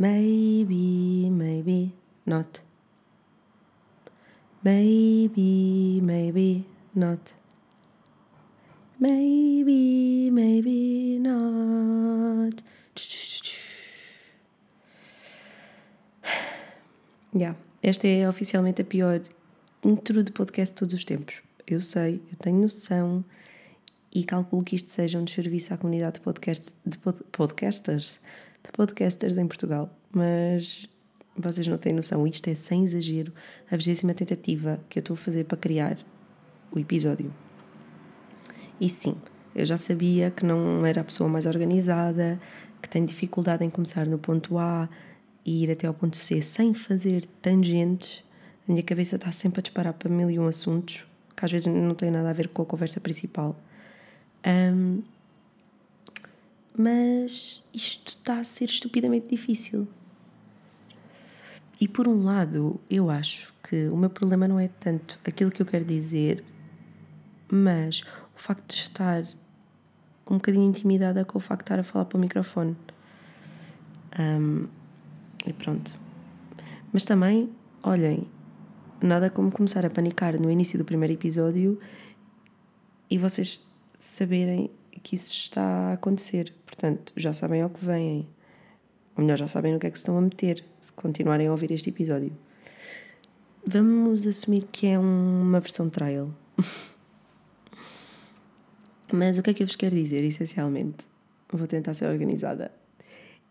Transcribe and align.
Maybe, 0.00 1.28
maybe 1.28 1.92
not. 2.24 2.62
Maybe, 4.64 6.00
maybe 6.02 6.64
not. 6.94 7.20
Maybe, 8.98 10.30
maybe 10.30 11.18
not. 11.20 12.62
Yeah. 17.34 17.56
Esta 17.82 18.08
é 18.08 18.26
oficialmente 18.26 18.80
a 18.80 18.84
pior 18.86 19.20
intro 19.84 20.24
de 20.24 20.32
podcast 20.32 20.72
de 20.74 20.78
todos 20.78 20.94
os 20.94 21.04
tempos. 21.04 21.42
Eu 21.66 21.82
sei, 21.82 22.22
eu 22.32 22.38
tenho 22.38 22.58
noção 22.62 23.22
e 24.14 24.24
calculo 24.24 24.64
que 24.64 24.76
isto 24.76 24.90
seja 24.90 25.18
um 25.18 25.24
desserviço 25.24 25.74
à 25.74 25.76
comunidade 25.76 26.14
de, 26.14 26.20
podcast, 26.20 26.70
de 26.86 26.96
pod, 26.96 27.22
podcasters, 27.30 28.18
de 28.62 28.70
podcasters 28.72 29.38
em 29.38 29.46
Portugal, 29.46 29.90
mas 30.12 30.88
vocês 31.36 31.66
não 31.66 31.78
têm 31.78 31.92
noção, 31.92 32.26
isto 32.26 32.48
é 32.48 32.54
sem 32.54 32.84
exagero 32.84 33.32
a 33.70 33.76
vigésima 33.76 34.14
tentativa 34.14 34.80
que 34.88 34.98
eu 34.98 35.00
estou 35.00 35.14
a 35.14 35.16
fazer 35.16 35.44
para 35.44 35.56
criar 35.56 35.98
o 36.72 36.78
episódio. 36.78 37.32
E 38.80 38.88
sim, 38.88 39.14
eu 39.54 39.66
já 39.66 39.76
sabia 39.76 40.30
que 40.30 40.44
não 40.44 40.84
era 40.86 41.00
a 41.00 41.04
pessoa 41.04 41.28
mais 41.28 41.46
organizada, 41.46 42.40
que 42.80 42.88
tem 42.88 43.04
dificuldade 43.04 43.64
em 43.64 43.70
começar 43.70 44.06
no 44.06 44.18
ponto 44.18 44.58
A 44.58 44.88
e 45.44 45.64
ir 45.64 45.70
até 45.70 45.86
ao 45.86 45.94
ponto 45.94 46.16
C 46.16 46.40
sem 46.40 46.72
fazer 46.74 47.26
tangentes. 47.42 48.22
A 48.68 48.72
minha 48.72 48.82
cabeça 48.82 49.16
está 49.16 49.32
sempre 49.32 49.60
a 49.60 49.62
disparar 49.62 49.94
para 49.94 50.08
mil 50.08 50.30
e 50.30 50.38
um 50.38 50.46
assuntos, 50.46 51.06
que 51.36 51.44
às 51.44 51.50
vezes 51.50 51.66
não 51.66 51.94
têm 51.94 52.10
nada 52.10 52.30
a 52.30 52.32
ver 52.32 52.48
com 52.48 52.62
a 52.62 52.66
conversa 52.66 53.00
principal. 53.00 53.58
Um, 54.46 55.02
mas 56.76 57.64
isto 57.72 58.16
está 58.18 58.38
a 58.38 58.44
ser 58.44 58.66
estupidamente 58.66 59.28
difícil. 59.28 59.88
E 61.80 61.88
por 61.88 62.06
um 62.06 62.22
lado, 62.22 62.78
eu 62.90 63.08
acho 63.08 63.54
que 63.62 63.88
o 63.88 63.96
meu 63.96 64.10
problema 64.10 64.46
não 64.46 64.60
é 64.60 64.68
tanto 64.68 65.18
aquilo 65.24 65.50
que 65.50 65.62
eu 65.62 65.66
quero 65.66 65.84
dizer, 65.84 66.44
mas 67.50 68.02
o 68.36 68.38
facto 68.38 68.68
de 68.68 68.82
estar 68.82 69.24
um 70.28 70.36
bocadinho 70.36 70.64
intimidada 70.64 71.24
com 71.24 71.38
o 71.38 71.40
facto 71.40 71.62
de 71.62 71.64
estar 71.64 71.80
a 71.80 71.82
falar 71.82 72.04
para 72.04 72.16
o 72.16 72.20
microfone. 72.20 72.76
Um, 74.18 74.66
e 75.46 75.52
pronto. 75.52 75.98
Mas 76.92 77.04
também, 77.04 77.50
olhem, 77.82 78.28
nada 79.00 79.30
como 79.30 79.50
começar 79.50 79.84
a 79.86 79.90
panicar 79.90 80.38
no 80.38 80.50
início 80.50 80.78
do 80.78 80.84
primeiro 80.84 81.14
episódio 81.14 81.80
e 83.10 83.18
vocês 83.18 83.64
saberem 83.98 84.70
que 85.02 85.14
isso 85.14 85.32
está 85.32 85.62
a 85.62 85.92
acontecer. 85.94 86.54
Portanto, 86.64 87.12
já 87.16 87.32
sabem 87.32 87.62
ao 87.62 87.70
que 87.70 87.84
vêm. 87.84 88.28
Ou 89.16 89.22
melhor, 89.22 89.38
já 89.38 89.46
sabem 89.46 89.72
no 89.72 89.78
que 89.78 89.86
é 89.86 89.90
que 89.90 89.98
se 89.98 90.02
estão 90.02 90.16
a 90.16 90.20
meter 90.20 90.64
se 90.80 90.92
continuarem 90.92 91.48
a 91.48 91.52
ouvir 91.52 91.70
este 91.70 91.90
episódio. 91.90 92.32
Vamos 93.66 94.26
assumir 94.26 94.66
que 94.72 94.86
é 94.86 94.98
uma 94.98 95.60
versão 95.60 95.90
trial. 95.90 96.30
Mas 99.12 99.38
o 99.38 99.42
que 99.42 99.50
é 99.50 99.54
que 99.54 99.62
eu 99.62 99.66
vos 99.66 99.76
quero 99.76 99.94
dizer, 99.94 100.22
essencialmente? 100.22 101.06
Vou 101.52 101.66
tentar 101.66 101.94
ser 101.94 102.06
organizada. 102.06 102.70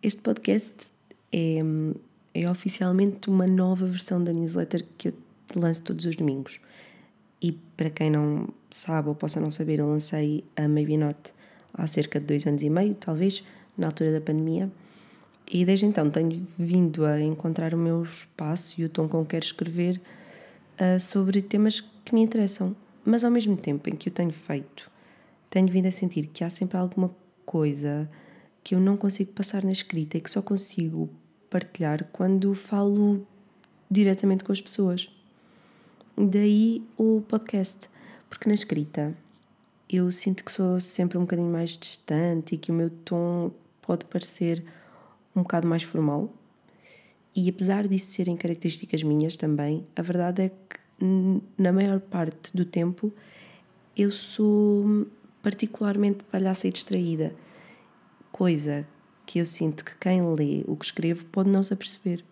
Este 0.01 0.21
podcast 0.21 0.73
é, 1.31 1.59
é 2.33 2.49
oficialmente 2.49 3.29
uma 3.29 3.45
nova 3.45 3.85
versão 3.85 4.23
da 4.23 4.31
newsletter 4.31 4.85
que 4.97 5.09
eu 5.09 5.13
lanço 5.55 5.83
todos 5.83 6.05
os 6.05 6.15
domingos. 6.15 6.61
E 7.41 7.51
para 7.51 7.89
quem 7.89 8.09
não 8.09 8.47
sabe 8.71 9.09
ou 9.09 9.15
possa 9.15 9.39
não 9.39 9.51
saber, 9.51 9.79
eu 9.79 9.87
lancei 9.87 10.43
a 10.55 10.67
Maybe 10.67 10.97
Not 10.97 11.33
há 11.73 11.87
cerca 11.87 12.19
de 12.19 12.25
dois 12.25 12.45
anos 12.45 12.61
e 12.61 12.69
meio, 12.69 12.95
talvez, 12.95 13.43
na 13.77 13.87
altura 13.87 14.11
da 14.11 14.21
pandemia. 14.21 14.69
E 15.51 15.65
desde 15.65 15.85
então 15.85 16.09
tenho 16.09 16.45
vindo 16.57 17.05
a 17.05 17.19
encontrar 17.19 17.73
o 17.73 17.77
meu 17.77 18.03
espaço 18.03 18.79
e 18.79 18.85
o 18.85 18.89
tom 18.89 19.07
com 19.07 19.23
que 19.23 19.31
quero 19.31 19.45
escrever 19.45 19.99
uh, 20.79 20.99
sobre 20.99 21.41
temas 21.41 21.81
que 22.05 22.13
me 22.13 22.21
interessam. 22.21 22.75
Mas 23.03 23.23
ao 23.23 23.31
mesmo 23.31 23.57
tempo 23.57 23.89
em 23.89 23.95
que 23.95 24.09
o 24.09 24.11
tenho 24.11 24.31
feito, 24.31 24.91
tenho 25.49 25.67
vindo 25.67 25.87
a 25.87 25.91
sentir 25.91 26.27
que 26.27 26.43
há 26.43 26.49
sempre 26.49 26.77
alguma 26.77 27.15
coisa 27.45 28.09
que 28.63 28.75
eu 28.75 28.79
não 28.79 28.95
consigo 28.95 29.31
passar 29.31 29.63
na 29.63 29.71
escrita 29.71 30.17
e 30.17 30.21
que 30.21 30.29
só 30.29 30.41
consigo 30.41 31.09
partilhar 31.49 32.07
quando 32.11 32.53
falo 32.53 33.25
diretamente 33.89 34.43
com 34.43 34.51
as 34.51 34.61
pessoas. 34.61 35.09
Daí 36.15 36.83
o 36.97 37.23
podcast, 37.27 37.89
porque 38.29 38.47
na 38.47 38.53
escrita 38.53 39.15
eu 39.89 40.11
sinto 40.11 40.43
que 40.43 40.51
sou 40.51 40.79
sempre 40.79 41.17
um 41.17 41.21
bocadinho 41.21 41.51
mais 41.51 41.75
distante 41.75 42.53
e 42.53 42.57
que 42.57 42.71
o 42.71 42.73
meu 42.73 42.89
tom 42.89 43.51
pode 43.81 44.05
parecer 44.05 44.63
um 45.35 45.41
bocado 45.41 45.67
mais 45.67 45.81
formal. 45.81 46.31
E 47.35 47.49
apesar 47.49 47.87
disso 47.87 48.11
serem 48.11 48.37
características 48.37 49.01
minhas 49.01 49.35
também, 49.35 49.83
a 49.95 50.01
verdade 50.01 50.43
é 50.43 50.49
que 50.49 50.79
na 51.57 51.71
maior 51.71 51.99
parte 51.99 52.55
do 52.55 52.65
tempo 52.65 53.11
eu 53.97 54.11
sou 54.11 55.07
particularmente 55.41 56.23
palhaça 56.25 56.67
e 56.67 56.71
distraída, 56.71 57.33
coisa 58.31 58.85
que 59.25 59.39
eu 59.39 59.45
sinto 59.45 59.85
que 59.85 59.95
quem 59.97 60.21
lê 60.33 60.63
o 60.67 60.75
que 60.75 60.85
escrevo 60.85 61.25
pode 61.27 61.49
não 61.49 61.63
se 61.63 61.73
aperceber. 61.73 62.23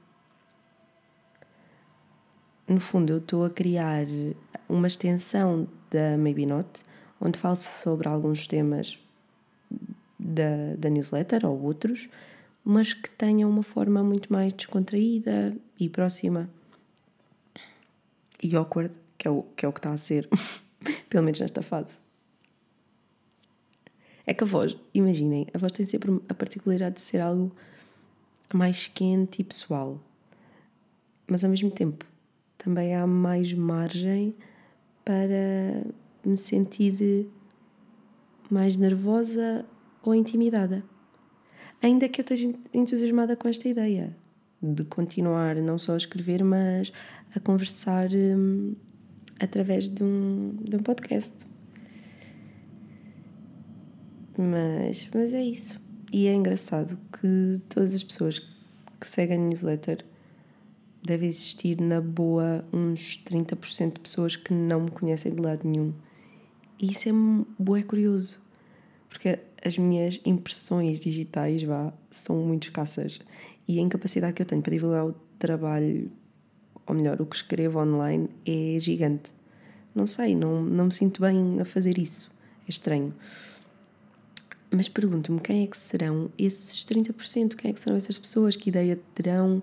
No 2.67 2.79
fundo, 2.79 3.13
eu 3.13 3.17
estou 3.19 3.45
a 3.45 3.49
criar 3.49 4.05
uma 4.67 4.87
extensão 4.87 5.67
da 5.89 6.17
Maybe 6.17 6.45
Not, 6.45 6.83
onde 7.19 7.39
falo 7.39 7.55
sobre 7.55 8.07
alguns 8.07 8.47
temas 8.47 8.99
da, 10.17 10.75
da 10.77 10.89
newsletter 10.89 11.45
ou 11.45 11.61
outros, 11.61 12.09
mas 12.63 12.93
que 12.93 13.09
tenham 13.11 13.49
uma 13.49 13.63
forma 13.63 14.03
muito 14.03 14.31
mais 14.31 14.53
descontraída 14.53 15.55
e 15.79 15.89
próxima. 15.89 16.49
E 18.41 18.55
awkward, 18.55 18.93
que 19.17 19.27
é 19.27 19.31
o 19.31 19.43
que, 19.55 19.65
é 19.65 19.69
o 19.69 19.73
que 19.73 19.79
está 19.79 19.91
a 19.91 19.97
ser, 19.97 20.27
pelo 21.09 21.23
menos 21.23 21.39
nesta 21.39 21.61
fase. 21.61 21.95
É 24.25 24.33
que 24.33 24.43
a 24.43 24.47
voz, 24.47 24.75
imaginem, 24.93 25.47
a 25.53 25.57
voz 25.57 25.71
tem 25.71 25.85
sempre 25.85 26.21
a 26.27 26.33
particularidade 26.33 26.95
de 26.95 27.01
ser 27.01 27.21
algo 27.21 27.55
mais 28.53 28.87
quente 28.87 29.41
e 29.41 29.43
pessoal, 29.43 29.99
mas 31.25 31.43
ao 31.43 31.49
mesmo 31.49 31.71
tempo 31.71 32.05
também 32.57 32.95
há 32.95 33.07
mais 33.07 33.53
margem 33.53 34.35
para 35.05 35.85
me 36.25 36.37
sentir 36.37 37.27
mais 38.49 38.77
nervosa 38.77 39.65
ou 40.03 40.15
intimidada. 40.15 40.83
Ainda 41.81 42.09
que 42.09 42.21
eu 42.21 42.23
esteja 42.23 42.53
entusiasmada 42.73 43.35
com 43.35 43.47
esta 43.47 43.67
ideia 43.67 44.15
de 44.61 44.83
continuar 44.85 45.55
não 45.57 45.77
só 45.77 45.93
a 45.93 45.97
escrever, 45.97 46.43
mas 46.43 46.91
a 47.35 47.39
conversar 47.39 48.09
hum, 48.13 48.75
através 49.39 49.87
de 49.87 50.03
um, 50.03 50.55
de 50.61 50.75
um 50.75 50.79
podcast. 50.79 51.33
Mas, 54.37 55.09
mas 55.13 55.33
é 55.33 55.43
isso. 55.43 55.79
E 56.11 56.27
é 56.27 56.33
engraçado 56.33 56.97
que 57.19 57.61
todas 57.69 57.93
as 57.93 58.03
pessoas 58.03 58.39
que 58.39 59.07
seguem 59.07 59.37
a 59.37 59.39
newsletter 59.39 60.05
deve 61.03 61.27
existir 61.27 61.79
na 61.79 62.01
boa 62.01 62.65
uns 62.73 63.23
30% 63.25 63.93
de 63.93 63.99
pessoas 63.99 64.35
que 64.35 64.53
não 64.53 64.81
me 64.81 64.91
conhecem 64.91 65.33
de 65.33 65.41
lado 65.41 65.67
nenhum. 65.67 65.93
E 66.79 66.91
isso 66.91 67.09
é 67.09 67.11
bué 67.57 67.81
curioso, 67.83 68.39
porque 69.09 69.39
as 69.65 69.77
minhas 69.77 70.19
impressões 70.23 70.99
digitais 70.99 71.63
vá, 71.63 71.91
são 72.11 72.37
muito 72.37 72.63
escassas 72.63 73.19
e 73.67 73.79
a 73.79 73.81
incapacidade 73.81 74.33
que 74.33 74.41
eu 74.41 74.45
tenho 74.45 74.61
para 74.61 74.71
divulgar 74.71 75.05
o 75.05 75.13
trabalho, 75.37 76.09
ou 76.85 76.95
melhor, 76.95 77.21
o 77.21 77.25
que 77.25 77.35
escrevo 77.35 77.79
online, 77.79 78.29
é 78.45 78.79
gigante. 78.79 79.33
Não 79.93 80.07
sei, 80.07 80.35
não, 80.35 80.61
não 80.63 80.85
me 80.85 80.93
sinto 80.93 81.21
bem 81.21 81.59
a 81.59 81.65
fazer 81.65 81.97
isso. 81.97 82.31
É 82.65 82.69
estranho. 82.69 83.13
Mas 84.71 84.87
pergunto-me 84.87 85.39
quem 85.39 85.63
é 85.63 85.67
que 85.67 85.77
serão 85.77 86.29
esses 86.37 86.83
30%? 86.85 87.55
Quem 87.55 87.71
é 87.71 87.73
que 87.73 87.79
serão 87.79 87.97
essas 87.97 88.17
pessoas? 88.17 88.55
Que 88.55 88.69
ideia 88.69 88.99
terão 89.13 89.61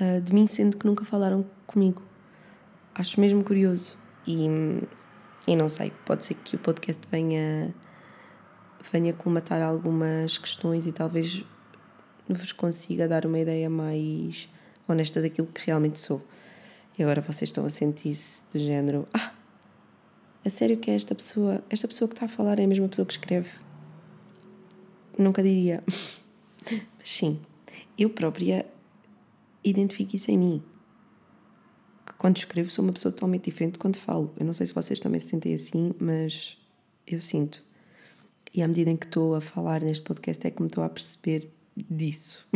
uh, 0.00 0.20
de 0.20 0.34
mim, 0.34 0.46
sendo 0.46 0.76
que 0.76 0.86
nunca 0.86 1.04
falaram 1.04 1.46
comigo? 1.66 2.02
Acho 2.94 3.20
mesmo 3.20 3.42
curioso. 3.44 3.96
E, 4.26 4.46
e 5.46 5.56
não 5.56 5.68
sei, 5.68 5.92
pode 6.04 6.24
ser 6.24 6.34
que 6.34 6.56
o 6.56 6.58
podcast 6.58 7.02
venha, 7.10 7.74
venha 8.92 9.12
colmatar 9.12 9.62
algumas 9.62 10.38
questões 10.38 10.86
e 10.86 10.92
talvez 10.92 11.44
vos 12.28 12.52
consiga 12.52 13.08
dar 13.08 13.26
uma 13.26 13.38
ideia 13.38 13.68
mais 13.68 14.48
honesta 14.86 15.20
daquilo 15.20 15.48
que 15.48 15.66
realmente 15.66 15.98
sou. 15.98 16.22
E 16.98 17.02
agora 17.02 17.20
vocês 17.20 17.48
estão 17.48 17.64
a 17.64 17.70
sentir-se 17.70 18.42
do 18.52 18.58
género: 18.58 19.08
Ah, 19.12 19.32
a 20.44 20.50
sério 20.50 20.76
que 20.76 20.90
é 20.90 20.94
esta 20.94 21.14
pessoa? 21.14 21.62
Esta 21.70 21.88
pessoa 21.88 22.08
que 22.08 22.14
está 22.14 22.26
a 22.26 22.28
falar 22.28 22.58
é 22.58 22.64
a 22.64 22.68
mesma 22.68 22.88
pessoa 22.88 23.06
que 23.06 23.12
escreve? 23.12 23.50
nunca 25.18 25.42
diria. 25.42 25.82
Mas 26.98 27.08
sim, 27.08 27.40
eu 27.98 28.10
própria 28.10 28.66
identifico 29.64 30.16
isso 30.16 30.30
em 30.30 30.38
mim. 30.38 30.62
Quando 32.22 32.36
escrevo 32.36 32.70
sou 32.70 32.84
uma 32.84 32.92
pessoa 32.92 33.10
totalmente 33.10 33.46
diferente 33.46 33.72
de 33.72 33.78
quando 33.80 33.96
falo. 33.96 34.32
Eu 34.38 34.46
não 34.46 34.52
sei 34.52 34.64
se 34.64 34.72
vocês 34.72 35.00
também 35.00 35.18
se 35.18 35.30
sentem 35.30 35.52
assim, 35.56 35.92
mas 35.98 36.56
eu 37.04 37.20
sinto. 37.20 37.60
E 38.54 38.62
à 38.62 38.68
medida 38.68 38.92
em 38.92 38.96
que 38.96 39.06
estou 39.06 39.34
a 39.34 39.40
falar 39.40 39.80
neste 39.80 40.04
podcast 40.04 40.46
é 40.46 40.52
que 40.52 40.62
me 40.62 40.68
estou 40.68 40.84
a 40.84 40.88
perceber 40.88 41.50
disso. 41.76 42.46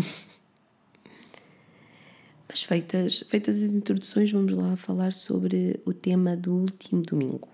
Mas 2.49 2.63
feitas, 2.63 3.25
feitas 3.29 3.61
as 3.61 3.75
introduções, 3.75 4.31
vamos 4.31 4.53
lá 4.53 4.77
falar 4.77 5.13
sobre 5.13 5.81
o 5.85 5.93
tema 5.93 6.37
do 6.37 6.55
último 6.55 7.03
domingo. 7.03 7.49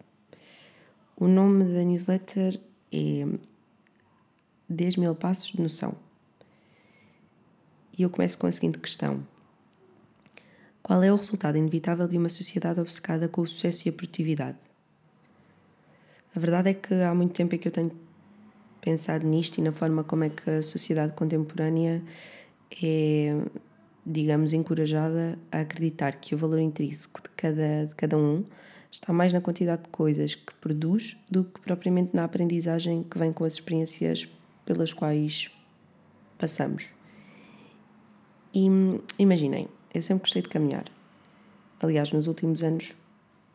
O 1.16 1.26
nome 1.26 1.64
da 1.64 1.82
newsletter 1.82 2.60
é 2.92 3.26
10 4.68 4.96
mil 4.96 5.14
passos 5.14 5.52
de 5.52 5.62
noção. 5.62 5.96
E 7.96 8.02
eu 8.02 8.10
começo 8.10 8.36
com 8.36 8.46
a 8.46 8.52
seguinte 8.52 8.78
questão: 8.78 9.26
Qual 10.92 11.02
é 11.02 11.10
o 11.10 11.16
resultado 11.16 11.56
inevitável 11.56 12.06
de 12.06 12.18
uma 12.18 12.28
sociedade 12.28 12.78
obcecada 12.78 13.26
com 13.26 13.40
o 13.40 13.46
sucesso 13.46 13.88
e 13.88 13.88
a 13.88 13.92
produtividade? 13.94 14.58
A 16.36 16.38
verdade 16.38 16.68
é 16.68 16.74
que 16.74 16.92
há 16.92 17.14
muito 17.14 17.32
tempo 17.32 17.54
é 17.54 17.56
que 17.56 17.66
eu 17.66 17.72
tenho 17.72 17.92
pensado 18.78 19.26
nisto 19.26 19.56
e 19.56 19.62
na 19.62 19.72
forma 19.72 20.04
como 20.04 20.24
é 20.24 20.28
que 20.28 20.50
a 20.50 20.60
sociedade 20.60 21.14
contemporânea 21.14 22.04
é, 22.82 23.40
digamos, 24.04 24.52
encorajada 24.52 25.38
a 25.50 25.60
acreditar 25.60 26.12
que 26.16 26.34
o 26.34 26.38
valor 26.38 26.60
intrínseco 26.60 27.22
de 27.22 27.30
cada, 27.30 27.86
de 27.86 27.94
cada 27.94 28.18
um 28.18 28.44
está 28.90 29.14
mais 29.14 29.32
na 29.32 29.40
quantidade 29.40 29.84
de 29.84 29.88
coisas 29.88 30.34
que 30.34 30.52
produz 30.56 31.16
do 31.30 31.42
que 31.42 31.58
propriamente 31.62 32.14
na 32.14 32.24
aprendizagem 32.24 33.02
que 33.02 33.18
vem 33.18 33.32
com 33.32 33.44
as 33.44 33.54
experiências 33.54 34.28
pelas 34.66 34.92
quais 34.92 35.50
passamos. 36.36 36.90
E 38.52 38.68
imaginem, 39.18 39.68
eu 39.94 40.02
sempre 40.02 40.22
gostei 40.22 40.42
de 40.42 40.48
caminhar. 40.48 40.84
Aliás, 41.80 42.12
nos 42.12 42.26
últimos 42.26 42.62
anos 42.62 42.96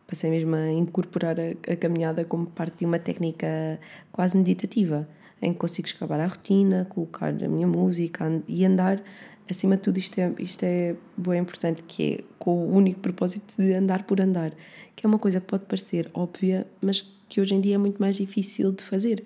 passei 0.07 0.29
mesmo 0.29 0.55
a 0.55 0.71
incorporar 0.71 1.37
a, 1.39 1.71
a, 1.71 1.75
caminhada 1.75 2.23
como 2.23 2.47
parte 2.47 2.79
de 2.79 2.85
uma 2.85 2.99
técnica 2.99 3.79
quase 4.11 4.37
meditativa, 4.37 5.07
em 5.41 5.53
que 5.53 5.59
consigo 5.59 5.87
escapar 5.87 6.19
à 6.19 6.27
rotina, 6.27 6.85
colocar 6.85 7.29
a 7.29 7.47
minha 7.47 7.67
música 7.67 8.41
e 8.47 8.65
andar. 8.65 9.03
Acima 9.49 9.77
de 9.77 9.83
tudo, 9.83 9.97
isto 9.97 10.19
é, 10.19 10.33
isto 10.39 10.63
é 10.63 10.95
bem 11.15 11.39
importante, 11.39 11.83
que 11.83 12.13
é 12.13 12.23
com 12.37 12.67
o 12.67 12.75
único 12.75 12.99
propósito 12.99 13.53
de 13.57 13.73
andar 13.73 14.03
por 14.03 14.19
andar, 14.19 14.53
que 14.95 15.05
é 15.05 15.07
uma 15.07 15.19
coisa 15.19 15.39
que 15.39 15.47
pode 15.47 15.65
parecer 15.65 16.09
óbvia, 16.13 16.67
mas 16.81 17.01
que 17.29 17.39
hoje 17.39 17.53
em 17.53 17.61
dia 17.61 17.75
é 17.75 17.77
muito 17.77 18.01
mais 18.01 18.17
difícil 18.17 18.71
de 18.71 18.83
fazer. 18.83 19.23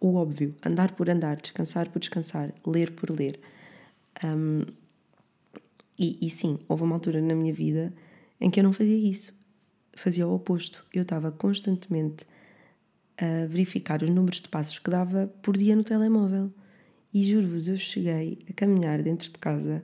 O 0.00 0.14
óbvio, 0.14 0.54
andar 0.64 0.92
por 0.92 1.10
andar, 1.10 1.36
descansar 1.36 1.88
por 1.90 1.98
descansar, 1.98 2.52
ler 2.64 2.92
por 2.92 3.10
ler. 3.10 3.40
Um, 4.24 4.64
e, 5.98 6.18
e 6.22 6.30
sim, 6.30 6.58
houve 6.68 6.84
uma 6.84 6.94
altura 6.94 7.20
na 7.20 7.34
minha 7.34 7.52
vida 7.52 7.92
em 8.40 8.50
que 8.50 8.60
eu 8.60 8.64
não 8.64 8.72
fazia 8.72 8.96
isso. 8.96 9.36
Fazia 9.94 10.26
o 10.26 10.34
oposto. 10.34 10.86
Eu 10.94 11.02
estava 11.02 11.32
constantemente 11.32 12.24
a 13.16 13.46
verificar 13.46 14.02
os 14.02 14.08
números 14.08 14.40
de 14.40 14.48
passos 14.48 14.78
que 14.78 14.88
dava 14.88 15.26
por 15.42 15.56
dia 15.56 15.74
no 15.74 15.82
telemóvel. 15.82 16.52
E 17.12 17.24
juro-vos, 17.24 17.66
eu 17.66 17.76
cheguei 17.76 18.38
a 18.48 18.52
caminhar 18.52 19.02
dentro 19.02 19.30
de 19.30 19.38
casa 19.38 19.82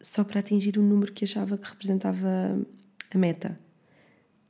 só 0.00 0.24
para 0.24 0.40
atingir 0.40 0.78
o 0.78 0.82
número 0.82 1.12
que 1.12 1.24
achava 1.24 1.58
que 1.58 1.68
representava 1.68 2.58
a 3.12 3.18
meta. 3.18 3.58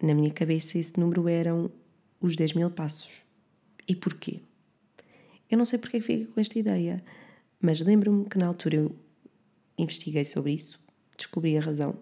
Na 0.00 0.14
minha 0.14 0.30
cabeça, 0.30 0.78
esse 0.78 0.98
número 1.00 1.28
eram 1.28 1.72
os 2.20 2.36
10 2.36 2.54
mil 2.54 2.70
passos. 2.70 3.22
E 3.88 3.96
porquê? 3.96 4.40
Eu 5.50 5.58
não 5.58 5.64
sei 5.64 5.78
porque 5.78 5.96
é 5.96 6.00
fiquei 6.00 6.26
com 6.26 6.40
esta 6.40 6.58
ideia, 6.58 7.02
mas 7.60 7.80
lembro-me 7.80 8.26
que 8.26 8.38
na 8.38 8.46
altura 8.46 8.76
eu 8.76 8.96
investiguei 9.78 10.24
sobre 10.24 10.52
isso, 10.52 10.80
descobri 11.16 11.56
a 11.56 11.60
razão, 11.60 11.96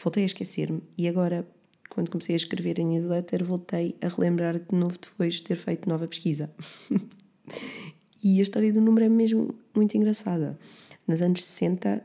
voltei 0.00 0.22
a 0.22 0.26
esquecer-me 0.26 0.82
e 0.96 1.08
agora, 1.08 1.46
quando 1.90 2.10
comecei 2.10 2.34
a 2.34 2.36
escrever 2.36 2.80
a 2.80 2.84
newsletter, 2.84 3.44
voltei 3.44 3.96
a 4.00 4.08
relembrar 4.08 4.58
de 4.58 4.74
novo 4.74 4.98
depois 4.98 5.34
de 5.34 5.42
ter 5.42 5.56
feito 5.56 5.88
nova 5.88 6.08
pesquisa. 6.08 6.50
e 8.24 8.38
a 8.38 8.42
história 8.42 8.72
do 8.72 8.80
número 8.80 9.04
é 9.04 9.08
mesmo 9.08 9.54
muito 9.74 9.96
engraçada. 9.96 10.58
Nos 11.06 11.20
anos 11.20 11.44
60, 11.44 12.02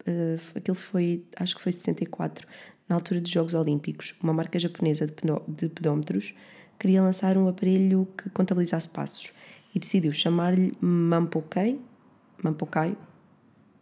uh, 0.00 0.58
aquilo 0.58 0.74
foi, 0.74 1.24
acho 1.36 1.56
que 1.56 1.62
foi 1.62 1.72
64, 1.72 2.46
na 2.88 2.96
altura 2.96 3.20
dos 3.20 3.30
Jogos 3.30 3.52
Olímpicos, 3.52 4.14
uma 4.22 4.32
marca 4.32 4.58
japonesa 4.58 5.06
de, 5.06 5.14
de 5.48 5.68
pedómetros 5.68 6.34
queria 6.78 7.02
lançar 7.02 7.36
um 7.36 7.48
aparelho 7.48 8.06
que 8.16 8.30
contabilizasse 8.30 8.88
passos 8.88 9.32
e 9.74 9.78
decidiu 9.78 10.12
chamar-lhe 10.12 10.72
Mampokai, 10.80 11.78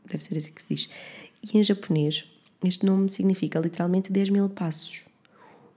deve 0.07 0.23
ser 0.23 0.37
assim 0.37 0.53
que 0.53 0.63
se 0.63 0.69
diz. 0.69 0.91
E 1.43 1.59
em 1.59 1.63
japonês, 1.63 2.25
este 2.65 2.85
nome 2.87 3.09
significa 3.09 3.59
literalmente 3.59 4.13
10 4.13 4.31
mil 4.31 4.49
passos. 4.49 5.05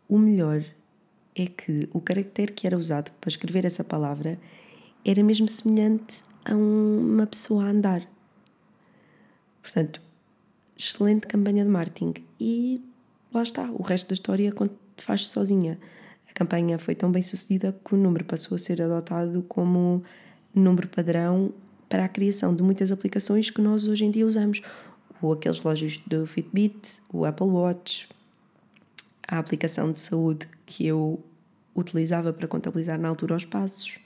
O 0.08 0.18
melhor 0.18 0.64
é 1.36 1.46
que 1.46 1.88
o 1.94 2.02
caractere 2.02 2.52
que 2.52 2.66
era 2.66 2.78
usado 2.78 3.12
para 3.20 3.30
escrever 3.30 3.66
essa 3.66 3.84
palavra 3.84 4.40
era 5.06 5.24
mesmo 5.24 5.48
semelhante 5.48 6.24
a 6.46 6.56
uma 6.56 7.28
pessoa 7.28 7.66
a 7.66 7.70
andar. 7.70 8.08
Portanto, 9.62 10.02
excelente 10.78 11.28
campanha 11.28 11.64
de 11.64 11.70
marketing. 11.70 12.14
E 12.40 12.82
lá 13.34 13.44
está, 13.44 13.70
o 13.72 13.84
resto 13.84 14.08
da 14.08 14.14
história 14.14 14.54
faz-se 14.98 15.28
sozinha. 15.28 15.80
A 16.30 16.34
campanha 16.34 16.80
foi 16.80 16.96
tão 16.96 17.12
bem 17.12 17.22
sucedida 17.22 17.78
que 17.84 17.94
o 17.94 17.98
número 17.98 18.26
passou 18.26 18.56
a 18.56 18.60
ser 18.60 18.82
adotado 18.82 19.44
como 19.44 20.04
número 20.54 20.88
padrão 20.88 21.54
para 21.90 22.06
a 22.06 22.08
criação 22.08 22.56
de 22.56 22.64
muitas 22.64 22.92
aplicações 22.92 23.50
que 23.50 23.62
nós 23.62 23.88
hoje 23.88 24.06
em 24.06 24.12
dia 24.12 24.26
usamos. 24.26 24.62
Ou 25.22 25.34
aqueles 25.34 25.60
relógios 25.60 25.98
do 26.08 26.26
Fitbit, 26.26 27.02
o 27.12 27.26
Apple 27.26 27.48
Watch, 27.48 28.08
a 29.28 29.38
aplicação 29.38 29.92
de 29.92 30.00
saúde 30.00 30.48
que 30.66 30.86
eu 30.86 31.22
utilizava 31.76 32.32
para 32.32 32.48
contabilizar 32.48 33.00
na 33.00 33.10
altura 33.10 33.36
os 33.36 33.44
passos. 33.44 34.00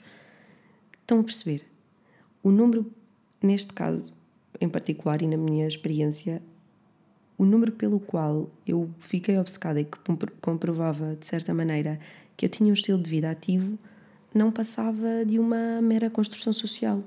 Estão 1.00 1.20
a 1.20 1.24
perceber? 1.24 1.64
O 2.42 2.50
número, 2.50 2.90
neste 3.42 3.72
caso 3.72 4.12
em 4.60 4.68
particular 4.68 5.20
e 5.22 5.26
na 5.26 5.36
minha 5.36 5.66
experiência, 5.66 6.42
o 7.36 7.44
número 7.44 7.72
pelo 7.72 7.98
qual 7.98 8.50
eu 8.66 8.90
fiquei 9.00 9.38
obcecada 9.38 9.80
e 9.80 9.84
que 9.84 9.98
comprovava, 10.40 11.16
de 11.16 11.26
certa 11.26 11.52
maneira, 11.52 11.98
que 12.36 12.46
eu 12.46 12.48
tinha 12.48 12.70
um 12.70 12.74
estilo 12.74 13.00
de 13.00 13.10
vida 13.10 13.30
ativo, 13.30 13.78
não 14.32 14.50
passava 14.50 15.24
de 15.24 15.38
uma 15.38 15.80
mera 15.82 16.10
construção 16.10 16.52
social. 16.52 17.02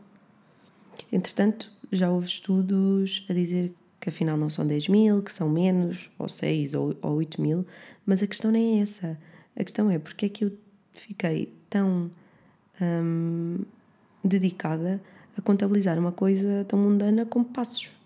Entretanto, 1.11 1.71
já 1.91 2.09
houve 2.09 2.27
estudos 2.27 3.25
a 3.29 3.33
dizer 3.33 3.73
que 3.99 4.09
afinal 4.09 4.38
não 4.38 4.49
são 4.49 4.65
10 4.65 4.88
mil, 4.88 5.21
que 5.21 5.31
são 5.31 5.49
menos, 5.49 6.11
ou 6.17 6.29
6 6.29 6.73
ou, 6.73 6.95
ou 7.01 7.15
8 7.15 7.41
mil, 7.41 7.65
mas 8.05 8.21
a 8.21 8.27
questão 8.27 8.51
nem 8.51 8.79
é 8.79 8.83
essa. 8.83 9.19
A 9.55 9.63
questão 9.63 9.89
é 9.89 9.97
porque 9.97 10.27
é 10.27 10.29
que 10.29 10.45
eu 10.45 10.51
fiquei 10.91 11.53
tão 11.69 12.09
hum, 12.81 13.59
dedicada 14.23 15.01
a 15.38 15.41
contabilizar 15.41 15.97
uma 15.99 16.11
coisa 16.11 16.65
tão 16.65 16.79
mundana 16.79 17.25
como 17.25 17.45
passos. 17.45 17.97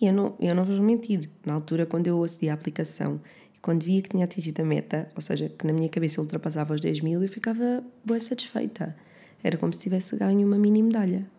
E 0.00 0.06
eu 0.06 0.12
não, 0.12 0.34
eu 0.40 0.54
não 0.54 0.64
vos 0.64 0.80
mentir, 0.80 1.30
na 1.44 1.54
altura 1.54 1.86
quando 1.86 2.06
eu 2.06 2.22
acedi 2.22 2.48
à 2.48 2.54
aplicação 2.54 3.20
e 3.54 3.58
quando 3.58 3.84
via 3.84 4.02
que 4.02 4.08
tinha 4.10 4.24
atingido 4.24 4.60
a 4.60 4.64
meta, 4.64 5.08
ou 5.14 5.22
seja, 5.22 5.48
que 5.48 5.66
na 5.66 5.72
minha 5.72 5.88
cabeça 5.88 6.20
ultrapassava 6.20 6.74
os 6.74 6.80
10 6.80 7.00
mil, 7.00 7.22
eu 7.22 7.28
ficava 7.28 7.82
boa 8.04 8.20
satisfeita. 8.20 8.96
Era 9.44 9.58
como 9.58 9.72
se 9.74 9.80
tivesse 9.80 10.16
ganho 10.16 10.46
uma 10.46 10.56
mini 10.56 10.82
medalha. 10.82 11.30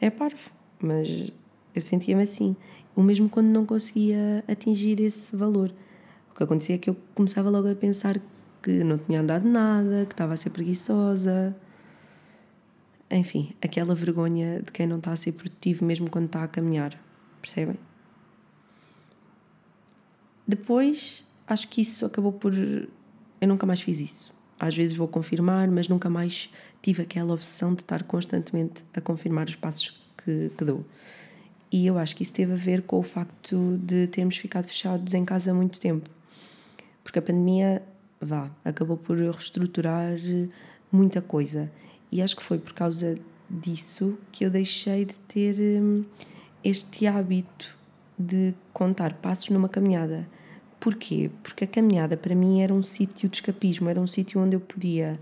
É 0.00 0.10
parvo, 0.10 0.50
mas 0.82 1.30
eu 1.72 1.80
sentia-me 1.80 2.24
assim. 2.24 2.56
O 2.96 3.02
mesmo 3.02 3.28
quando 3.28 3.46
não 3.46 3.64
conseguia 3.64 4.44
atingir 4.48 5.00
esse 5.00 5.36
valor. 5.36 5.72
O 6.32 6.34
que 6.34 6.42
acontecia 6.42 6.74
é 6.74 6.78
que 6.78 6.90
eu 6.90 6.96
começava 7.14 7.48
logo 7.48 7.70
a 7.70 7.74
pensar 7.76 8.20
que 8.60 8.82
não 8.82 8.98
tinha 8.98 9.20
andado 9.20 9.48
nada, 9.48 10.04
que 10.06 10.12
estava 10.12 10.34
a 10.34 10.36
ser 10.36 10.50
preguiçosa. 10.50 11.56
Enfim, 13.08 13.54
aquela 13.62 13.94
vergonha 13.94 14.60
de 14.60 14.72
quem 14.72 14.86
não 14.86 14.98
está 14.98 15.12
a 15.12 15.16
ser 15.16 15.32
produtivo 15.32 15.84
mesmo 15.84 16.10
quando 16.10 16.26
está 16.26 16.42
a 16.42 16.48
caminhar. 16.48 16.98
Percebem? 17.40 17.78
Depois, 20.46 21.24
acho 21.46 21.68
que 21.68 21.80
isso 21.80 22.04
acabou 22.04 22.32
por. 22.32 22.52
Eu 22.54 23.48
nunca 23.48 23.64
mais 23.66 23.80
fiz 23.80 24.00
isso. 24.00 24.34
Às 24.58 24.76
vezes 24.76 24.96
vou 24.96 25.06
confirmar, 25.06 25.70
mas 25.70 25.86
nunca 25.86 26.10
mais 26.10 26.50
tive 26.84 27.00
aquela 27.00 27.32
obsessão 27.32 27.72
de 27.72 27.80
estar 27.80 28.02
constantemente 28.02 28.84
a 28.94 29.00
confirmar 29.00 29.48
os 29.48 29.56
passos 29.56 29.98
que, 30.18 30.50
que 30.50 30.64
dou. 30.66 30.84
E 31.72 31.86
eu 31.86 31.96
acho 31.96 32.14
que 32.14 32.22
isso 32.22 32.32
teve 32.32 32.52
a 32.52 32.56
ver 32.56 32.82
com 32.82 32.98
o 32.98 33.02
facto 33.02 33.78
de 33.78 34.06
termos 34.06 34.36
ficado 34.36 34.66
fechados 34.66 35.14
em 35.14 35.24
casa 35.24 35.50
há 35.50 35.54
muito 35.54 35.80
tempo. 35.80 36.10
Porque 37.02 37.18
a 37.18 37.22
pandemia, 37.22 37.82
vá, 38.20 38.50
acabou 38.62 38.98
por 38.98 39.16
reestruturar 39.16 40.14
muita 40.92 41.22
coisa. 41.22 41.72
E 42.12 42.20
acho 42.20 42.36
que 42.36 42.42
foi 42.42 42.58
por 42.58 42.74
causa 42.74 43.18
disso 43.48 44.18
que 44.30 44.44
eu 44.44 44.50
deixei 44.50 45.06
de 45.06 45.14
ter 45.20 45.56
hum, 45.58 46.04
este 46.62 47.06
hábito 47.06 47.78
de 48.18 48.54
contar 48.74 49.14
passos 49.14 49.48
numa 49.48 49.70
caminhada. 49.70 50.28
Porquê? 50.78 51.30
Porque 51.42 51.64
a 51.64 51.66
caminhada 51.66 52.14
para 52.14 52.34
mim 52.34 52.60
era 52.60 52.74
um 52.74 52.82
sítio 52.82 53.26
de 53.26 53.36
escapismo, 53.36 53.88
era 53.88 53.98
um 53.98 54.06
sítio 54.06 54.38
onde 54.38 54.54
eu 54.54 54.60
podia 54.60 55.18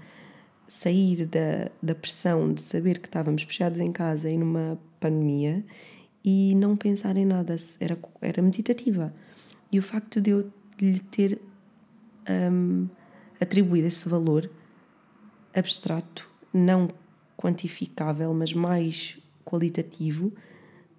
sair 0.66 1.26
da, 1.26 1.71
da 1.83 1.95
pressão 1.95 2.52
de 2.52 2.61
saber 2.61 2.99
que 2.99 3.09
estávamos 3.09 3.42
fechados 3.42 3.81
em 3.81 3.92
casa 3.92 4.31
e 4.31 4.38
numa 4.38 4.78
pandemia 4.99 5.64
e 6.25 6.54
não 6.54 6.76
pensar 6.76 7.16
em 7.16 7.25
nada, 7.25 7.57
era, 7.81 7.99
era 8.21 8.40
meditativa. 8.40 9.12
E 9.71 9.78
o 9.78 9.83
facto 9.83 10.21
de 10.21 10.31
eu 10.31 10.50
lhe 10.81 11.00
ter 11.00 11.40
um, 12.28 12.88
atribuído 13.40 13.87
esse 13.87 14.09
valor 14.09 14.49
abstrato, 15.54 16.28
não 16.52 16.88
quantificável, 17.37 18.33
mas 18.33 18.52
mais 18.52 19.19
qualitativo, 19.45 20.33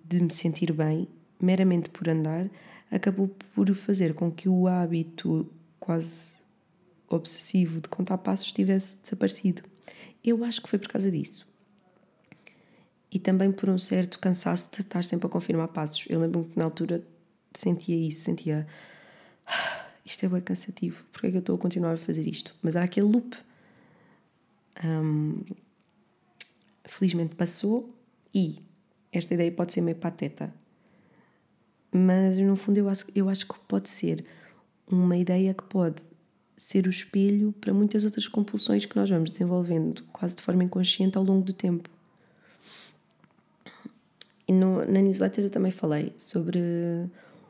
de 0.04 0.22
me 0.22 0.32
sentir 0.32 0.74
bem, 0.74 1.08
meramente 1.40 1.90
por 1.90 2.10
andar, 2.10 2.50
acabou 2.92 3.30
por 3.56 3.74
fazer 3.74 4.14
com 4.14 4.30
que 4.30 4.50
o 4.50 4.68
hábito 4.68 5.50
quase 5.80 6.43
obsessivo 7.14 7.82
de 7.82 7.90
contar 7.90 8.18
passos 8.18 8.52
tivesse 8.52 8.98
desaparecido. 9.02 9.64
Eu 10.24 10.44
acho 10.44 10.62
que 10.62 10.70
foi 10.70 10.80
por 10.80 10.88
causa 10.88 11.12
disso. 11.12 11.48
E 13.12 13.20
também 13.20 13.52
por 13.52 13.70
um 13.70 13.78
certo 13.78 14.20
cansaço 14.20 14.72
de 14.72 14.82
estar 14.82 15.04
sempre 15.04 15.28
a 15.28 15.30
confirmar 15.30 15.68
passos. 15.68 16.06
Eu 16.10 16.20
lembro-me 16.20 16.50
que 16.50 16.58
na 16.58 16.66
altura 16.66 17.06
sentia 17.54 17.96
isso, 17.96 18.22
sentia 18.22 18.68
ah, 19.46 19.86
isto 20.06 20.26
é 20.26 20.30
bem 20.30 20.42
cansativo, 20.42 21.04
porque 21.12 21.28
é 21.28 21.32
que 21.32 21.38
eu 21.38 21.40
estou 21.40 21.56
a 21.56 21.60
continuar 21.60 21.94
a 21.94 21.98
fazer 21.98 22.28
isto? 22.28 22.56
Mas 22.62 22.76
era 22.76 22.86
aquele 22.86 23.08
loop. 23.08 23.36
Um, 24.84 25.42
felizmente 26.86 27.36
passou 27.36 27.94
e 28.34 28.60
esta 29.12 29.34
ideia 29.34 29.52
pode 29.52 29.72
ser 29.72 29.82
meio 29.82 29.96
pateta, 29.98 30.54
mas 31.92 32.40
no 32.40 32.56
fundo 32.56 32.80
eu 32.80 32.90
acho, 32.90 33.06
eu 33.14 33.30
acho 33.30 33.48
que 33.48 33.54
pode 33.68 33.88
ser 33.88 34.26
uma 34.88 35.16
ideia 35.16 35.54
que 35.54 35.64
pode 35.64 36.02
ser 36.58 36.88
o 36.88 36.90
espelho 36.90 37.54
para 37.60 37.74
muitas 37.74 38.04
outras 38.04 38.28
compulsões 38.28 38.86
que 38.86 38.96
nós 38.96 39.10
vamos 39.10 39.32
desenvolvendo 39.32 40.04
quase 40.14 40.36
de 40.36 40.42
forma 40.42 40.64
inconsciente 40.64 41.18
ao 41.18 41.24
longo 41.24 41.44
do 41.44 41.54
tempo. 41.54 41.90
E 44.48 44.54
no, 44.54 44.86
na 44.86 45.02
newsletter 45.02 45.46
eu 45.46 45.50
também 45.50 45.72
falei 45.72 46.14
sobre 46.18 46.60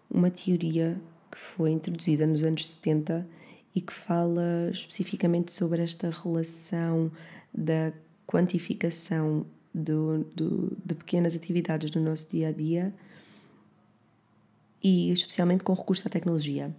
uma 0.10 0.30
teoria 0.30 1.02
que 1.32 1.38
foi 1.38 1.72
introduzida 1.72 2.28
nos 2.28 2.44
anos 2.44 2.68
70 2.68 3.28
e 3.76 3.82
que 3.82 3.94
fala 3.94 4.70
especificamente 4.72 5.52
sobre 5.52 5.82
esta 5.82 6.10
relação 6.10 7.12
da 7.54 7.92
quantificação 8.28 9.46
do, 9.74 10.24
do, 10.36 10.78
de 10.86 10.94
pequenas 10.94 11.36
atividades 11.36 11.90
do 11.90 12.00
nosso 12.00 12.30
dia 12.30 12.50
a 12.50 12.52
dia 12.52 12.94
e 14.84 15.12
especialmente 15.12 15.64
com 15.64 15.74
recurso 15.74 16.08
à 16.08 16.12
tecnologia. 16.12 16.76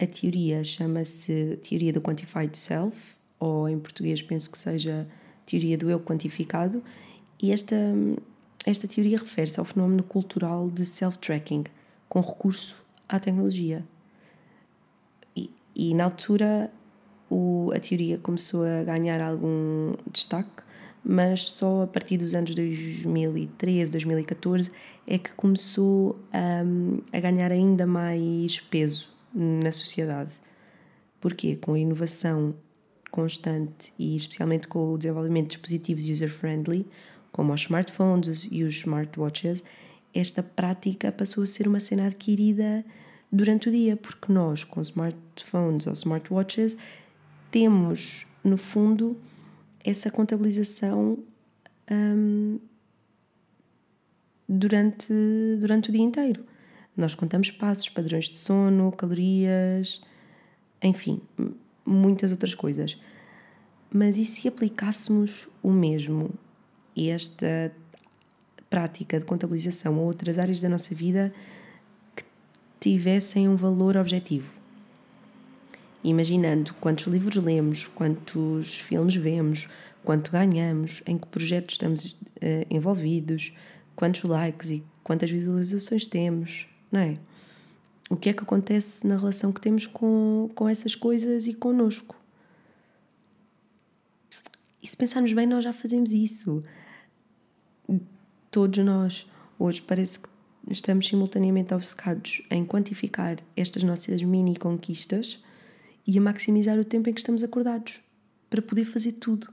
A 0.00 0.06
teoria 0.06 0.62
chama-se 0.62 1.58
Teoria 1.60 1.92
do 1.92 2.00
Quantified 2.00 2.56
Self, 2.56 3.16
ou 3.40 3.68
em 3.68 3.76
português 3.80 4.22
penso 4.22 4.48
que 4.48 4.56
seja 4.56 5.08
Teoria 5.44 5.76
do 5.76 5.90
Eu 5.90 5.98
Quantificado, 5.98 6.84
e 7.42 7.50
esta, 7.50 7.74
esta 8.64 8.86
teoria 8.86 9.18
refere-se 9.18 9.58
ao 9.58 9.64
fenómeno 9.64 10.04
cultural 10.04 10.70
de 10.70 10.86
self-tracking, 10.86 11.64
com 12.08 12.20
recurso 12.20 12.84
à 13.08 13.18
tecnologia. 13.18 13.84
E, 15.34 15.50
e 15.74 15.92
na 15.94 16.04
altura 16.04 16.70
o, 17.28 17.72
a 17.74 17.80
teoria 17.80 18.18
começou 18.18 18.62
a 18.62 18.84
ganhar 18.84 19.20
algum 19.20 19.96
destaque, 20.12 20.62
mas 21.02 21.48
só 21.48 21.82
a 21.82 21.86
partir 21.88 22.18
dos 22.18 22.34
anos 22.34 22.54
2013, 22.54 23.90
2014 23.90 24.70
é 25.08 25.18
que 25.18 25.32
começou 25.32 26.16
a, 26.32 27.16
a 27.16 27.20
ganhar 27.20 27.50
ainda 27.50 27.84
mais 27.84 28.60
peso 28.60 29.17
na 29.34 29.72
sociedade. 29.72 30.32
Porquê? 31.20 31.56
Com 31.56 31.74
a 31.74 31.78
inovação 31.78 32.54
constante 33.10 33.92
e 33.98 34.16
especialmente 34.16 34.68
com 34.68 34.92
o 34.92 34.98
desenvolvimento 34.98 35.46
de 35.46 35.56
dispositivos 35.56 36.04
user-friendly, 36.04 36.86
como 37.32 37.52
os 37.52 37.62
smartphones 37.62 38.46
e 38.50 38.64
os 38.64 38.76
smartwatches, 38.76 39.62
esta 40.14 40.42
prática 40.42 41.12
passou 41.12 41.44
a 41.44 41.46
ser 41.46 41.68
uma 41.68 41.80
cena 41.80 42.06
adquirida 42.06 42.84
durante 43.30 43.68
o 43.68 43.72
dia, 43.72 43.96
porque 43.96 44.32
nós, 44.32 44.64
com 44.64 44.80
smartphones 44.80 45.86
ou 45.86 45.92
smartwatches, 45.92 46.76
temos, 47.50 48.26
no 48.42 48.56
fundo, 48.56 49.16
essa 49.84 50.10
contabilização 50.10 51.18
um, 51.90 52.58
durante, 54.48 55.12
durante 55.60 55.90
o 55.90 55.92
dia 55.92 56.02
inteiro. 56.02 56.44
Nós 56.98 57.14
contamos 57.14 57.52
passos, 57.52 57.88
padrões 57.88 58.28
de 58.28 58.34
sono, 58.34 58.90
calorias, 58.90 60.00
enfim, 60.82 61.20
muitas 61.86 62.32
outras 62.32 62.56
coisas. 62.56 63.00
Mas 63.88 64.16
e 64.16 64.24
se 64.24 64.48
aplicássemos 64.48 65.48
o 65.62 65.70
mesmo, 65.70 66.28
esta 66.96 67.72
prática 68.68 69.20
de 69.20 69.24
contabilização 69.24 69.94
a 69.94 70.00
outras 70.00 70.40
áreas 70.40 70.60
da 70.60 70.68
nossa 70.68 70.92
vida 70.92 71.32
que 72.16 72.24
tivessem 72.80 73.48
um 73.48 73.54
valor 73.54 73.96
objetivo. 73.96 74.52
Imaginando 76.02 76.74
quantos 76.80 77.06
livros 77.06 77.36
lemos, 77.36 77.86
quantos 77.86 78.80
filmes 78.80 79.14
vemos, 79.14 79.68
quanto 80.02 80.32
ganhamos, 80.32 81.00
em 81.06 81.16
que 81.16 81.28
projetos 81.28 81.74
estamos 81.74 82.06
uh, 82.06 82.16
envolvidos, 82.68 83.52
quantos 83.94 84.24
likes 84.24 84.70
e 84.70 84.84
quantas 85.04 85.30
visualizações 85.30 86.04
temos, 86.04 86.66
não 86.90 87.00
é? 87.00 87.18
O 88.10 88.16
que 88.16 88.30
é 88.30 88.32
que 88.32 88.42
acontece 88.42 89.06
na 89.06 89.16
relação 89.16 89.52
que 89.52 89.60
temos 89.60 89.86
com, 89.86 90.50
com 90.54 90.68
essas 90.68 90.94
coisas 90.94 91.46
e 91.46 91.52
connosco? 91.52 92.16
E 94.82 94.86
se 94.86 94.96
pensarmos 94.96 95.32
bem, 95.32 95.46
nós 95.46 95.64
já 95.64 95.72
fazemos 95.72 96.10
isso 96.12 96.62
todos 98.50 98.84
nós. 98.84 99.26
Hoje 99.58 99.82
parece 99.82 100.20
que 100.20 100.28
estamos 100.70 101.06
simultaneamente 101.06 101.74
obcecados 101.74 102.42
em 102.50 102.64
quantificar 102.64 103.38
estas 103.56 103.84
nossas 103.84 104.22
mini 104.22 104.56
conquistas 104.56 105.42
e 106.06 106.16
a 106.16 106.20
maximizar 106.20 106.78
o 106.78 106.84
tempo 106.84 107.08
em 107.08 107.12
que 107.12 107.20
estamos 107.20 107.42
acordados 107.42 108.00
para 108.48 108.62
poder 108.62 108.84
fazer 108.84 109.12
tudo. 109.12 109.52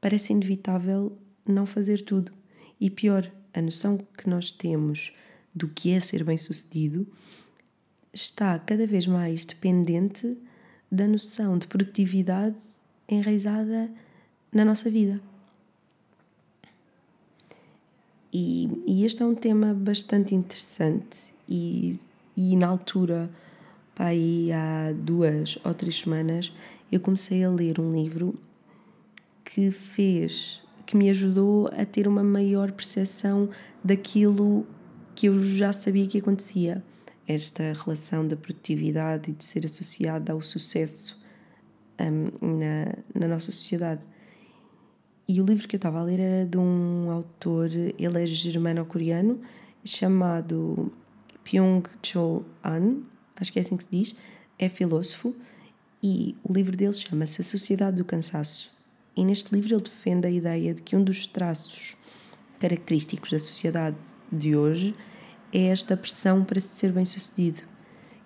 Parece 0.00 0.32
inevitável 0.32 1.16
não 1.46 1.66
fazer 1.66 2.02
tudo. 2.02 2.32
E 2.80 2.88
pior, 2.88 3.30
a 3.52 3.60
noção 3.60 3.98
que 4.16 4.28
nós 4.28 4.52
temos 4.52 5.12
do 5.58 5.68
que 5.68 5.90
é 5.92 6.00
ser 6.00 6.24
bem-sucedido 6.24 7.06
está 8.12 8.58
cada 8.58 8.86
vez 8.86 9.06
mais 9.06 9.44
dependente 9.44 10.38
da 10.90 11.06
noção 11.06 11.58
de 11.58 11.66
produtividade 11.66 12.56
enraizada 13.08 13.90
na 14.52 14.64
nossa 14.64 14.90
vida. 14.90 15.20
E, 18.32 18.70
e 18.86 19.04
este 19.04 19.22
é 19.22 19.26
um 19.26 19.34
tema 19.34 19.74
bastante 19.74 20.34
interessante 20.34 21.34
e, 21.48 21.98
e 22.36 22.56
na 22.56 22.68
altura, 22.68 23.30
aí 23.96 24.52
há 24.52 24.92
duas 24.92 25.58
ou 25.64 25.74
três 25.74 25.98
semanas, 25.98 26.52
eu 26.92 27.00
comecei 27.00 27.42
a 27.42 27.50
ler 27.50 27.80
um 27.80 27.90
livro 27.90 28.34
que 29.44 29.70
fez, 29.70 30.62
que 30.84 30.96
me 30.96 31.08
ajudou 31.08 31.68
a 31.68 31.84
ter 31.86 32.06
uma 32.06 32.22
maior 32.22 32.70
percepção 32.72 33.48
daquilo 33.82 34.66
que 35.18 35.26
eu 35.26 35.42
já 35.42 35.72
sabia 35.72 36.06
que 36.06 36.18
acontecia. 36.18 36.80
Esta 37.26 37.72
relação 37.72 38.26
da 38.26 38.36
produtividade 38.36 39.32
e 39.32 39.34
de 39.34 39.44
ser 39.44 39.66
associada 39.66 40.32
ao 40.32 40.40
sucesso 40.40 41.20
um, 42.00 42.56
na, 42.56 42.94
na 43.12 43.26
nossa 43.26 43.50
sociedade. 43.50 44.00
E 45.26 45.40
o 45.40 45.44
livro 45.44 45.66
que 45.66 45.74
eu 45.74 45.78
estava 45.78 45.98
a 45.98 46.04
ler 46.04 46.20
era 46.20 46.46
de 46.46 46.56
um 46.56 47.10
autor, 47.10 47.68
ele 47.72 48.22
é 48.22 48.26
germano-coreano, 48.28 49.40
chamado 49.84 50.92
Pyong-chol 51.42 52.44
An, 52.64 53.02
acho 53.34 53.52
que 53.52 53.58
é 53.58 53.62
assim 53.62 53.76
que 53.76 53.82
se 53.82 53.90
diz, 53.90 54.14
é 54.56 54.68
filósofo, 54.68 55.34
e 56.00 56.36
o 56.44 56.52
livro 56.52 56.76
dele 56.76 56.92
chama-se 56.92 57.40
A 57.40 57.44
Sociedade 57.44 57.96
do 57.96 58.04
Cansaço. 58.04 58.72
E 59.16 59.24
neste 59.24 59.52
livro 59.52 59.74
ele 59.74 59.82
defende 59.82 60.28
a 60.28 60.30
ideia 60.30 60.74
de 60.74 60.80
que 60.80 60.94
um 60.94 61.02
dos 61.02 61.26
traços 61.26 61.96
característicos 62.60 63.32
da 63.32 63.38
sociedade 63.40 63.96
de 64.30 64.56
hoje 64.56 64.94
é 65.52 65.66
esta 65.66 65.96
pressão 65.96 66.44
para 66.44 66.60
se 66.60 66.68
ser 66.68 66.92
bem-sucedido. 66.92 67.62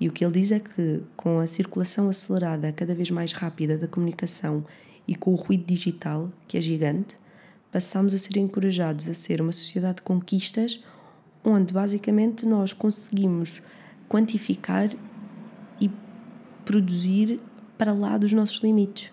E 0.00 0.08
o 0.08 0.12
que 0.12 0.24
ele 0.24 0.40
diz 0.40 0.50
é 0.50 0.58
que, 0.58 1.02
com 1.16 1.38
a 1.38 1.46
circulação 1.46 2.08
acelerada, 2.08 2.72
cada 2.72 2.94
vez 2.94 3.10
mais 3.10 3.32
rápida 3.32 3.78
da 3.78 3.86
comunicação 3.86 4.64
e 5.06 5.14
com 5.14 5.32
o 5.32 5.36
ruído 5.36 5.64
digital, 5.64 6.30
que 6.48 6.58
é 6.58 6.60
gigante, 6.60 7.16
passamos 7.70 8.14
a 8.14 8.18
ser 8.18 8.36
encorajados 8.36 9.08
a 9.08 9.14
ser 9.14 9.40
uma 9.40 9.52
sociedade 9.52 9.96
de 9.96 10.02
conquistas 10.02 10.82
onde 11.44 11.72
basicamente 11.72 12.46
nós 12.46 12.72
conseguimos 12.72 13.62
quantificar 14.08 14.90
e 15.80 15.90
produzir 16.64 17.40
para 17.76 17.92
lá 17.92 18.16
dos 18.16 18.32
nossos 18.32 18.62
limites. 18.62 19.10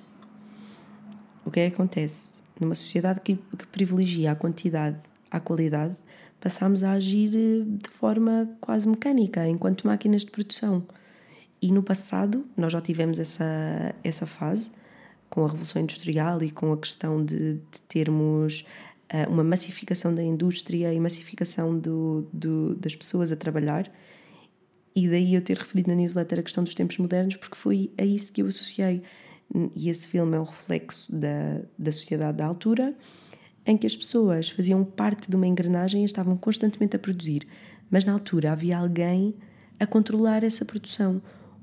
O 1.46 1.52
que 1.52 1.60
é 1.60 1.70
que 1.70 1.76
acontece? 1.76 2.42
Numa 2.60 2.76
sociedade 2.76 3.22
que, 3.22 3.36
que 3.36 3.66
privilegia 3.68 4.32
a 4.32 4.36
quantidade 4.36 4.98
à 5.32 5.40
qualidade, 5.40 5.96
passamos 6.40 6.84
a 6.84 6.92
agir 6.94 7.32
eh, 7.36 7.64
de 7.66 7.90
forma 7.90 8.50
quase 8.62 8.88
mecânica, 8.88 9.48
enquanto 9.48 9.86
máquinas 9.86 10.24
de 10.24 10.32
produção. 10.32 10.86
E 11.62 11.72
no 11.72 11.84
passado, 11.84 12.46
nós 12.56 12.72
já 12.72 12.80
tivemos 12.80 13.20
essa, 13.20 13.94
essa 14.04 14.26
fase, 14.26 14.72
com 15.30 15.44
a 15.44 15.48
Revolução 15.48 15.82
Industrial 15.82 16.42
e 16.42 16.50
com 16.50 16.72
a 16.72 16.78
questão 16.78 17.24
de, 17.24 17.56
de 17.56 17.82
termos 17.88 18.66
uh, 19.14 19.30
uma 19.30 19.44
massificação 19.44 20.14
da 20.14 20.24
indústria 20.24 20.94
e 20.94 21.00
massificação 21.00 21.78
do, 21.78 22.28
do, 22.34 22.76
das 22.76 22.96
pessoas 22.96 23.32
a 23.32 23.36
trabalhar. 23.36 23.92
E 24.96 25.08
daí 25.08 25.36
eu 25.36 25.42
ter 25.42 25.58
referido 25.58 25.90
na 25.90 25.96
newsletter 25.96 26.40
a 26.40 26.44
questão 26.44 26.64
dos 26.64 26.74
tempos 26.74 26.98
modernos, 26.98 27.36
porque 27.36 27.56
foi 27.56 27.92
a 27.98 28.04
isso 28.04 28.32
que 28.32 28.42
eu 28.42 28.48
associei. 28.48 29.04
E 29.76 29.90
esse 29.90 30.08
filme 30.08 30.36
é 30.36 30.40
um 30.40 30.44
reflexo 30.44 31.12
da, 31.12 31.62
da 31.78 31.92
sociedade 31.92 32.38
da 32.38 32.46
altura, 32.46 32.96
em 33.70 33.78
que 33.78 33.86
as 33.86 33.96
pessoas 33.96 34.50
faziam 34.50 34.84
parte 34.84 35.30
de 35.30 35.36
uma 35.36 35.46
engrenagem 35.46 36.02
e 36.02 36.06
estavam 36.06 36.36
constantemente 36.36 36.96
a 36.96 37.00
produzir, 37.00 37.48
mas 37.88 38.04
na 38.04 38.14
altura 38.14 38.52
havia 38.52 38.76
alguém 38.76 39.36
a 39.80 39.86
controlar 39.86 40.44
essa 40.44 40.66
produção. 40.66 41.22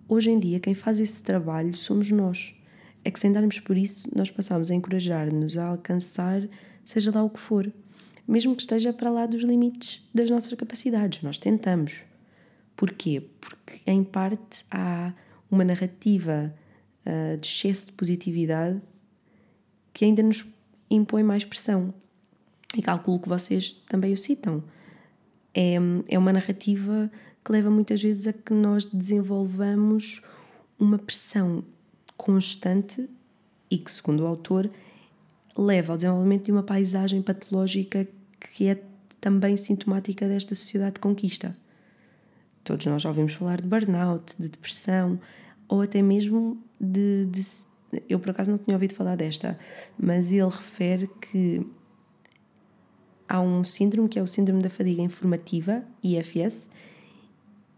Hoje 0.08 0.30
em 0.30 0.38
dia, 0.38 0.60
quem 0.60 0.72
faz 0.72 1.00
esse 1.00 1.20
trabalho 1.20 1.76
somos 1.76 2.08
nós. 2.12 2.54
É 3.04 3.10
que 3.10 3.18
sem 3.18 3.32
darmos 3.32 3.58
por 3.58 3.76
isso, 3.76 4.08
nós 4.14 4.30
passamos 4.30 4.70
a 4.70 4.74
encorajar-nos 4.74 5.58
a 5.58 5.66
alcançar, 5.66 6.48
seja 6.84 7.10
lá 7.12 7.24
o 7.24 7.30
que 7.30 7.40
for, 7.40 7.72
mesmo 8.26 8.54
que 8.54 8.62
esteja 8.62 8.92
para 8.92 9.10
lá 9.10 9.26
dos 9.26 9.42
limites 9.42 10.08
das 10.14 10.30
nossas 10.30 10.52
capacidades. 10.52 11.22
Nós 11.22 11.38
tentamos. 11.38 12.04
Porquê? 12.76 13.20
Porque, 13.40 13.80
em 13.84 14.04
parte, 14.04 14.64
há 14.70 15.12
uma 15.50 15.64
narrativa 15.64 16.54
uh, 17.04 17.36
de 17.36 17.48
excesso 17.48 17.86
de 17.86 17.92
positividade 17.94 18.80
que 19.92 20.04
ainda 20.04 20.22
nos 20.22 20.46
impõe 20.90 21.22
mais 21.22 21.44
pressão. 21.44 21.92
E 22.76 22.82
calculo 22.82 23.20
que 23.20 23.28
vocês 23.28 23.72
também 23.72 24.12
o 24.12 24.16
citam. 24.16 24.62
É, 25.54 25.76
é 26.08 26.18
uma 26.18 26.32
narrativa 26.32 27.10
que 27.44 27.52
leva 27.52 27.70
muitas 27.70 28.02
vezes 28.02 28.26
a 28.26 28.32
que 28.32 28.52
nós 28.52 28.84
desenvolvamos 28.84 30.20
uma 30.78 30.98
pressão 30.98 31.64
constante 32.16 33.08
e 33.70 33.78
que, 33.78 33.90
segundo 33.90 34.20
o 34.20 34.26
autor, 34.26 34.70
leva 35.56 35.92
ao 35.92 35.96
desenvolvimento 35.96 36.44
de 36.44 36.52
uma 36.52 36.62
paisagem 36.62 37.22
patológica 37.22 38.06
que 38.40 38.68
é 38.68 38.82
também 39.20 39.56
sintomática 39.56 40.28
desta 40.28 40.54
sociedade 40.54 40.94
de 40.94 41.00
conquista. 41.00 41.56
Todos 42.62 42.84
nós 42.86 43.02
já 43.02 43.08
ouvimos 43.08 43.32
falar 43.32 43.60
de 43.60 43.68
burnout, 43.68 44.34
de 44.38 44.48
depressão 44.48 45.18
ou 45.68 45.80
até 45.80 46.02
mesmo 46.02 46.62
de, 46.80 47.26
de 47.26 47.42
eu 48.08 48.18
por 48.18 48.30
acaso 48.30 48.50
não 48.50 48.58
tinha 48.58 48.76
ouvido 48.76 48.94
falar 48.94 49.16
desta, 49.16 49.58
mas 49.98 50.32
ele 50.32 50.48
refere 50.48 51.08
que 51.20 51.66
há 53.28 53.40
um 53.40 53.64
síndrome 53.64 54.08
que 54.08 54.18
é 54.18 54.22
o 54.22 54.26
síndrome 54.26 54.62
da 54.62 54.70
fadiga 54.70 55.02
informativa, 55.02 55.84
IFS, 56.02 56.70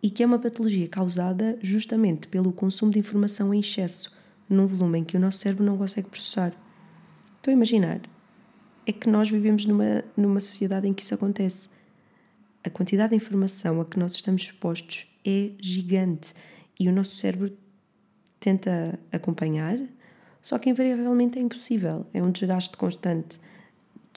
e 0.03 0.11
que 0.11 0.23
é 0.23 0.27
uma 0.27 0.39
patologia 0.39 0.87
causada 0.89 1.59
justamente 1.61 2.29
pelo 2.29 2.53
consumo 2.53 2.93
de 2.93 2.99
informação 2.99 3.53
em 3.53 3.61
excesso, 3.61 4.13
num 4.49 4.67
volume 4.67 5.01
em 5.01 5.05
que 5.05 5.17
o 5.17 5.21
nosso 5.21 5.39
cérebro 5.39 5.65
não 5.65 5.77
consegue 5.77 6.09
processar. 6.09 6.53
Estou 7.37 7.51
a 7.51 7.55
imaginar, 7.55 8.01
é 8.87 8.93
que 8.93 9.09
nós 9.09 9.31
vivemos 9.31 9.65
numa, 9.65 10.05
numa 10.17 10.41
sociedade 10.41 10.87
em 10.87 10.95
que 10.95 11.03
isso 11.03 11.15
acontece. 11.15 11.69
A 12.63 12.71
quantidade 12.71 13.11
de 13.11 13.17
informação 13.17 13.81
a 13.81 13.85
que 13.85 13.99
nós 13.99 14.15
estamos 14.15 14.43
expostos 14.43 15.07
é 15.25 15.51
gigante 15.61 16.33
e 16.79 16.89
o 16.89 16.93
nosso 16.93 17.17
cérebro 17.17 17.57
tenta 18.41 18.99
acompanhar, 19.11 19.79
só 20.42 20.59
que 20.59 20.71
invariavelmente 20.71 21.38
é 21.38 21.42
impossível, 21.42 22.07
é 22.12 22.23
um 22.23 22.30
desgaste 22.30 22.76
constante. 22.76 23.40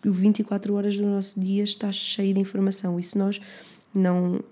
24 0.03 0.73
horas 0.73 0.97
do 0.97 1.05
nosso 1.05 1.39
dia 1.39 1.63
está 1.63 1.91
cheio 1.91 2.33
de 2.33 2.39
informação 2.39 2.99
e 2.99 3.03
se 3.03 3.17
nós 3.17 3.39
não 3.93 4.43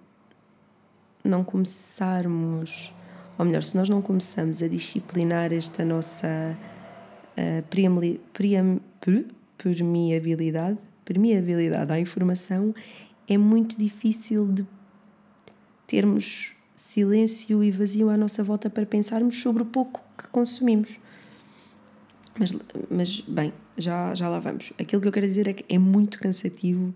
não 1.24 1.44
começarmos, 1.44 2.94
ou 3.38 3.46
melhor, 3.46 3.64
se 3.64 3.76
nós 3.76 3.90
não 3.90 4.02
começamos 4.02 4.64
a 4.64 4.68
disciplinar 4.68 5.52
esta 5.52 5.84
nossa 5.84 6.58
uh, 7.38 7.64
permeabilidade, 7.70 8.80
permeabilidade 11.04 11.92
à 11.92 12.00
informação, 12.00 12.74
é 13.28 13.38
muito 13.38 13.78
difícil 13.78 14.48
de 14.48 14.66
termos 15.86 16.56
silêncio 16.76 17.64
e 17.64 17.70
vazio 17.70 18.10
à 18.10 18.18
nossa 18.18 18.44
volta 18.44 18.70
para 18.70 18.86
pensarmos 18.86 19.40
sobre 19.40 19.64
o 19.64 19.66
pouco 19.66 20.02
que 20.18 20.28
consumimos. 20.30 21.00
Mas, 22.40 22.56
mas 22.90 23.20
bem, 23.22 23.54
já, 23.78 24.16
já 24.16 24.30
lá 24.30 24.40
vamos. 24.40 24.72
Aquilo 24.80 25.02
que 25.02 25.08
eu 25.10 25.12
quero 25.12 25.28
dizer 25.28 25.48
é 25.50 25.54
que 25.54 25.66
é 25.68 25.78
muito 25.78 26.18
cansativo 26.20 26.94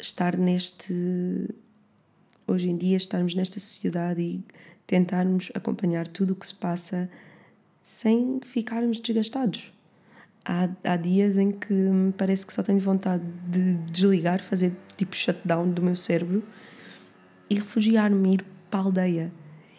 estar 0.00 0.36
neste. 0.36 1.48
Hoje 2.44 2.68
em 2.68 2.76
dia, 2.76 2.96
estarmos 2.96 3.36
nesta 3.36 3.60
sociedade 3.60 4.20
e 4.20 4.44
tentarmos 4.84 5.52
acompanhar 5.54 6.08
tudo 6.08 6.32
o 6.32 6.36
que 6.36 6.44
se 6.44 6.54
passa 6.54 7.08
sem 7.80 8.40
ficarmos 8.44 9.00
desgastados. 9.00 9.72
Há, 10.44 10.68
há 10.82 10.96
dias 10.96 11.38
em 11.38 11.52
que 11.52 11.74
parece 12.18 12.44
que 12.44 12.52
só 12.52 12.64
tenho 12.64 12.80
vontade 12.80 13.24
de 13.48 13.74
desligar, 13.92 14.42
fazer 14.42 14.72
tipo 14.96 15.14
shutdown 15.14 15.70
do 15.70 15.80
meu 15.80 15.94
cérebro 15.94 16.42
e 17.48 17.54
refugiar-me, 17.54 18.34
ir 18.34 18.44
para 18.68 18.80
a 18.80 18.82
aldeia. 18.82 19.32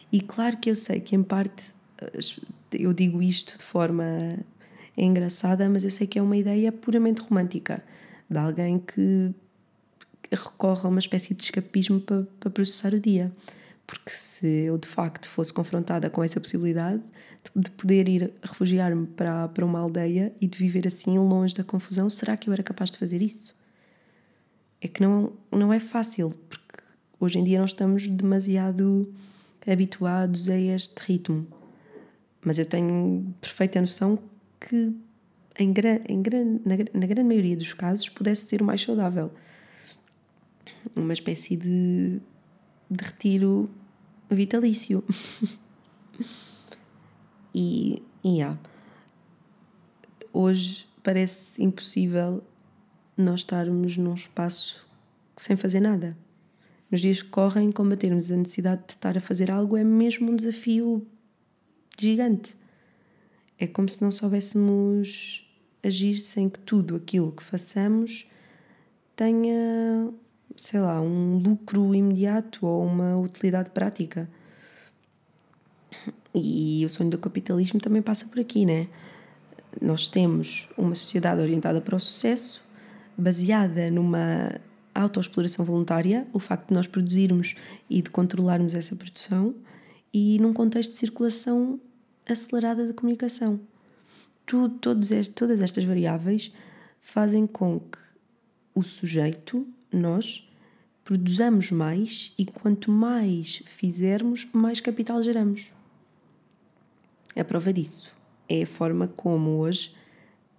E 0.10 0.21
claro 0.21 0.56
que 0.56 0.69
eu 0.69 0.76
sei 0.76 1.02
que, 1.02 1.15
em 1.17 1.23
parte, 1.23 1.73
eu 2.71 2.93
digo 2.93 3.21
isto 3.21 3.58
de 3.58 3.63
forma 3.63 4.38
engraçada, 5.01 5.67
mas 5.69 5.84
eu 5.84 5.89
sei 5.89 6.06
que 6.06 6.19
é 6.19 6.21
uma 6.21 6.38
ideia 6.38 6.71
puramente 6.71 7.21
romântica 7.21 7.84
de 8.29 8.38
alguém 8.38 8.79
que 8.79 9.34
recorre 10.32 10.86
a 10.86 10.89
uma 10.89 10.99
espécie 10.99 11.34
de 11.34 11.43
escapismo 11.43 11.99
para, 11.99 12.23
para 12.39 12.49
processar 12.49 12.93
o 12.93 12.99
dia. 12.99 13.32
Porque 13.86 14.12
se 14.12 14.47
eu 14.47 14.77
de 14.77 14.88
facto 14.88 15.27
fosse 15.29 15.53
confrontada 15.53 16.10
com 16.10 16.23
essa 16.23 16.39
possibilidade 16.39 17.01
de 17.56 17.69
poder 17.71 18.08
ir 18.08 18.34
refugiar-me 18.41 19.06
para, 19.06 19.47
para 19.49 19.65
uma 19.65 19.79
aldeia 19.79 20.34
e 20.39 20.47
de 20.47 20.58
viver 20.58 20.88
assim 20.88 21.17
longe 21.17 21.53
da 21.53 21.63
confusão, 21.63 22.10
será 22.10 22.38
que 22.38 22.49
eu 22.49 22.53
era 22.53 22.63
capaz 22.63 22.89
de 22.89 22.97
fazer 22.97 23.21
isso? 23.21 23.53
É 24.82 24.88
que 24.88 25.01
não, 25.01 25.34
não 25.51 25.71
é 25.71 25.79
fácil, 25.79 26.34
porque 26.49 26.84
hoje 27.19 27.39
em 27.39 27.43
dia 27.43 27.60
nós 27.60 27.71
estamos 27.71 28.08
demasiado 28.08 29.13
habituados 29.67 30.49
a 30.49 30.58
este 30.58 30.95
ritmo. 30.99 31.47
Mas 32.41 32.60
eu 32.60 32.65
tenho 32.65 33.34
perfeita 33.39 33.79
noção 33.79 34.19
que, 34.67 34.95
em, 35.60 35.73
gran, 35.73 35.99
em 36.08 36.21
gran, 36.21 36.60
na, 36.65 36.76
na 36.93 37.06
grande 37.06 37.23
maioria 37.23 37.58
dos 37.58 37.73
casos, 37.73 38.10
pudesse 38.10 38.45
ser 38.47 38.62
o 38.62 38.65
mais 38.65 38.82
saudável. 38.82 39.32
Uma 40.95 41.13
espécie 41.13 41.56
de, 41.56 42.19
de 42.89 43.04
retiro 43.04 43.69
vitalício. 44.30 45.04
e, 47.54 48.02
e 48.23 48.38
yeah. 48.38 48.60
hoje 50.32 50.88
parece 51.04 51.62
impossível 51.62 52.43
nós 53.17 53.41
estarmos 53.41 53.97
num 53.97 54.13
espaço 54.13 54.88
sem 55.36 55.56
fazer 55.56 55.80
nada. 55.80 56.17
Nos 56.89 57.02
dias 57.02 57.21
que 57.21 57.30
correm, 57.30 57.71
combatermos 57.71 58.32
a 58.32 58.38
necessidade 58.38 58.84
de 58.88 58.93
estar 58.93 59.17
a 59.17 59.21
fazer 59.21 59.49
algo 59.49 59.76
é 59.76 59.84
mesmo 59.84 60.32
um 60.32 60.36
desafio 60.36 61.06
gigante. 61.97 62.56
É 63.63 63.67
como 63.67 63.88
se 63.88 64.02
não 64.02 64.12
soubéssemos 64.12 65.47
agir 65.82 66.17
sem 66.17 66.49
que 66.49 66.60
tudo 66.60 66.97
aquilo 66.97 67.32
que 67.32 67.41
façamos 67.41 68.30
tenha, 69.15 70.12
sei 70.58 70.82
lá, 70.82 70.99
um 70.99 71.38
lucro 71.38 71.95
imediato 71.95 72.65
ou 72.65 72.86
uma 72.86 73.17
utilidade 73.17 73.69
prática. 73.69 74.30
E 76.36 76.84
o 76.86 76.89
sonho 76.89 77.10
do 77.10 77.17
capitalismo 77.17 77.80
também 77.80 78.02
passa 78.02 78.26
por 78.26 78.38
aqui, 78.38 78.65
né? 78.65 78.89
Nós 79.82 80.10
temos 80.10 80.67
uma 80.78 80.93
sociedade 80.93 81.39
orientada 81.39 81.80
para 81.80 81.95
o 81.95 81.99
sucesso, 82.02 82.62
baseada 83.17 83.89
numa 83.89 84.60
autoexploração 84.93 85.63
voluntária, 85.63 86.28
o 86.34 86.39
facto 86.39 86.67
de 86.67 86.73
nós 86.73 86.86
produzirmos 86.86 87.56
e 87.89 88.02
de 88.02 88.10
controlarmos 88.10 88.76
essa 88.76 88.93
produção, 88.93 89.56
e 90.13 90.38
num 90.39 90.52
contexto 90.52 90.91
de 90.91 90.97
circulação 90.97 91.80
acelerada 92.27 92.88
da 92.88 92.93
comunicação. 92.93 93.59
Tudo, 94.45 94.75
todos 94.75 95.12
este, 95.12 95.33
todas 95.33 95.62
estas 95.62 95.83
variáveis 95.83 96.51
fazem 97.01 97.45
com 97.47 97.79
que 97.79 97.97
o 98.75 98.83
sujeito, 98.83 99.67
nós, 99.91 100.49
produzamos 101.03 101.71
mais 101.71 102.33
e 102.38 102.45
quanto 102.45 102.89
mais 102.91 103.62
fizermos, 103.65 104.47
mais 104.53 104.79
capital 104.79 105.21
geramos. 105.21 105.71
A 107.36 107.43
prova 107.43 107.73
disso 107.73 108.15
é 108.47 108.63
a 108.63 108.67
forma 108.67 109.07
como 109.07 109.57
hoje 109.57 109.95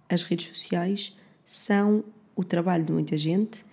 as 0.09 0.23
redes 0.23 0.47
sociais 0.47 1.15
são 1.43 2.03
o 2.35 2.43
trabalho 2.43 2.83
de 2.83 2.91
muita 2.91 3.17
gente 3.17 3.65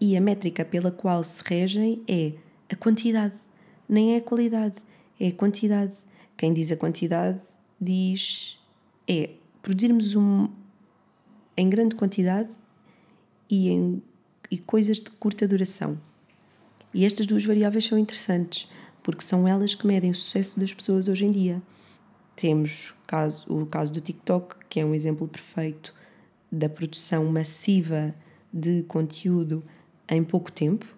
e 0.00 0.16
a 0.16 0.20
métrica 0.20 0.64
pela 0.64 0.90
qual 0.90 1.22
se 1.22 1.42
regem 1.44 2.02
é 2.08 2.32
a 2.68 2.74
quantidade, 2.74 3.34
nem 3.88 4.14
é 4.14 4.16
a 4.16 4.20
qualidade, 4.20 4.76
é 5.20 5.28
a 5.28 5.32
quantidade. 5.32 5.92
Quem 6.42 6.52
diz 6.52 6.72
a 6.72 6.76
quantidade 6.76 7.40
diz 7.80 8.58
é 9.06 9.30
produzirmos 9.62 10.16
um, 10.16 10.48
em 11.56 11.70
grande 11.70 11.94
quantidade 11.94 12.48
e, 13.48 13.68
em, 13.68 14.02
e 14.50 14.58
coisas 14.58 14.96
de 14.96 15.08
curta 15.12 15.46
duração. 15.46 15.96
E 16.92 17.04
estas 17.04 17.28
duas 17.28 17.44
variáveis 17.44 17.86
são 17.86 17.96
interessantes, 17.96 18.68
porque 19.04 19.22
são 19.22 19.46
elas 19.46 19.76
que 19.76 19.86
medem 19.86 20.10
o 20.10 20.14
sucesso 20.16 20.58
das 20.58 20.74
pessoas 20.74 21.06
hoje 21.06 21.26
em 21.26 21.30
dia. 21.30 21.62
Temos 22.34 22.92
caso, 23.06 23.44
o 23.48 23.64
caso 23.64 23.92
do 23.92 24.00
TikTok, 24.00 24.56
que 24.68 24.80
é 24.80 24.84
um 24.84 24.96
exemplo 24.96 25.28
perfeito 25.28 25.94
da 26.50 26.68
produção 26.68 27.24
massiva 27.26 28.12
de 28.52 28.82
conteúdo 28.88 29.62
em 30.08 30.24
pouco 30.24 30.50
tempo, 30.50 30.92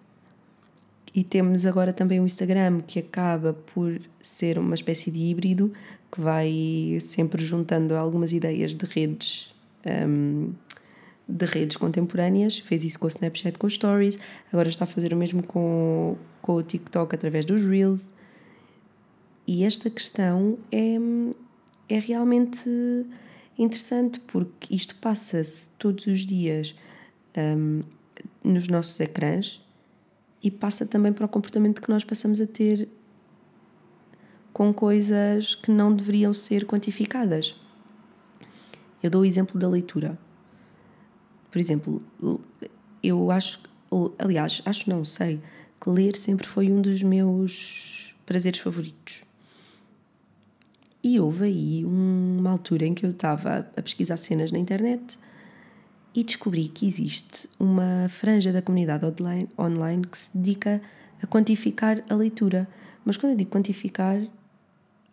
e 1.15 1.23
temos 1.23 1.65
agora 1.65 1.93
também 1.93 2.19
o 2.19 2.25
Instagram, 2.25 2.81
que 2.81 2.99
acaba 2.99 3.53
por 3.53 4.01
ser 4.21 4.59
uma 4.59 4.75
espécie 4.75 5.09
de 5.09 5.17
híbrido 5.17 5.71
que 6.11 6.19
vai 6.19 6.97
sempre 6.99 7.41
juntando 7.41 7.95
algumas 7.95 8.33
ideias 8.33 8.75
de 8.75 8.85
redes 8.85 9.55
um, 9.85 10.51
de 11.27 11.45
redes 11.45 11.77
contemporâneas, 11.77 12.59
fez 12.59 12.83
isso 12.83 12.99
com 12.99 13.05
o 13.05 13.07
Snapchat 13.07 13.57
com 13.57 13.65
os 13.65 13.75
Stories, 13.75 14.19
agora 14.51 14.67
está 14.67 14.83
a 14.83 14.87
fazer 14.87 15.13
o 15.13 15.15
mesmo 15.15 15.41
com, 15.41 16.17
com 16.41 16.55
o 16.55 16.61
TikTok 16.61 17.15
através 17.15 17.45
dos 17.45 17.63
Reels. 17.65 18.11
E 19.47 19.63
esta 19.63 19.89
questão 19.89 20.57
é, 20.69 20.97
é 21.87 21.97
realmente 21.97 22.69
interessante 23.57 24.19
porque 24.19 24.75
isto 24.75 24.95
passa-se 24.95 25.69
todos 25.79 26.07
os 26.07 26.25
dias 26.25 26.75
um, 27.37 27.83
nos 28.43 28.67
nossos 28.67 28.99
ecrãs 28.99 29.64
e 30.45 30.51
passa 30.51 30.85
também 30.85 31.11
para 31.11 31.25
o 31.25 31.27
comportamento 31.27 31.81
que 31.81 31.89
nós 31.89 32.03
passamos 32.03 32.39
a 32.39 32.45
ter 32.45 32.87
com 34.53 34.71
coisas 34.71 35.55
que 35.55 35.71
não 35.71 35.93
deveriam 35.93 36.31
ser 36.33 36.67
quantificadas. 36.67 37.55
Eu 39.01 39.09
dou 39.09 39.23
o 39.23 39.25
exemplo 39.25 39.59
da 39.59 39.67
leitura. 39.67 40.17
Por 41.49 41.57
exemplo, 41.57 42.03
eu 43.01 43.31
acho, 43.31 43.59
aliás, 44.19 44.61
acho 44.65 44.87
não 44.87 45.03
sei, 45.03 45.41
que 45.81 45.89
ler 45.89 46.15
sempre 46.15 46.45
foi 46.45 46.71
um 46.71 46.79
dos 46.79 47.01
meus 47.01 48.15
prazeres 48.23 48.59
favoritos. 48.59 49.23
E 51.03 51.19
houve 51.19 51.45
aí 51.45 51.83
uma 51.83 52.51
altura 52.51 52.85
em 52.85 52.93
que 52.93 53.03
eu 53.03 53.09
estava 53.09 53.67
a 53.75 53.81
pesquisar 53.81 54.17
cenas 54.17 54.51
na 54.51 54.59
internet 54.59 55.17
e 56.15 56.23
descobri 56.23 56.69
que 56.69 56.87
existe 56.87 57.49
uma 57.59 58.07
franja 58.07 58.53
da 58.53 58.61
comunidade 58.61 59.05
online, 59.59 60.07
que 60.07 60.17
se 60.17 60.37
dedica 60.37 60.81
a 61.21 61.27
quantificar 61.27 62.01
a 62.09 62.15
leitura. 62.15 62.67
Mas 63.03 63.17
quando 63.17 63.33
eu 63.33 63.37
digo 63.37 63.51
quantificar, 63.51 64.25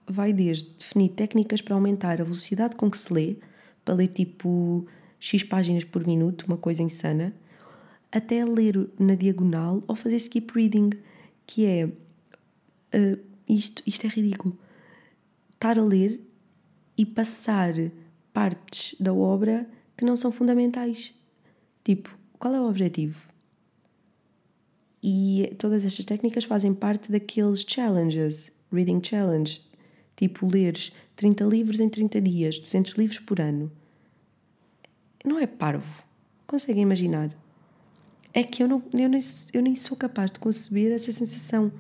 vai 0.07 0.33
desde 0.33 0.71
definir 0.79 1.09
técnicas 1.09 1.61
para 1.61 1.75
aumentar 1.75 2.21
a 2.21 2.25
velocidade 2.25 2.77
com 2.77 2.89
que 2.89 2.97
se 2.97 3.13
lê, 3.13 3.37
para 3.85 3.95
ler 3.95 4.09
tipo 4.09 4.87
X 5.19 5.43
páginas 5.43 5.83
por 5.83 6.07
minuto, 6.07 6.47
uma 6.47 6.57
coisa 6.57 6.83
insana, 6.83 7.35
até 8.13 8.45
ler 8.45 8.89
na 8.97 9.17
diagonal 9.17 9.83
ou 9.89 9.97
fazer 9.97 10.17
skip 10.17 10.53
reading, 10.55 10.91
que 11.45 11.67
é. 11.67 11.87
Uh, 12.95 13.19
isto, 13.49 13.83
isto 13.87 14.07
é 14.07 14.09
ridículo 14.09 14.57
estar 15.55 15.79
a 15.79 15.83
ler 15.83 16.21
e 16.97 17.07
passar 17.07 17.73
partes 18.33 18.95
da 19.01 19.13
obra 19.13 19.69
que 20.03 20.07
não 20.07 20.17
são 20.17 20.33
fundamentais. 20.33 21.15
Tipo, 21.85 22.13
qual 22.37 22.53
é 22.53 22.61
o 22.61 22.69
objetivo? 22.69 23.17
E 25.01 25.55
todas 25.57 25.87
estas 25.87 26.05
técnicas 26.05 26.43
fazem 26.43 26.75
parte 26.75 27.13
daqueles 27.13 27.65
challenges, 27.65 28.51
reading 28.73 29.01
challenge, 29.01 29.63
tipo 30.17 30.45
leres 30.45 30.93
30 31.15 31.45
livros 31.45 31.79
em 31.79 31.89
30 31.89 32.21
dias, 32.21 32.59
200 32.59 32.95
livros 32.95 33.21
por 33.21 33.41
ano. 33.41 33.71
Não 35.25 35.39
é 35.39 35.47
parvo? 35.47 36.03
Conseguem 36.49 36.83
imaginar? 36.83 37.31
É 38.35 38.43
que 38.43 38.61
eu, 38.61 38.67
não, 38.67 38.83
eu, 38.93 39.09
nem, 39.09 39.21
eu 39.53 39.63
nem 39.63 39.77
sou 39.77 39.97
capaz 39.97 40.33
de 40.33 40.41
conceber 40.41 40.91
essa 40.91 41.13
sensação. 41.13 41.71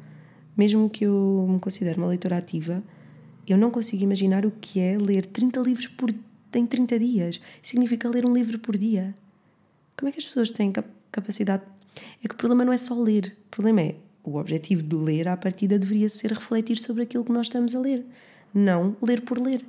Mesmo 0.56 0.88
que 0.88 1.04
eu 1.04 1.44
me 1.48 1.58
considere 1.58 1.98
uma 1.98 2.06
leitora 2.06 2.38
ativa, 2.38 2.84
eu 3.48 3.58
não 3.58 3.72
consigo 3.72 4.04
imaginar 4.04 4.46
o 4.46 4.52
que 4.52 4.78
é 4.78 4.96
ler 4.96 5.26
30 5.26 5.60
livros 5.60 5.88
por, 5.88 6.14
em 6.58 6.66
30 6.66 6.98
dias. 6.98 7.40
Significa 7.60 8.08
ler 8.08 8.24
um 8.24 8.32
livro 8.32 8.58
por 8.58 8.76
dia. 8.76 9.14
Como 9.96 10.08
é 10.08 10.12
que 10.12 10.18
as 10.18 10.26
pessoas 10.26 10.50
têm 10.50 10.72
capacidade? 11.10 11.62
É 12.22 12.28
que 12.28 12.34
o 12.34 12.38
problema 12.38 12.64
não 12.64 12.72
é 12.72 12.76
só 12.76 12.94
ler. 12.94 13.36
O 13.46 13.50
problema 13.50 13.82
é 13.82 13.96
o 14.24 14.36
objetivo 14.36 14.82
de 14.82 14.96
ler 14.96 15.28
à 15.28 15.36
partida 15.36 15.78
deveria 15.78 16.08
ser 16.08 16.32
refletir 16.32 16.78
sobre 16.78 17.02
aquilo 17.02 17.24
que 17.24 17.32
nós 17.32 17.46
estamos 17.46 17.74
a 17.74 17.80
ler. 17.80 18.04
Não 18.54 18.96
ler 19.02 19.22
por 19.22 19.40
ler. 19.40 19.64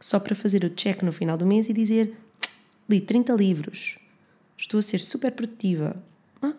Só 0.00 0.18
para 0.18 0.34
fazer 0.34 0.64
o 0.64 0.70
check 0.70 1.02
no 1.02 1.12
final 1.12 1.36
do 1.36 1.46
mês 1.46 1.68
e 1.68 1.72
dizer 1.72 2.16
li 2.88 3.00
30 3.00 3.32
livros. 3.34 3.98
Estou 4.56 4.78
a 4.78 4.82
ser 4.82 5.00
super 5.00 5.32
produtiva. 5.32 6.02
Ah? 6.40 6.54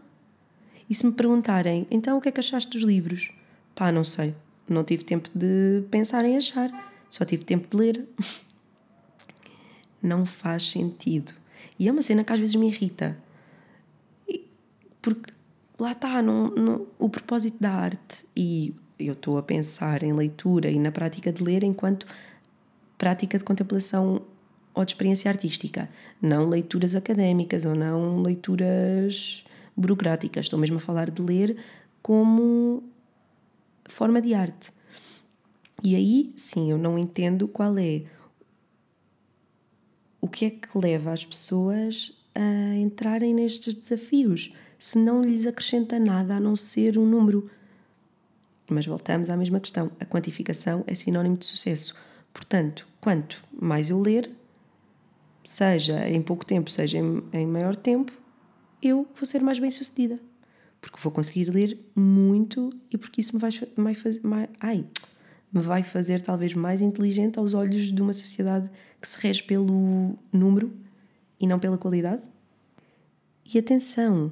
E 0.90 0.96
se 0.96 1.06
me 1.06 1.14
perguntarem, 1.14 1.88
então 1.90 2.18
o 2.18 2.22
que 2.22 2.30
é 2.30 2.32
que 2.32 2.40
achaste 2.40 2.70
dos 2.70 2.84
livros? 2.84 3.32
Pá, 3.76 3.92
não 3.92 4.04
sei 4.04 4.34
não 4.68 4.84
tive 4.84 5.04
tempo 5.04 5.30
de 5.34 5.84
pensar 5.90 6.26
em 6.26 6.36
achar, 6.36 6.70
só 7.10 7.24
tive 7.26 7.44
tempo 7.44 7.68
de 7.70 7.78
ler. 7.78 8.06
não 10.02 10.26
faz 10.26 10.70
sentido. 10.70 11.34
E 11.80 11.88
é 11.88 11.92
uma 11.92 12.02
cena 12.02 12.24
que 12.24 12.34
às 12.34 12.40
vezes 12.40 12.56
me 12.56 12.68
irrita. 12.68 13.18
Porque 15.02 15.32
lá 15.80 15.92
está, 15.92 16.22
não, 16.22 16.88
o 17.00 17.10
propósito 17.10 17.58
da 17.60 17.72
arte, 17.72 18.26
e 18.36 18.74
eu 19.00 19.14
estou 19.14 19.38
a 19.38 19.44
pensar 19.44 20.04
em 20.04 20.14
leitura 20.14 20.70
e 20.70 20.80
na 20.80 20.92
prática 20.92 21.32
de 21.32 21.44
ler 21.44 21.64
enquanto 21.64 22.08
prática 22.98 23.38
de 23.38 23.44
contemplação 23.44 24.22
ou 24.74 24.86
de 24.86 24.92
experiência 24.92 25.30
artística, 25.30 25.90
não 26.22 26.48
leituras 26.48 26.96
académicas 26.96 27.66
ou 27.66 27.76
não 27.76 28.22
leituras 28.22 29.44
burocráticas. 29.76 30.46
Estou 30.46 30.60
mesmo 30.60 30.78
a 30.78 30.80
falar 30.80 31.10
de 31.10 31.22
ler 31.22 31.58
como 32.02 32.84
forma 33.86 34.22
de 34.22 34.34
arte. 34.34 34.72
E 35.84 35.96
aí, 35.96 36.32
sim, 36.36 36.72
eu 36.72 36.78
não 36.78 36.98
entendo 36.98 37.48
qual 37.48 37.78
é 37.78 38.04
o 40.20 40.28
que 40.28 40.46
é 40.46 40.50
que 40.50 40.78
leva 40.78 41.12
as 41.12 41.26
pessoas 41.26 42.14
a 42.34 42.76
entrarem 42.76 43.34
nestes 43.34 43.74
desafios, 43.74 44.54
se 44.78 44.98
não 45.00 45.22
lhes 45.22 45.46
acrescenta 45.46 46.00
nada 46.00 46.36
a 46.36 46.40
não 46.40 46.56
ser 46.56 46.98
um 46.98 47.06
número. 47.06 47.50
Mas 48.70 48.86
voltamos 48.86 49.30
à 49.30 49.38
mesma 49.38 49.60
questão: 49.60 49.92
a 50.00 50.06
quantificação 50.06 50.84
é 50.88 50.94
sinónimo 50.94 51.38
de 51.38 51.46
sucesso. 51.46 51.96
Portanto, 52.34 52.88
quanto 53.02 53.44
mais 53.52 53.90
eu 53.90 54.00
ler, 54.00 54.30
seja 55.44 56.08
em 56.10 56.22
pouco 56.22 56.46
tempo, 56.46 56.70
seja 56.70 56.98
em, 56.98 57.24
em 57.34 57.48
maior 57.48 57.76
tempo, 57.76 58.12
eu 58.82 59.08
vou 59.16 59.26
ser 59.26 59.42
mais 59.42 59.58
bem 59.58 59.72
sucedida 59.72 60.20
porque 60.82 60.98
vou 61.02 61.12
conseguir 61.12 61.50
ler 61.50 61.78
muito 61.96 62.74
e 62.92 62.98
porque 62.98 63.22
isso 63.22 63.36
me 63.36 63.42
vai, 63.42 63.52
vai 63.76 63.94
fazer. 63.94 64.22
Mais, 64.24 64.50
ai, 64.60 64.86
me 65.58 65.62
vai 65.62 65.84
fazer 65.84 66.22
talvez 66.22 66.54
mais 66.54 66.82
inteligente 66.82 67.38
aos 67.40 67.54
olhos 67.54 67.92
de 67.92 68.02
uma 68.02 68.14
sociedade 68.14 68.70
que 69.02 69.08
se 69.08 69.18
rege 69.20 69.44
pelo 69.44 70.18
número 70.32 70.72
e 71.40 71.46
não 71.46 71.60
pela 71.60 71.78
qualidade. 71.78 72.22
E 73.46 73.58
atenção, 73.58 74.32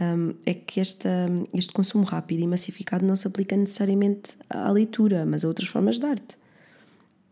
um, 0.00 0.34
é 0.44 0.54
que 0.54 0.80
esta, 0.80 1.08
este 1.52 1.72
consumo 1.72 2.04
rápido 2.04 2.40
e 2.40 2.46
massificado 2.46 3.06
não 3.06 3.14
se 3.14 3.26
aplica 3.26 3.56
necessariamente 3.56 4.36
à 4.48 4.70
leitura, 4.70 5.24
mas 5.24 5.44
a 5.44 5.48
outras 5.48 5.68
formas 5.68 5.98
de 5.98 6.06
arte. 6.06 6.38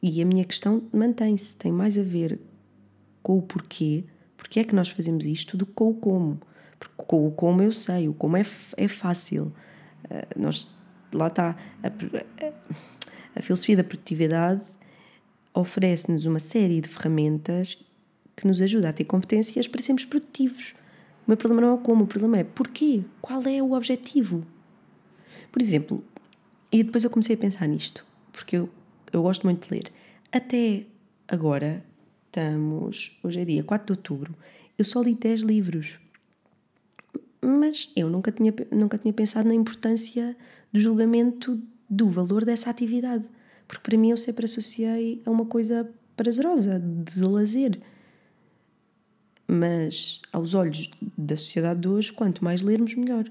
E 0.02 0.20
a 0.20 0.24
minha 0.24 0.44
questão 0.44 0.82
mantém-se, 0.92 1.56
tem 1.56 1.72
mais 1.72 1.96
a 1.96 2.02
ver 2.02 2.38
com 3.22 3.38
o 3.38 3.42
porquê, 3.42 4.04
porque 4.36 4.60
é 4.60 4.64
que 4.64 4.74
nós 4.74 4.88
fazemos 4.88 5.24
isto, 5.24 5.56
do 5.56 5.64
que 5.64 5.72
com 5.72 5.90
o 5.90 5.94
como. 5.94 6.40
Porque 6.78 7.14
o 7.14 7.30
como 7.30 7.62
eu 7.62 7.70
sei, 7.70 8.08
o 8.08 8.14
como 8.14 8.36
é, 8.36 8.42
é 8.76 8.88
fácil. 8.88 9.52
Uh, 10.04 10.40
nós, 10.40 10.68
lá 11.12 11.28
está. 11.28 11.56
A, 11.82 13.38
a, 13.38 13.42
filosofia 13.42 13.76
da 13.76 13.84
produtividade 13.84 14.62
oferece-nos 15.54 16.26
uma 16.26 16.38
série 16.38 16.80
de 16.80 16.88
ferramentas 16.88 17.78
que 18.36 18.46
nos 18.46 18.60
ajuda 18.60 18.88
a 18.88 18.92
ter 18.92 19.04
competências 19.04 19.68
para 19.68 19.82
sermos 19.82 20.04
produtivos. 20.04 20.74
O 21.26 21.30
meu 21.30 21.36
problema 21.36 21.62
não 21.62 21.74
é 21.74 21.78
como, 21.78 22.04
o 22.04 22.06
problema 22.06 22.38
é 22.38 22.44
porquê? 22.44 23.02
Qual 23.20 23.42
é 23.46 23.62
o 23.62 23.72
objetivo? 23.72 24.44
Por 25.50 25.60
exemplo, 25.60 26.02
e 26.70 26.82
depois 26.82 27.04
eu 27.04 27.10
comecei 27.10 27.36
a 27.36 27.38
pensar 27.38 27.66
nisto, 27.68 28.04
porque 28.32 28.56
eu, 28.56 28.68
eu 29.12 29.22
gosto 29.22 29.44
muito 29.44 29.68
de 29.68 29.74
ler. 29.74 29.92
Até 30.32 30.84
agora, 31.28 31.84
estamos, 32.26 33.16
hoje 33.22 33.40
é 33.40 33.44
dia 33.44 33.62
4 33.62 33.86
de 33.86 33.92
outubro, 33.92 34.34
eu 34.78 34.84
só 34.84 35.02
li 35.02 35.14
10 35.14 35.42
livros 35.42 35.98
mas 37.42 37.90
eu 37.96 38.08
nunca 38.08 38.30
tinha, 38.30 38.54
nunca 38.70 38.96
tinha 38.96 39.12
pensado 39.12 39.48
na 39.48 39.54
importância 39.54 40.36
do 40.72 40.80
julgamento 40.80 41.60
do 41.90 42.08
valor 42.08 42.44
dessa 42.44 42.70
atividade. 42.70 43.24
Porque 43.66 43.82
para 43.82 43.98
mim 43.98 44.10
eu 44.10 44.16
sempre 44.16 44.44
associei 44.44 45.20
a 45.26 45.30
uma 45.30 45.44
coisa 45.44 45.90
prazerosa, 46.16 46.78
de 46.80 47.20
lazer. 47.22 47.80
Mas, 49.46 50.20
aos 50.32 50.54
olhos 50.54 50.90
da 51.18 51.36
sociedade 51.36 51.80
de 51.80 51.88
hoje, 51.88 52.12
quanto 52.12 52.44
mais 52.44 52.62
lermos, 52.62 52.94
melhor. 52.94 53.24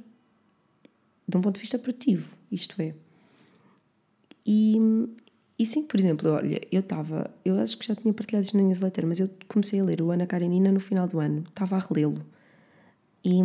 De 1.28 1.38
um 1.38 1.42
ponto 1.42 1.56
de 1.56 1.62
vista 1.62 1.80
produtivo, 1.80 2.30
isto 2.52 2.80
é. 2.82 2.94
E, 4.46 4.78
e 5.58 5.66
sim, 5.66 5.84
por 5.84 6.00
exemplo, 6.00 6.30
olha, 6.32 6.60
eu 6.72 6.82
estava, 6.82 7.34
eu 7.46 7.60
acho 7.60 7.78
que 7.78 7.88
já 7.88 7.96
tinha 7.96 8.14
partilhado 8.14 8.46
isto 8.46 8.58
na 8.58 8.64
newsletter, 8.64 9.08
mas 9.08 9.20
eu 9.20 9.30
comecei 9.48 9.80
a 9.80 9.84
ler 9.84 10.02
o 10.02 10.12
Ana 10.12 10.28
Karenina 10.28 10.72
no 10.72 10.80
final 10.80 11.08
do 11.08 11.20
ano, 11.20 11.44
estava 11.48 11.78
a 11.78 11.80
relê-lo. 11.80 12.26
E 13.24 13.42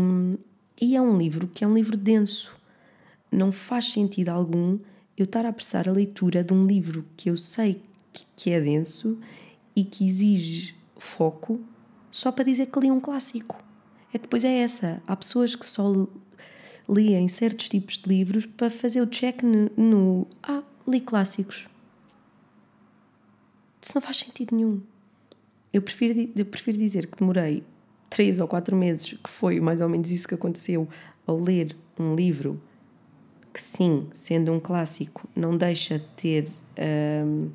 e 0.80 0.96
é 0.96 1.00
um 1.00 1.16
livro 1.16 1.48
que 1.48 1.64
é 1.64 1.66
um 1.66 1.74
livro 1.74 1.96
denso. 1.96 2.54
Não 3.30 3.50
faz 3.50 3.86
sentido 3.86 4.28
algum 4.28 4.78
eu 5.16 5.24
estar 5.24 5.46
a 5.46 5.48
apressar 5.48 5.88
a 5.88 5.92
leitura 5.92 6.44
de 6.44 6.52
um 6.52 6.66
livro 6.66 7.04
que 7.16 7.30
eu 7.30 7.36
sei 7.36 7.82
que 8.34 8.50
é 8.50 8.60
denso 8.60 9.18
e 9.74 9.84
que 9.84 10.06
exige 10.06 10.74
foco 10.98 11.60
só 12.10 12.32
para 12.32 12.44
dizer 12.44 12.66
que 12.66 12.80
li 12.80 12.90
um 12.90 13.00
clássico. 13.00 13.62
É 14.12 14.18
que 14.18 14.22
depois 14.24 14.44
é 14.44 14.58
essa. 14.58 15.02
Há 15.06 15.16
pessoas 15.16 15.54
que 15.54 15.66
só 15.66 16.06
leem 16.88 17.28
certos 17.28 17.68
tipos 17.68 17.98
de 17.98 18.08
livros 18.08 18.46
para 18.46 18.70
fazer 18.70 19.00
o 19.00 19.06
check 19.06 19.42
no, 19.42 19.70
no 19.76 20.26
ah, 20.42 20.62
li 20.86 21.00
clássicos. 21.00 21.68
Isso 23.82 23.92
não 23.94 24.02
faz 24.02 24.18
sentido 24.18 24.54
nenhum. 24.54 24.80
Eu 25.72 25.82
prefiro, 25.82 26.30
eu 26.34 26.46
prefiro 26.46 26.78
dizer 26.78 27.06
que 27.06 27.18
demorei 27.18 27.62
três 28.16 28.40
ou 28.40 28.48
quatro 28.48 28.74
meses, 28.74 29.12
que 29.12 29.28
foi 29.28 29.60
mais 29.60 29.82
ou 29.82 29.90
menos 29.90 30.10
isso 30.10 30.26
que 30.26 30.34
aconteceu 30.34 30.88
ao 31.26 31.38
ler 31.38 31.76
um 32.00 32.14
livro 32.14 32.58
que, 33.52 33.60
sim, 33.60 34.08
sendo 34.14 34.50
um 34.52 34.58
clássico, 34.58 35.28
não 35.36 35.54
deixa 35.54 35.98
de 35.98 36.06
ter. 36.16 36.48
Um, 36.78 37.50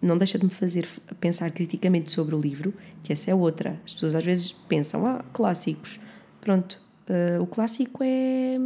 não 0.00 0.16
deixa 0.16 0.38
de 0.38 0.44
me 0.44 0.50
fazer 0.50 0.88
pensar 1.18 1.50
criticamente 1.50 2.10
sobre 2.12 2.36
o 2.36 2.40
livro, 2.40 2.72
que 3.02 3.12
essa 3.12 3.32
é 3.32 3.34
outra. 3.34 3.80
As 3.84 3.92
pessoas 3.92 4.14
às 4.14 4.24
vezes 4.24 4.52
pensam, 4.52 5.04
ah, 5.04 5.24
clássicos. 5.32 5.98
Pronto, 6.40 6.80
uh, 7.08 7.42
o 7.42 7.46
clássico 7.46 8.04
é. 8.04 8.58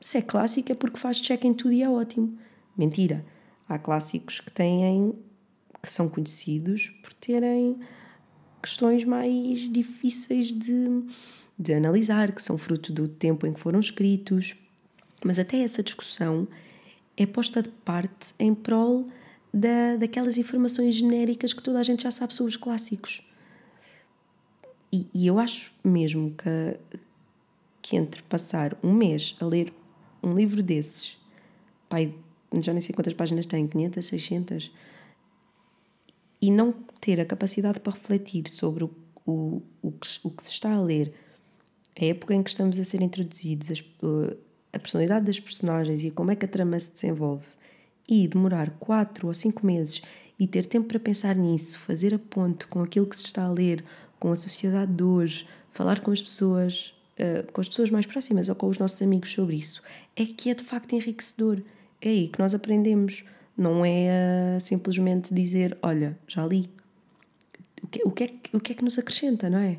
Se 0.00 0.16
é 0.16 0.22
clássico 0.22 0.72
é 0.72 0.74
porque 0.74 0.98
faz 0.98 1.20
check 1.20 1.44
em 1.44 1.52
tudo 1.52 1.74
e 1.74 1.82
é 1.82 1.90
ótimo. 1.90 2.38
Mentira. 2.74 3.22
Há 3.68 3.78
clássicos 3.78 4.40
que 4.40 4.50
têm. 4.50 5.12
que 5.82 5.90
são 5.90 6.08
conhecidos 6.08 6.88
por 7.02 7.12
terem 7.12 7.78
questões 8.64 9.04
mais 9.04 9.68
difíceis 9.70 10.54
de, 10.54 11.04
de 11.58 11.74
analisar, 11.74 12.32
que 12.32 12.42
são 12.42 12.56
fruto 12.56 12.92
do 12.92 13.06
tempo 13.06 13.46
em 13.46 13.52
que 13.52 13.60
foram 13.60 13.78
escritos. 13.78 14.56
Mas 15.22 15.38
até 15.38 15.58
essa 15.58 15.82
discussão 15.82 16.48
é 17.14 17.26
posta 17.26 17.62
de 17.62 17.68
parte 17.68 18.34
em 18.38 18.54
prol 18.54 19.04
da, 19.52 19.96
daquelas 19.96 20.38
informações 20.38 20.94
genéricas 20.94 21.52
que 21.52 21.62
toda 21.62 21.78
a 21.78 21.82
gente 21.82 22.04
já 22.04 22.10
sabe 22.10 22.34
sobre 22.34 22.50
os 22.50 22.56
clássicos. 22.56 23.20
E, 24.90 25.08
e 25.12 25.26
eu 25.26 25.38
acho 25.38 25.72
mesmo 25.84 26.34
que, 26.34 26.98
que 27.82 27.96
entre 27.96 28.22
passar 28.22 28.76
um 28.82 28.94
mês 28.94 29.36
a 29.40 29.44
ler 29.44 29.74
um 30.22 30.32
livro 30.32 30.62
desses, 30.62 31.18
pai, 31.86 32.14
já 32.60 32.72
nem 32.72 32.80
sei 32.80 32.94
quantas 32.94 33.12
páginas 33.12 33.44
tem, 33.44 33.66
500, 33.66 34.06
600, 34.06 34.72
e 36.44 36.50
não 36.50 36.74
ter 37.00 37.18
a 37.18 37.24
capacidade 37.24 37.80
para 37.80 37.94
refletir 37.94 38.46
sobre 38.48 38.84
o, 38.84 38.90
o, 39.24 39.62
o, 39.80 39.92
que, 39.92 40.08
o 40.22 40.30
que 40.30 40.42
se 40.42 40.50
está 40.50 40.74
a 40.74 40.82
ler, 40.82 41.10
a 41.98 42.04
época 42.04 42.34
em 42.34 42.42
que 42.42 42.50
estamos 42.50 42.78
a 42.78 42.84
ser 42.84 43.00
introduzidos, 43.00 43.82
a 44.70 44.78
personalidade 44.78 45.24
das 45.24 45.40
personagens 45.40 46.04
e 46.04 46.10
como 46.10 46.30
é 46.30 46.36
que 46.36 46.44
a 46.44 46.48
trama 46.48 46.78
se 46.78 46.92
desenvolve, 46.92 47.46
e 48.06 48.28
demorar 48.28 48.72
quatro 48.78 49.26
ou 49.26 49.32
cinco 49.32 49.64
meses 49.64 50.02
e 50.38 50.46
ter 50.46 50.66
tempo 50.66 50.88
para 50.88 51.00
pensar 51.00 51.34
nisso, 51.34 51.78
fazer 51.78 52.12
a 52.12 52.18
ponte 52.18 52.66
com 52.66 52.82
aquilo 52.82 53.06
que 53.06 53.16
se 53.16 53.24
está 53.24 53.44
a 53.44 53.50
ler, 53.50 53.82
com 54.20 54.30
a 54.30 54.36
sociedade 54.36 54.92
de 54.92 55.02
hoje, 55.02 55.48
falar 55.72 56.00
com 56.00 56.10
as 56.10 56.20
pessoas, 56.20 56.94
uh, 57.18 57.50
com 57.52 57.60
as 57.62 57.70
pessoas 57.70 57.90
mais 57.90 58.04
próximas 58.04 58.50
ou 58.50 58.54
com 58.54 58.68
os 58.68 58.78
nossos 58.78 59.00
amigos 59.00 59.32
sobre 59.32 59.56
isso, 59.56 59.82
é 60.14 60.26
que 60.26 60.50
é 60.50 60.54
de 60.54 60.62
facto 60.62 60.92
enriquecedor. 60.92 61.62
É 62.02 62.10
aí 62.10 62.28
que 62.28 62.38
nós 62.38 62.54
aprendemos. 62.54 63.24
Não 63.56 63.84
é 63.84 64.56
uh, 64.56 64.60
simplesmente 64.60 65.32
dizer, 65.32 65.76
olha, 65.82 66.18
já 66.26 66.46
li. 66.46 66.70
O 67.82 67.86
que, 67.86 68.02
o, 68.04 68.10
que 68.10 68.24
é, 68.24 68.28
o 68.52 68.60
que 68.60 68.72
é 68.72 68.74
que 68.74 68.82
nos 68.82 68.98
acrescenta, 68.98 69.48
não 69.48 69.58
é? 69.58 69.78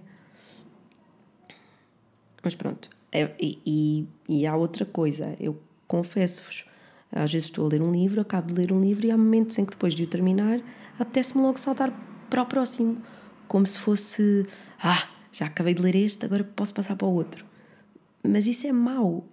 Mas 2.44 2.56
pronto. 2.56 2.90
É, 3.12 3.32
e, 3.40 4.08
e 4.30 4.46
há 4.46 4.56
outra 4.56 4.86
coisa. 4.86 5.36
Eu 5.40 5.60
confesso-vos 5.88 6.66
às 7.16 7.32
vezes 7.32 7.48
estou 7.48 7.66
a 7.66 7.70
ler 7.70 7.82
um 7.82 7.92
livro, 7.92 8.20
acabo 8.20 8.48
de 8.48 8.54
ler 8.54 8.74
um 8.74 8.82
livro 8.82 9.06
e 9.06 9.12
há 9.12 9.18
momentos 9.18 9.58
em 9.58 9.64
que 9.64 9.72
depois 9.72 9.94
de 9.94 10.04
o 10.04 10.08
terminar 10.08 10.60
apetece-me 11.00 11.42
logo 11.42 11.58
saltar 11.58 11.94
para 12.30 12.42
o 12.42 12.46
próximo, 12.46 13.02
como 13.48 13.66
se 13.66 13.80
fosse, 13.80 14.46
ah, 14.84 15.08
já 15.32 15.46
acabei 15.46 15.74
de 15.74 15.82
ler 15.82 15.96
este, 15.96 16.26
agora 16.26 16.44
posso 16.44 16.74
passar 16.74 16.96
para 16.98 17.08
o 17.08 17.14
outro. 17.14 17.46
Mas 18.22 18.48
isso 18.48 18.68
é 18.68 18.72
mau. 18.72 19.26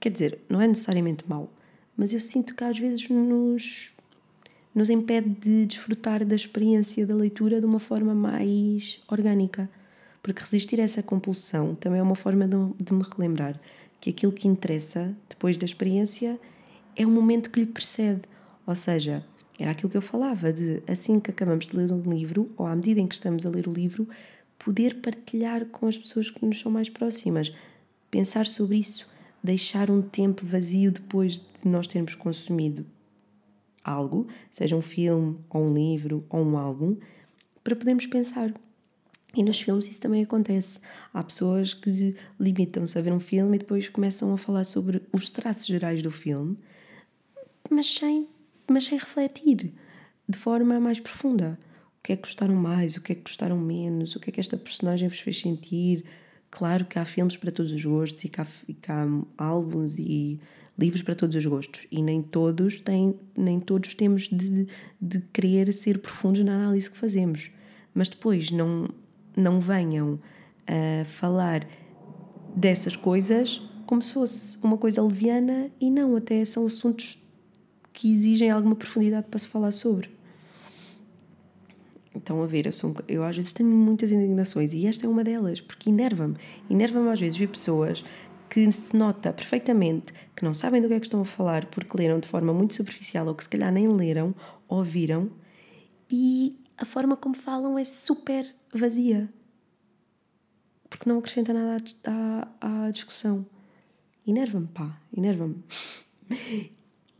Quer 0.00 0.10
dizer, 0.10 0.38
não 0.48 0.60
é 0.60 0.66
necessariamente 0.66 1.24
mau, 1.28 1.50
mas 1.96 2.12
eu 2.12 2.20
sinto 2.20 2.54
que 2.54 2.62
às 2.62 2.78
vezes 2.78 3.08
nos, 3.08 3.92
nos 4.74 4.90
impede 4.90 5.30
de 5.30 5.66
desfrutar 5.66 6.24
da 6.24 6.34
experiência 6.34 7.06
da 7.06 7.14
leitura 7.14 7.60
de 7.60 7.66
uma 7.66 7.78
forma 7.78 8.14
mais 8.14 9.00
orgânica. 9.08 9.68
Porque 10.22 10.42
resistir 10.42 10.80
a 10.80 10.84
essa 10.84 11.02
compulsão 11.02 11.74
também 11.74 12.00
é 12.00 12.02
uma 12.02 12.16
forma 12.16 12.46
de, 12.46 12.56
de 12.78 12.92
me 12.92 13.02
relembrar 13.02 13.58
que 14.00 14.10
aquilo 14.10 14.32
que 14.32 14.48
interessa 14.48 15.16
depois 15.28 15.56
da 15.56 15.64
experiência 15.64 16.38
é 16.94 17.06
o 17.06 17.10
momento 17.10 17.50
que 17.50 17.60
lhe 17.60 17.66
precede. 17.66 18.22
Ou 18.66 18.74
seja, 18.74 19.24
era 19.58 19.70
aquilo 19.70 19.88
que 19.88 19.96
eu 19.96 20.02
falava 20.02 20.52
de 20.52 20.82
assim 20.86 21.18
que 21.18 21.30
acabamos 21.30 21.66
de 21.66 21.76
ler 21.76 21.90
um 21.92 22.02
livro, 22.10 22.50
ou 22.56 22.66
à 22.66 22.76
medida 22.76 23.00
em 23.00 23.06
que 23.06 23.14
estamos 23.14 23.46
a 23.46 23.50
ler 23.50 23.66
o 23.68 23.72
livro, 23.72 24.08
poder 24.58 24.96
partilhar 24.96 25.64
com 25.66 25.86
as 25.86 25.96
pessoas 25.96 26.30
que 26.30 26.44
nos 26.44 26.60
são 26.60 26.70
mais 26.70 26.90
próximas, 26.90 27.52
pensar 28.10 28.46
sobre 28.46 28.78
isso, 28.78 29.08
deixar 29.46 29.90
um 29.90 30.02
tempo 30.02 30.44
vazio 30.44 30.90
depois 30.90 31.34
de 31.38 31.46
nós 31.64 31.86
termos 31.86 32.14
consumido 32.14 32.84
algo, 33.82 34.26
seja 34.50 34.74
um 34.74 34.82
filme, 34.82 35.38
ou 35.48 35.62
um 35.62 35.72
livro, 35.72 36.26
ou 36.28 36.44
um 36.44 36.58
álbum, 36.58 36.96
para 37.62 37.76
podermos 37.76 38.06
pensar. 38.06 38.52
E 39.34 39.42
nos 39.44 39.60
filmes 39.60 39.86
isso 39.86 40.00
também 40.00 40.24
acontece. 40.24 40.80
Há 41.14 41.22
pessoas 41.22 41.72
que 41.72 42.16
limitam-se 42.40 42.98
a 42.98 43.02
ver 43.02 43.12
um 43.12 43.20
filme 43.20 43.56
e 43.56 43.58
depois 43.60 43.88
começam 43.88 44.32
a 44.32 44.38
falar 44.38 44.64
sobre 44.64 45.02
os 45.12 45.30
traços 45.30 45.66
gerais 45.66 46.02
do 46.02 46.10
filme, 46.10 46.58
mas 47.70 47.86
sem, 47.86 48.28
mas 48.68 48.86
sem 48.86 48.98
refletir 48.98 49.72
de 50.28 50.38
forma 50.38 50.80
mais 50.80 50.98
profunda. 50.98 51.58
O 51.98 52.02
que 52.02 52.12
é 52.12 52.16
que 52.16 52.22
gostaram 52.22 52.56
mais, 52.56 52.96
o 52.96 53.02
que 53.02 53.12
é 53.12 53.14
que 53.14 53.22
gostaram 53.22 53.58
menos, 53.58 54.16
o 54.16 54.20
que 54.20 54.30
é 54.30 54.32
que 54.32 54.40
esta 54.40 54.56
personagem 54.56 55.08
vos 55.08 55.20
fez 55.20 55.38
sentir. 55.38 56.04
Claro 56.56 56.86
que 56.86 56.98
há 56.98 57.04
filmes 57.04 57.36
para 57.36 57.50
todos 57.50 57.70
os 57.70 57.84
gostos 57.84 58.24
e 58.24 58.30
que 58.30 58.40
há, 58.40 58.46
e 58.66 58.72
que 58.72 58.90
há 58.90 59.06
álbuns 59.36 59.98
e 59.98 60.40
livros 60.78 61.02
para 61.02 61.14
todos 61.14 61.36
os 61.36 61.44
gostos 61.44 61.86
e 61.92 62.02
nem 62.02 62.22
todos 62.22 62.80
têm, 62.80 63.14
nem 63.36 63.60
todos 63.60 63.92
temos 63.92 64.22
de, 64.22 64.66
de 64.98 65.20
querer 65.34 65.70
ser 65.74 65.98
profundos 65.98 66.42
na 66.42 66.54
análise 66.54 66.90
que 66.90 66.96
fazemos. 66.96 67.50
Mas 67.92 68.08
depois 68.08 68.50
não, 68.50 68.88
não 69.36 69.60
venham 69.60 70.18
a 70.66 71.04
falar 71.04 71.68
dessas 72.56 72.96
coisas 72.96 73.60
como 73.84 74.00
se 74.00 74.14
fosse 74.14 74.56
uma 74.62 74.78
coisa 74.78 75.02
leviana 75.02 75.70
e 75.78 75.90
não, 75.90 76.16
até 76.16 76.42
são 76.46 76.64
assuntos 76.64 77.22
que 77.92 78.14
exigem 78.14 78.50
alguma 78.50 78.74
profundidade 78.74 79.26
para 79.28 79.38
se 79.38 79.46
falar 79.46 79.72
sobre. 79.72 80.15
Então, 82.16 82.42
a 82.42 82.46
ver, 82.46 82.64
eu, 82.64 82.72
sou, 82.72 82.96
eu 83.06 83.22
às 83.22 83.36
vezes 83.36 83.52
tenho 83.52 83.68
muitas 83.68 84.10
indignações 84.10 84.72
e 84.72 84.86
esta 84.86 85.04
é 85.04 85.08
uma 85.08 85.22
delas, 85.22 85.60
porque 85.60 85.90
enerva-me. 85.90 86.36
Enerva-me 86.68 87.10
às 87.10 87.20
vezes 87.20 87.36
ver 87.36 87.48
pessoas 87.48 88.02
que 88.48 88.72
se 88.72 88.96
nota 88.96 89.32
perfeitamente 89.34 90.14
que 90.34 90.42
não 90.42 90.54
sabem 90.54 90.80
do 90.80 90.88
que 90.88 90.94
é 90.94 91.00
que 91.00 91.04
estão 91.04 91.20
a 91.20 91.24
falar 91.26 91.66
porque 91.66 91.94
leram 91.94 92.18
de 92.18 92.26
forma 92.26 92.54
muito 92.54 92.72
superficial 92.72 93.26
ou 93.26 93.34
que 93.34 93.42
se 93.42 93.48
calhar 93.50 93.70
nem 93.70 93.86
leram, 93.88 94.34
ouviram 94.66 95.30
e 96.10 96.58
a 96.78 96.86
forma 96.86 97.16
como 97.16 97.34
falam 97.34 97.78
é 97.78 97.84
super 97.84 98.54
vazia. 98.72 99.28
Porque 100.88 101.08
não 101.08 101.18
acrescenta 101.18 101.52
nada 101.52 101.84
à, 102.04 102.48
à, 102.60 102.86
à 102.86 102.90
discussão. 102.90 103.44
Enerva-me, 104.26 104.68
pá, 104.68 105.02
enerva-me. 105.14 105.62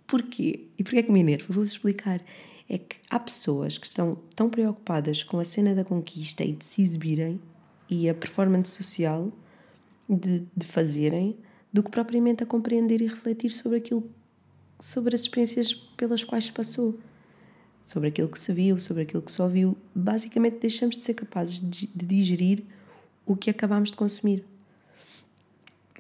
Porquê? 0.07 0.69
E 0.79 0.85
porquê 0.85 1.01
é 1.01 1.03
que 1.03 1.13
me 1.13 1.21
enerva? 1.21 1.53
Vou-vos 1.53 1.73
explicar. 1.73 2.23
É 2.69 2.79
que 2.79 2.97
há 3.09 3.19
pessoas 3.19 3.79
que 3.79 3.87
estão 3.87 4.17
tão 4.35 4.51
preocupadas 4.51 5.23
com 5.23 5.39
a 5.39 5.45
cena 5.45 5.75
da 5.75 5.85
conquista 5.85 6.45
e 6.45 6.53
de 6.53 6.65
se 6.65 6.83
exibirem 6.83 7.41
e 7.89 8.09
a 8.09 8.15
performance 8.15 8.73
social 8.73 9.33
de, 10.09 10.45
de 10.57 10.67
fazerem 10.67 11.37
do 11.73 11.83
que 11.83 11.91
propriamente 11.91 12.43
a 12.43 12.47
compreender 12.47 13.01
e 13.01 13.07
refletir 13.07 13.51
sobre 13.51 13.79
aquilo, 13.79 14.09
sobre 14.81 15.15
as 15.15 15.23
experiências 15.23 15.75
pelas 15.75 16.25
quais 16.25 16.51
passou, 16.51 16.99
sobre 17.83 18.09
aquilo 18.09 18.29
que 18.29 18.41
se 18.41 18.53
viu, 18.53 18.81
sobre 18.81 19.03
aquilo 19.03 19.23
que 19.23 19.31
se 19.31 19.41
ouviu. 19.41 19.77
Basicamente, 19.95 20.59
deixamos 20.59 20.97
de 20.97 21.05
ser 21.05 21.15
capazes 21.15 21.61
de, 21.61 21.87
de 21.87 22.07
digerir 22.07 22.65
o 23.25 23.37
que 23.37 23.51
acabamos 23.51 23.91
de 23.91 23.97
consumir. 23.97 24.45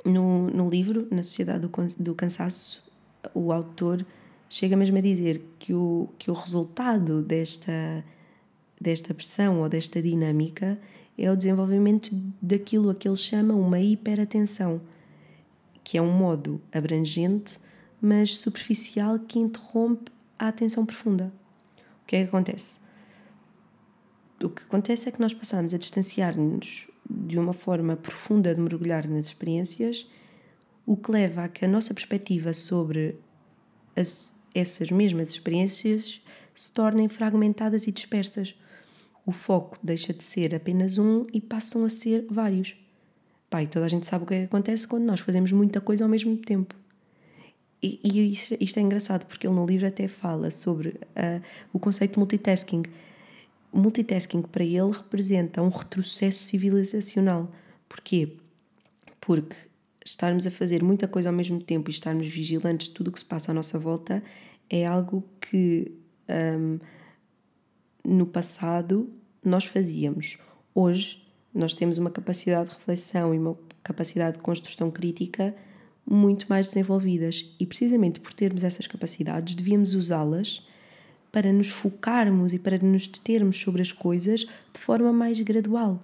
No, 0.04 0.48
no 0.50 0.68
livro, 0.68 1.06
Na 1.10 1.22
Sociedade 1.22 1.66
do, 1.66 1.70
do 1.98 2.14
Cansaço, 2.14 2.82
o 3.34 3.52
autor 3.52 4.06
chega 4.48 4.76
mesmo 4.76 4.98
a 4.98 5.00
dizer 5.00 5.42
que 5.58 5.74
o, 5.74 6.08
que 6.18 6.30
o 6.30 6.34
resultado 6.34 7.22
desta, 7.22 8.04
desta 8.80 9.12
pressão 9.14 9.60
ou 9.60 9.68
desta 9.68 10.00
dinâmica 10.00 10.78
é 11.18 11.30
o 11.30 11.36
desenvolvimento 11.36 12.10
daquilo 12.40 12.90
a 12.90 12.94
que 12.94 13.08
ele 13.08 13.16
chama 13.16 13.54
uma 13.54 13.80
hiperatenção, 13.80 14.80
que 15.82 15.96
é 15.96 16.02
um 16.02 16.12
modo 16.12 16.60
abrangente, 16.72 17.58
mas 18.00 18.36
superficial 18.36 19.18
que 19.18 19.38
interrompe 19.38 20.12
a 20.38 20.48
atenção 20.48 20.84
profunda. 20.84 21.32
O 22.02 22.06
que 22.06 22.16
é 22.16 22.22
que 22.22 22.28
acontece? 22.28 22.78
O 24.42 24.50
que 24.50 24.62
acontece 24.62 25.08
é 25.08 25.12
que 25.12 25.20
nós 25.20 25.32
passamos 25.32 25.72
a 25.72 25.78
distanciar-nos 25.78 26.88
de 27.08 27.38
uma 27.38 27.52
forma 27.52 27.96
profunda 27.96 28.54
de 28.54 28.60
mergulhar 28.60 29.08
nas 29.08 29.26
experiências 29.26 30.06
o 30.84 30.96
que 30.96 31.10
leva 31.10 31.44
a 31.44 31.48
que 31.48 31.64
a 31.64 31.68
nossa 31.68 31.94
perspectiva 31.94 32.52
sobre 32.52 33.18
as, 33.96 34.32
essas 34.58 34.90
mesmas 34.90 35.30
experiências 35.30 36.20
se 36.54 36.70
tornem 36.70 37.08
fragmentadas 37.08 37.86
e 37.86 37.92
dispersas. 37.92 38.54
O 39.24 39.32
foco 39.32 39.78
deixa 39.82 40.12
de 40.12 40.22
ser 40.22 40.54
apenas 40.54 40.98
um 40.98 41.26
e 41.32 41.40
passam 41.40 41.84
a 41.84 41.88
ser 41.88 42.26
vários. 42.30 42.76
Pai, 43.50 43.66
toda 43.66 43.86
a 43.86 43.88
gente 43.88 44.06
sabe 44.06 44.24
o 44.24 44.26
que 44.26 44.34
é 44.34 44.38
que 44.40 44.44
acontece 44.46 44.86
quando 44.86 45.04
nós 45.04 45.20
fazemos 45.20 45.52
muita 45.52 45.80
coisa 45.80 46.04
ao 46.04 46.10
mesmo 46.10 46.36
tempo. 46.36 46.74
E, 47.82 48.00
e 48.02 48.32
isto, 48.32 48.56
isto, 48.60 48.78
é 48.78 48.82
engraçado 48.82 49.26
porque 49.26 49.46
ele 49.46 49.54
no 49.54 49.66
livro 49.66 49.86
até 49.86 50.08
fala 50.08 50.50
sobre 50.50 50.88
uh, 50.88 51.42
o 51.72 51.78
conceito 51.78 52.12
de 52.12 52.18
multitasking. 52.18 52.82
O 53.72 53.78
multitasking 53.78 54.42
para 54.42 54.64
ele 54.64 54.90
representa 54.90 55.62
um 55.62 55.68
retrocesso 55.68 56.42
civilizacional 56.44 57.50
Porquê? 57.88 58.36
Porque 59.20 59.56
estarmos 60.04 60.46
a 60.46 60.50
fazer 60.50 60.82
muita 60.82 61.08
coisa 61.08 61.28
ao 61.28 61.34
mesmo 61.34 61.60
tempo 61.60 61.90
e 61.90 61.92
estarmos 61.92 62.26
vigilantes 62.26 62.88
de 62.88 62.94
tudo 62.94 63.08
o 63.08 63.12
que 63.12 63.18
se 63.18 63.24
passa 63.24 63.50
à 63.50 63.54
nossa 63.54 63.78
volta 63.78 64.22
é 64.70 64.86
algo 64.86 65.24
que 65.40 65.92
um, 66.28 66.78
no 68.04 68.26
passado 68.26 69.10
nós 69.44 69.64
fazíamos. 69.64 70.38
Hoje 70.74 71.22
nós 71.54 71.74
temos 71.74 71.98
uma 71.98 72.10
capacidade 72.10 72.70
de 72.70 72.76
reflexão 72.76 73.34
e 73.34 73.38
uma 73.38 73.56
capacidade 73.82 74.36
de 74.36 74.42
construção 74.42 74.90
crítica 74.90 75.54
muito 76.08 76.46
mais 76.48 76.68
desenvolvidas 76.68 77.54
e 77.58 77.66
precisamente 77.66 78.20
por 78.20 78.32
termos 78.32 78.62
essas 78.62 78.86
capacidades 78.86 79.54
devíamos 79.54 79.94
usá-las 79.94 80.64
para 81.32 81.52
nos 81.52 81.68
focarmos 81.68 82.52
e 82.52 82.58
para 82.58 82.78
nos 82.78 83.06
determos 83.06 83.58
sobre 83.58 83.82
as 83.82 83.92
coisas 83.92 84.40
de 84.72 84.80
forma 84.80 85.12
mais 85.12 85.40
gradual. 85.40 86.02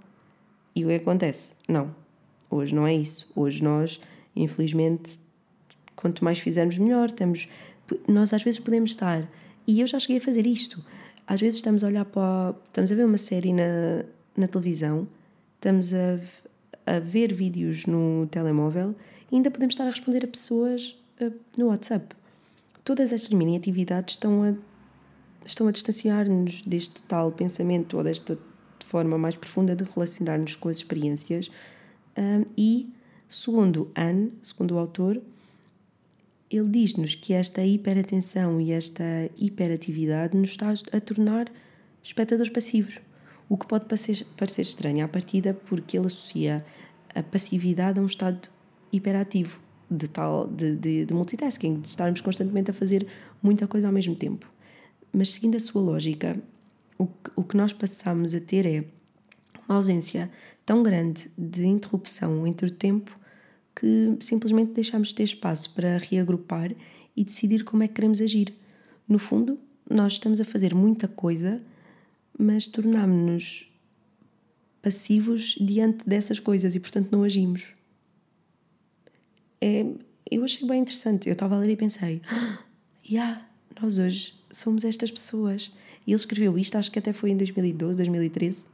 E 0.74 0.84
o 0.84 0.88
que 0.88 0.94
acontece? 0.94 1.54
Não. 1.68 1.94
Hoje 2.50 2.74
não 2.74 2.86
é 2.86 2.94
isso. 2.94 3.30
Hoje 3.34 3.62
nós, 3.62 4.00
infelizmente, 4.34 5.18
quanto 5.94 6.24
mais 6.24 6.38
fizermos 6.38 6.78
melhor, 6.78 7.10
temos 7.10 7.48
nós 8.08 8.32
às 8.32 8.42
vezes 8.42 8.60
podemos 8.60 8.90
estar 8.90 9.28
e 9.66 9.80
eu 9.80 9.86
já 9.86 9.98
cheguei 9.98 10.18
a 10.18 10.20
fazer 10.20 10.46
isto. 10.46 10.82
Às 11.26 11.40
vezes 11.40 11.56
estamos 11.56 11.84
a 11.84 11.86
olhar 11.86 12.04
para 12.04 12.54
estamos 12.66 12.90
a 12.90 12.94
ver 12.94 13.04
uma 13.04 13.18
série 13.18 13.52
na, 13.52 14.04
na 14.36 14.48
televisão, 14.48 15.06
estamos 15.54 15.92
a, 15.94 16.18
a 16.86 16.98
ver 16.98 17.32
vídeos 17.32 17.86
no 17.86 18.26
telemóvel 18.30 18.94
e 19.30 19.36
ainda 19.36 19.50
podemos 19.50 19.74
estar 19.74 19.84
a 19.84 19.90
responder 19.90 20.24
a 20.24 20.28
pessoas 20.28 20.98
uh, 21.20 21.32
no 21.58 21.68
WhatsApp. 21.68 22.14
Todas 22.84 23.12
estas 23.12 23.30
mini 23.30 23.56
atividades 23.56 24.14
estão 24.14 24.42
a, 24.42 24.54
estão 25.46 25.68
a 25.68 25.70
distanciar-nos 25.70 26.62
deste 26.62 27.00
tal 27.02 27.30
pensamento 27.30 27.96
ou 27.96 28.04
desta 28.04 28.36
forma 28.84 29.16
mais 29.16 29.34
profunda 29.34 29.74
de 29.74 29.84
relacionar-nos 29.84 30.54
com 30.56 30.68
as 30.68 30.78
experiências. 30.78 31.50
Um, 32.18 32.44
e, 32.58 32.92
segundo 33.26 33.90
Anne, 33.96 34.32
segundo 34.42 34.74
o 34.74 34.78
autor, 34.78 35.22
ele 36.52 36.68
diz-nos 36.68 37.14
que 37.14 37.32
esta 37.32 37.64
hiperatenção 37.64 38.60
e 38.60 38.72
esta 38.72 39.04
hiperatividade 39.36 40.36
nos 40.36 40.50
está 40.50 40.72
a 40.92 41.00
tornar 41.00 41.50
espectadores 42.02 42.52
passivos, 42.52 43.00
o 43.48 43.56
que 43.56 43.66
pode 43.66 43.86
parecer, 43.86 44.26
estranho 44.58 45.04
à 45.04 45.08
partida 45.08 45.54
porque 45.54 45.96
ele 45.96 46.06
associa 46.06 46.64
a 47.14 47.22
passividade 47.22 47.98
a 47.98 48.02
um 48.02 48.06
estado 48.06 48.48
hiperativo, 48.92 49.60
de 49.90 50.08
tal 50.08 50.46
de, 50.46 50.76
de, 50.76 51.06
de 51.06 51.14
multitasking, 51.14 51.80
de 51.80 51.88
estarmos 51.88 52.20
constantemente 52.20 52.70
a 52.70 52.74
fazer 52.74 53.06
muita 53.42 53.66
coisa 53.66 53.86
ao 53.86 53.92
mesmo 53.92 54.14
tempo. 54.14 54.50
Mas 55.12 55.32
seguindo 55.32 55.56
a 55.56 55.60
sua 55.60 55.82
lógica, 55.82 56.38
o 56.98 57.06
que, 57.06 57.30
o 57.36 57.44
que 57.44 57.56
nós 57.56 57.72
passamos 57.72 58.34
a 58.34 58.40
ter 58.40 58.66
é 58.66 58.84
uma 59.68 59.76
ausência 59.76 60.30
tão 60.64 60.82
grande 60.82 61.30
de 61.36 61.66
interrupção 61.66 62.46
entre 62.46 62.66
o 62.66 62.70
tempo 62.70 63.18
que 63.74 64.16
simplesmente 64.20 64.72
deixamos 64.72 65.08
de 65.08 65.14
ter 65.14 65.24
espaço 65.24 65.74
para 65.74 65.98
reagrupar 65.98 66.72
e 67.16 67.24
decidir 67.24 67.64
como 67.64 67.82
é 67.82 67.88
que 67.88 67.94
queremos 67.94 68.20
agir. 68.20 68.54
No 69.08 69.18
fundo, 69.18 69.58
nós 69.88 70.14
estamos 70.14 70.40
a 70.40 70.44
fazer 70.44 70.74
muita 70.74 71.08
coisa, 71.08 71.62
mas 72.38 72.66
tornámos-nos 72.66 73.72
passivos 74.80 75.56
diante 75.60 76.08
dessas 76.08 76.38
coisas 76.38 76.74
e, 76.74 76.80
portanto, 76.80 77.08
não 77.12 77.22
agimos 77.22 77.74
é, 79.62 79.86
eu 80.28 80.42
achei 80.42 80.66
bem 80.66 80.80
interessante. 80.80 81.28
Eu 81.28 81.34
estava 81.34 81.54
a 81.54 81.58
ler 81.58 81.70
e 81.70 81.76
pensei: 81.76 82.20
ah, 82.28 82.58
yeah, 83.08 83.46
nós 83.80 83.96
hoje 83.96 84.34
somos 84.50 84.84
estas 84.84 85.10
pessoas. 85.12 85.72
E 86.04 86.10
ele 86.10 86.16
escreveu 86.16 86.58
isto, 86.58 86.76
acho 86.76 86.90
que 86.90 86.98
até 86.98 87.12
foi 87.12 87.30
em 87.30 87.36
2012, 87.36 87.96
2013. 87.96 88.66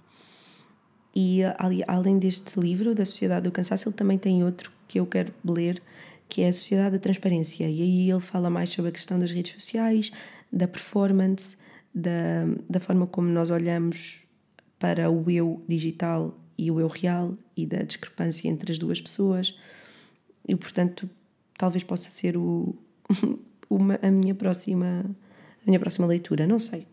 E 1.14 1.40
além 1.86 2.18
deste 2.18 2.58
livro, 2.58 2.94
da 2.94 3.04
Sociedade 3.04 3.42
do 3.42 3.52
Cansaço, 3.52 3.90
ele 3.90 3.96
também 3.96 4.16
tem 4.16 4.42
outro 4.42 4.72
que 4.88 4.98
eu 4.98 5.06
quero 5.06 5.32
ler, 5.44 5.80
que 6.28 6.42
é 6.42 6.48
a 6.48 6.52
Sociedade 6.52 6.92
da 6.92 6.98
Transparência. 6.98 7.68
E 7.68 7.82
aí 7.82 8.10
ele 8.10 8.20
fala 8.20 8.50
mais 8.50 8.70
sobre 8.70 8.88
a 8.88 8.92
questão 8.92 9.18
das 9.18 9.30
redes 9.30 9.52
sociais, 9.52 10.10
da 10.52 10.66
performance, 10.66 11.56
da, 11.94 12.44
da 12.68 12.80
forma 12.80 13.06
como 13.06 13.28
nós 13.28 13.50
olhamos 13.50 14.22
para 14.78 15.10
o 15.10 15.30
eu 15.30 15.62
digital 15.68 16.38
e 16.56 16.70
o 16.70 16.80
eu 16.80 16.88
real 16.88 17.36
e 17.56 17.66
da 17.66 17.82
discrepância 17.82 18.48
entre 18.48 18.72
as 18.72 18.78
duas 18.78 19.00
pessoas 19.00 19.56
e 20.46 20.54
portanto 20.56 21.08
talvez 21.56 21.84
possa 21.84 22.10
ser 22.10 22.36
o, 22.36 22.74
uma, 23.68 23.98
a 24.02 24.10
minha 24.10 24.34
próxima 24.34 25.04
a 25.04 25.66
minha 25.66 25.80
próxima 25.80 26.06
leitura, 26.06 26.46
não 26.46 26.58
sei. 26.58 26.86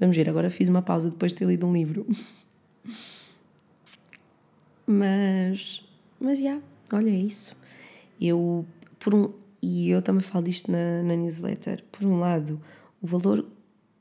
Vamos 0.00 0.16
ver, 0.16 0.28
agora 0.28 0.50
fiz 0.50 0.68
uma 0.68 0.82
pausa 0.82 1.10
depois 1.10 1.32
de 1.32 1.38
ter 1.38 1.46
lido 1.46 1.66
um 1.66 1.72
livro. 1.72 2.06
mas, 4.86 5.84
mas, 6.18 6.38
já, 6.38 6.44
yeah, 6.44 6.62
olha, 6.92 7.10
isso. 7.10 7.56
Eu, 8.20 8.64
por 8.98 9.14
um, 9.14 9.32
e 9.62 9.90
eu 9.90 10.00
também 10.00 10.22
falo 10.22 10.44
disto 10.44 10.70
na, 10.70 11.02
na 11.02 11.16
newsletter, 11.16 11.84
por 11.90 12.06
um 12.06 12.18
lado, 12.18 12.60
o 13.02 13.06
valor 13.06 13.46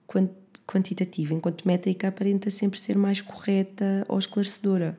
quant, 0.05 0.29
quantitativo 0.65 1.33
enquanto 1.33 1.67
métrica 1.67 2.07
aparenta 2.07 2.49
sempre 2.49 2.79
ser 2.79 2.97
mais 2.97 3.21
correta 3.21 4.05
ou 4.07 4.19
esclarecedora. 4.19 4.97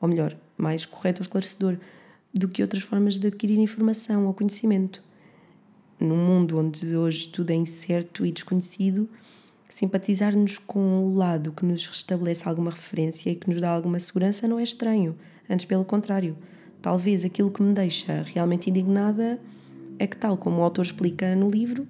Ou 0.00 0.08
melhor, 0.08 0.36
mais 0.56 0.86
correta 0.86 1.20
ou 1.20 1.22
esclarecedor 1.22 1.76
do 2.32 2.48
que 2.48 2.62
outras 2.62 2.82
formas 2.82 3.18
de 3.18 3.26
adquirir 3.26 3.58
informação 3.58 4.26
ou 4.26 4.34
conhecimento. 4.34 5.02
Num 5.98 6.16
mundo 6.16 6.58
onde 6.58 6.96
hoje 6.96 7.26
tudo 7.26 7.50
é 7.50 7.54
incerto 7.54 8.24
e 8.24 8.30
desconhecido, 8.30 9.08
simpatizar-nos 9.68 10.58
com 10.58 11.04
o 11.04 11.14
lado 11.14 11.52
que 11.52 11.64
nos 11.64 11.86
restabelece 11.86 12.48
alguma 12.48 12.70
referência 12.70 13.30
e 13.30 13.34
que 13.34 13.50
nos 13.50 13.60
dá 13.60 13.70
alguma 13.70 13.98
segurança 13.98 14.46
não 14.46 14.58
é 14.58 14.62
estranho, 14.62 15.16
antes 15.50 15.64
pelo 15.64 15.84
contrário. 15.84 16.36
Talvez 16.88 17.22
aquilo 17.22 17.50
que 17.50 17.62
me 17.62 17.74
deixa 17.74 18.22
realmente 18.22 18.70
indignada 18.70 19.38
é 19.98 20.06
que, 20.06 20.16
tal 20.16 20.38
como 20.38 20.56
o 20.56 20.62
autor 20.62 20.86
explica 20.86 21.36
no 21.36 21.50
livro, 21.50 21.86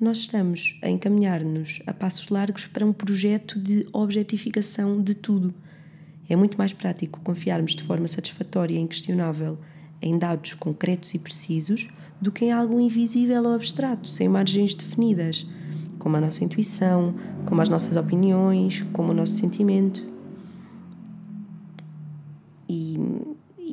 nós 0.00 0.18
estamos 0.18 0.78
a 0.84 0.88
encaminhar-nos 0.88 1.82
a 1.84 1.92
passos 1.92 2.28
largos 2.28 2.64
para 2.64 2.86
um 2.86 2.92
projeto 2.92 3.58
de 3.58 3.88
objetificação 3.92 5.02
de 5.02 5.16
tudo 5.16 5.52
é 6.28 6.36
muito 6.36 6.56
mais 6.56 6.72
prático 6.72 7.18
confiarmos 7.24 7.74
de 7.74 7.82
forma 7.82 8.06
satisfatória 8.06 8.76
e 8.76 8.80
inquestionável 8.80 9.58
em 10.00 10.16
dados 10.16 10.54
concretos 10.54 11.12
e 11.14 11.18
precisos 11.18 11.88
do 12.20 12.30
que 12.30 12.44
em 12.44 12.52
algo 12.52 12.78
invisível 12.78 13.42
ou 13.42 13.54
abstrato, 13.54 14.08
sem 14.08 14.28
margens 14.28 14.76
definidas, 14.76 15.44
como 15.98 16.16
a 16.16 16.20
nossa 16.20 16.44
intuição, 16.44 17.16
como 17.46 17.60
as 17.60 17.68
nossas 17.68 17.96
opiniões, 17.96 18.84
como 18.92 19.10
o 19.10 19.14
nosso 19.14 19.32
sentimento. 19.32 20.13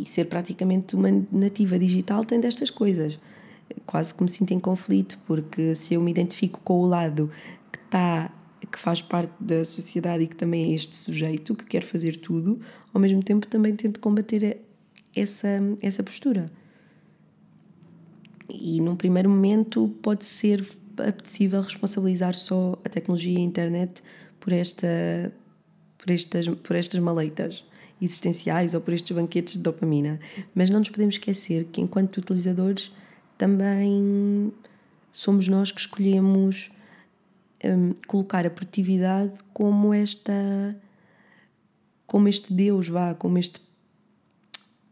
E 0.01 0.05
ser 0.05 0.25
praticamente 0.25 0.95
uma 0.95 1.09
nativa 1.31 1.77
digital 1.77 2.25
tem 2.25 2.39
destas 2.39 2.71
coisas. 2.71 3.19
Quase 3.85 4.13
que 4.15 4.23
me 4.23 4.29
sinto 4.29 4.51
em 4.51 4.59
conflito, 4.59 5.19
porque 5.27 5.75
se 5.75 5.93
eu 5.93 6.01
me 6.01 6.09
identifico 6.09 6.59
com 6.63 6.81
o 6.81 6.87
lado 6.87 7.29
que 7.71 7.77
está 7.77 8.33
que 8.71 8.79
faz 8.79 9.01
parte 9.01 9.33
da 9.39 9.65
sociedade 9.65 10.23
e 10.23 10.27
que 10.27 10.35
também 10.35 10.71
é 10.71 10.75
este 10.75 10.95
sujeito 10.95 11.53
que 11.53 11.65
quer 11.65 11.83
fazer 11.83 12.15
tudo, 12.15 12.61
ao 12.93 13.01
mesmo 13.01 13.21
tempo 13.21 13.45
também 13.45 13.75
tento 13.75 13.99
combater 13.99 14.61
essa, 15.13 15.49
essa 15.81 16.01
postura. 16.01 16.49
E 18.47 18.79
num 18.79 18.95
primeiro 18.95 19.29
momento 19.29 19.89
pode 20.01 20.25
ser 20.25 20.65
apetecível 20.97 21.61
responsabilizar 21.61 22.33
só 22.33 22.79
a 22.85 22.87
tecnologia 22.87 23.33
e 23.33 23.37
a 23.37 23.41
internet 23.41 24.01
por, 24.39 24.53
esta, 24.53 24.87
por, 25.97 26.09
estas, 26.09 26.47
por 26.47 26.75
estas 26.75 26.99
maleitas 27.01 27.65
existenciais 28.01 28.73
ou 28.73 28.81
por 28.81 28.93
estes 28.93 29.15
banquetes 29.15 29.53
de 29.53 29.59
dopamina. 29.59 30.19
Mas 30.55 30.69
não 30.69 30.79
nos 30.79 30.89
podemos 30.89 31.15
esquecer 31.15 31.65
que, 31.65 31.81
enquanto 31.81 32.17
utilizadores, 32.17 32.91
também 33.37 34.51
somos 35.11 35.47
nós 35.47 35.71
que 35.71 35.81
escolhemos 35.81 36.71
um, 37.63 37.93
colocar 38.07 38.45
a 38.45 38.49
produtividade 38.49 39.33
como 39.53 39.93
esta 39.93 40.75
como 42.07 42.27
este 42.27 42.53
Deus 42.53 42.89
vá, 42.89 43.13
como 43.13 43.37
este 43.37 43.61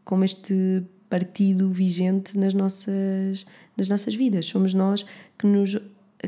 como 0.04 0.24
este 0.24 0.82
partido 1.08 1.70
vigente 1.70 2.38
nas 2.38 2.54
nossas 2.54 3.44
nas 3.76 3.88
nossas 3.88 4.14
vidas. 4.14 4.46
Somos 4.46 4.72
nós 4.72 5.04
que 5.36 5.46
nos 5.46 5.76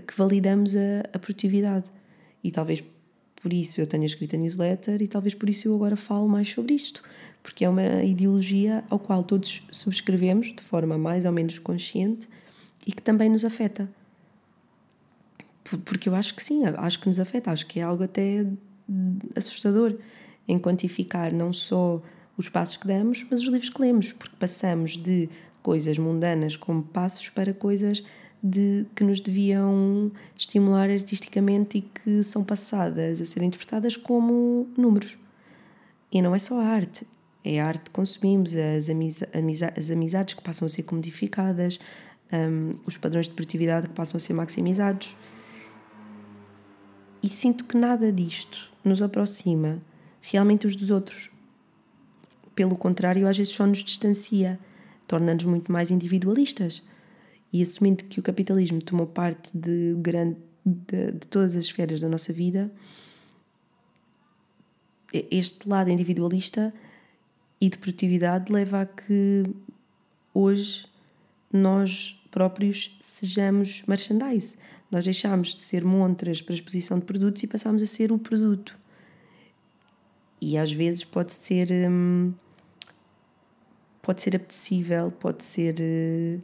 que 0.00 0.14
validamos 0.16 0.76
a, 0.76 1.00
a 1.12 1.18
produtividade. 1.18 1.86
E 2.42 2.50
talvez 2.50 2.82
por 3.42 3.52
isso 3.52 3.80
eu 3.80 3.86
tenha 3.88 4.06
escrito 4.06 4.36
a 4.36 4.38
newsletter 4.38 5.02
e 5.02 5.08
talvez 5.08 5.34
por 5.34 5.50
isso 5.50 5.66
eu 5.66 5.74
agora 5.74 5.96
falo 5.96 6.28
mais 6.28 6.48
sobre 6.48 6.74
isto, 6.74 7.02
porque 7.42 7.64
é 7.64 7.68
uma 7.68 8.04
ideologia 8.04 8.84
ao 8.88 9.00
qual 9.00 9.24
todos 9.24 9.62
subscrevemos 9.72 10.54
de 10.54 10.62
forma 10.62 10.96
mais 10.96 11.24
ou 11.24 11.32
menos 11.32 11.58
consciente 11.58 12.28
e 12.86 12.92
que 12.92 13.02
também 13.02 13.28
nos 13.28 13.44
afeta. 13.44 13.90
Porque 15.84 16.08
eu 16.08 16.14
acho 16.14 16.34
que 16.34 16.42
sim, 16.42 16.64
acho 16.64 17.00
que 17.00 17.08
nos 17.08 17.18
afeta, 17.18 17.50
acho 17.50 17.66
que 17.66 17.80
é 17.80 17.82
algo 17.82 18.04
até 18.04 18.46
assustador 19.34 19.98
em 20.46 20.56
quantificar 20.58 21.32
não 21.32 21.52
só 21.52 22.00
os 22.36 22.48
passos 22.48 22.76
que 22.76 22.86
damos, 22.86 23.26
mas 23.28 23.40
os 23.40 23.46
livros 23.46 23.70
que 23.70 23.80
lemos, 23.80 24.12
porque 24.12 24.36
passamos 24.38 24.96
de 24.96 25.28
coisas 25.62 25.98
mundanas 25.98 26.56
como 26.56 26.82
passos 26.82 27.28
para 27.28 27.52
coisas 27.52 28.04
de, 28.42 28.86
que 28.96 29.04
nos 29.04 29.20
deviam 29.20 30.10
estimular 30.36 30.90
artisticamente 30.90 31.78
e 31.78 31.80
que 31.82 32.22
são 32.24 32.42
passadas 32.42 33.20
a 33.20 33.24
ser 33.24 33.42
interpretadas 33.42 33.96
como 33.96 34.68
números. 34.76 35.16
E 36.10 36.20
não 36.20 36.34
é 36.34 36.38
só 36.38 36.60
a 36.60 36.64
arte. 36.64 37.06
é 37.44 37.60
a 37.60 37.66
arte 37.66 37.84
que 37.84 37.90
consumimos, 37.90 38.54
as, 38.54 38.90
amiza 38.90 39.72
as 39.76 39.90
amizades 39.90 40.34
que 40.34 40.42
passam 40.42 40.66
a 40.66 40.68
ser 40.68 40.82
comodificadas, 40.82 41.78
um, 42.32 42.74
os 42.84 42.96
padrões 42.96 43.26
de 43.26 43.34
produtividade 43.34 43.88
que 43.88 43.94
passam 43.94 44.16
a 44.16 44.20
ser 44.20 44.32
maximizados. 44.32 45.16
E 47.22 47.28
sinto 47.28 47.64
que 47.64 47.76
nada 47.76 48.10
disto 48.10 48.70
nos 48.84 49.00
aproxima 49.00 49.80
realmente 50.20 50.66
uns 50.66 50.74
dos 50.74 50.90
outros. 50.90 51.30
Pelo 52.54 52.76
contrário, 52.76 53.28
às 53.28 53.36
vezes 53.36 53.52
só 53.52 53.66
nos 53.66 53.82
distancia, 53.84 54.58
torna-nos 55.06 55.44
muito 55.44 55.70
mais 55.70 55.90
individualistas. 55.90 56.82
E 57.52 57.62
assumindo 57.62 58.04
que 58.04 58.18
o 58.18 58.22
capitalismo 58.22 58.80
tomou 58.80 59.06
parte 59.06 59.56
de, 59.56 59.94
grande, 59.98 60.38
de, 60.64 61.12
de 61.12 61.26
todas 61.26 61.56
as 61.56 61.64
esferas 61.64 62.00
da 62.00 62.08
nossa 62.08 62.32
vida, 62.32 62.72
este 65.12 65.68
lado 65.68 65.90
individualista 65.90 66.72
e 67.60 67.68
de 67.68 67.76
produtividade 67.78 68.50
leva 68.50 68.80
a 68.80 68.86
que 68.86 69.44
hoje 70.32 70.86
nós 71.52 72.18
próprios 72.30 72.96
sejamos 72.98 73.82
merchandise. 73.86 74.56
Nós 74.90 75.04
deixámos 75.04 75.54
de 75.54 75.60
ser 75.60 75.84
montras 75.84 76.40
para 76.42 76.54
exposição 76.54 76.98
de 76.98 77.04
produtos 77.04 77.42
e 77.42 77.46
passámos 77.46 77.82
a 77.82 77.86
ser 77.86 78.10
o 78.10 78.18
produto. 78.18 78.76
E 80.40 80.58
às 80.58 80.72
vezes 80.72 81.04
pode 81.04 81.32
ser. 81.32 81.68
Hum, 81.88 82.34
pode 84.02 84.22
ser 84.22 84.34
apetecível, 84.34 85.10
pode 85.12 85.44
ser. 85.44 85.76
Uh, 85.78 86.42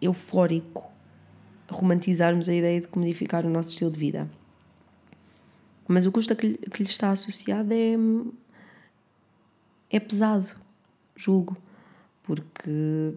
eufórico 0.00 0.90
romantizarmos 1.68 2.48
a 2.48 2.54
ideia 2.54 2.80
de 2.80 2.88
comodificar 2.88 3.46
o 3.46 3.50
nosso 3.50 3.70
estilo 3.70 3.90
de 3.90 3.98
vida. 3.98 4.30
Mas 5.88 6.06
o 6.06 6.12
custo 6.12 6.34
que 6.36 6.48
lhe, 6.48 6.58
que 6.58 6.82
lhe 6.82 6.88
está 6.88 7.10
associado 7.10 7.72
é, 7.72 7.94
é 9.90 10.00
pesado, 10.00 10.56
julgo, 11.16 11.56
porque 12.22 13.14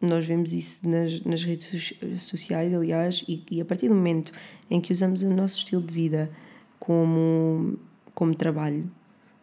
nós 0.00 0.26
vemos 0.26 0.52
isso 0.52 0.86
nas, 0.88 1.20
nas 1.22 1.44
redes 1.44 1.94
sociais, 2.18 2.72
aliás, 2.72 3.24
e, 3.28 3.44
e, 3.50 3.60
a 3.60 3.64
partir 3.64 3.88
do 3.88 3.94
momento 3.94 4.32
em 4.70 4.80
que 4.80 4.92
usamos 4.92 5.22
o 5.22 5.32
nosso 5.32 5.58
estilo 5.58 5.82
de 5.82 5.92
vida 5.92 6.30
como, 6.78 7.78
como 8.14 8.34
trabalho, 8.34 8.90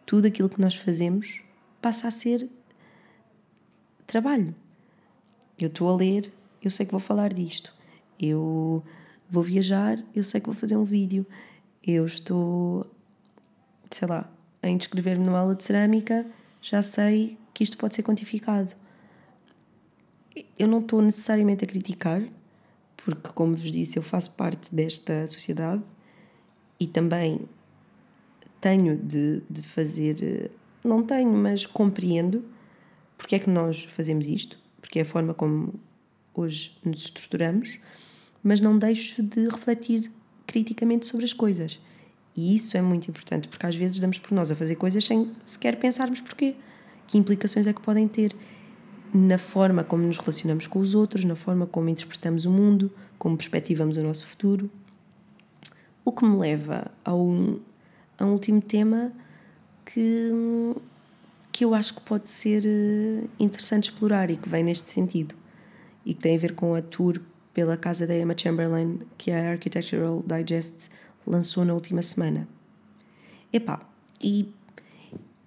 tudo 0.04 0.26
aquilo 0.26 0.48
que 0.48 0.60
nós 0.60 0.74
fazemos 0.74 1.42
passa 1.80 2.08
a 2.08 2.10
ser 2.10 2.48
trabalho. 4.08 4.52
Eu 5.56 5.68
estou 5.68 5.88
a 5.88 5.94
ler, 5.94 6.32
eu 6.60 6.70
sei 6.70 6.84
que 6.84 6.92
vou 6.92 7.00
falar 7.00 7.32
disto. 7.32 7.72
Eu 8.18 8.82
vou 9.30 9.44
viajar, 9.44 10.02
eu 10.12 10.24
sei 10.24 10.40
que 10.40 10.46
vou 10.46 10.54
fazer 10.54 10.76
um 10.76 10.82
vídeo 10.82 11.24
eu 11.90 12.04
estou, 12.04 12.86
sei 13.90 14.06
lá, 14.06 14.30
a 14.62 14.68
inscrever-me 14.68 15.24
numa 15.24 15.38
aula 15.38 15.54
de 15.54 15.64
cerâmica, 15.64 16.26
já 16.60 16.82
sei 16.82 17.38
que 17.54 17.64
isto 17.64 17.78
pode 17.78 17.94
ser 17.94 18.02
quantificado. 18.02 18.74
Eu 20.58 20.68
não 20.68 20.80
estou 20.80 21.00
necessariamente 21.00 21.64
a 21.64 21.66
criticar, 21.66 22.22
porque, 22.96 23.30
como 23.34 23.54
vos 23.54 23.70
disse, 23.70 23.98
eu 23.98 24.02
faço 24.02 24.32
parte 24.32 24.74
desta 24.74 25.26
sociedade 25.26 25.82
e 26.78 26.86
também 26.86 27.48
tenho 28.60 28.96
de, 28.96 29.42
de 29.48 29.62
fazer. 29.62 30.50
Não 30.84 31.02
tenho, 31.02 31.32
mas 31.32 31.64
compreendo 31.64 32.44
porque 33.18 33.34
é 33.34 33.38
que 33.38 33.50
nós 33.50 33.84
fazemos 33.84 34.26
isto, 34.26 34.58
porque 34.80 35.00
é 35.00 35.02
a 35.02 35.04
forma 35.04 35.34
como 35.34 35.74
hoje 36.32 36.78
nos 36.84 37.00
estruturamos, 37.00 37.78
mas 38.42 38.60
não 38.60 38.78
deixo 38.78 39.22
de 39.22 39.48
refletir 39.48 40.10
criticamente 40.46 41.06
sobre 41.06 41.26
as 41.26 41.32
coisas. 41.32 41.78
E 42.36 42.54
isso 42.54 42.76
é 42.76 42.80
muito 42.80 43.08
importante, 43.08 43.48
porque 43.48 43.66
às 43.66 43.74
vezes 43.74 43.98
damos 43.98 44.18
por 44.20 44.32
nós 44.32 44.50
a 44.50 44.54
fazer 44.54 44.76
coisas 44.76 45.04
sem 45.04 45.30
sequer 45.44 45.76
pensarmos 45.76 46.20
porquê. 46.20 46.54
Que 47.08 47.18
implicações 47.18 47.66
é 47.66 47.72
que 47.72 47.80
podem 47.80 48.06
ter 48.06 48.34
na 49.12 49.38
forma 49.38 49.82
como 49.82 50.04
nos 50.04 50.18
relacionamos 50.18 50.66
com 50.66 50.78
os 50.78 50.94
outros, 50.94 51.24
na 51.24 51.34
forma 51.34 51.66
como 51.66 51.88
interpretamos 51.88 52.44
o 52.44 52.50
mundo, 52.50 52.92
como 53.18 53.36
perspectivamos 53.36 53.96
o 53.96 54.02
nosso 54.02 54.26
futuro. 54.26 54.70
O 56.04 56.12
que 56.12 56.24
me 56.24 56.36
leva 56.36 56.90
a 57.04 57.14
um, 57.14 57.58
a 58.18 58.24
um 58.24 58.32
último 58.32 58.62
tema 58.62 59.12
que, 59.84 60.30
que 61.58 61.64
eu 61.64 61.74
acho 61.74 61.94
que 61.94 62.00
pode 62.02 62.28
ser 62.28 62.64
eh, 62.64 63.26
interessante 63.36 63.90
explorar 63.90 64.30
e 64.30 64.36
que 64.36 64.48
vem 64.48 64.62
neste 64.62 64.88
sentido 64.92 65.34
e 66.06 66.14
que 66.14 66.20
tem 66.20 66.36
a 66.36 66.38
ver 66.38 66.54
com 66.54 66.72
a 66.72 66.80
tour 66.80 67.20
pela 67.52 67.76
casa 67.76 68.06
da 68.06 68.16
Emma 68.16 68.32
Chamberlain 68.38 69.00
que 69.18 69.32
a 69.32 69.50
Architectural 69.50 70.22
Digest 70.24 70.88
lançou 71.26 71.64
na 71.64 71.74
última 71.74 72.00
semana. 72.00 72.46
Epá, 73.52 73.84
e, 74.22 74.54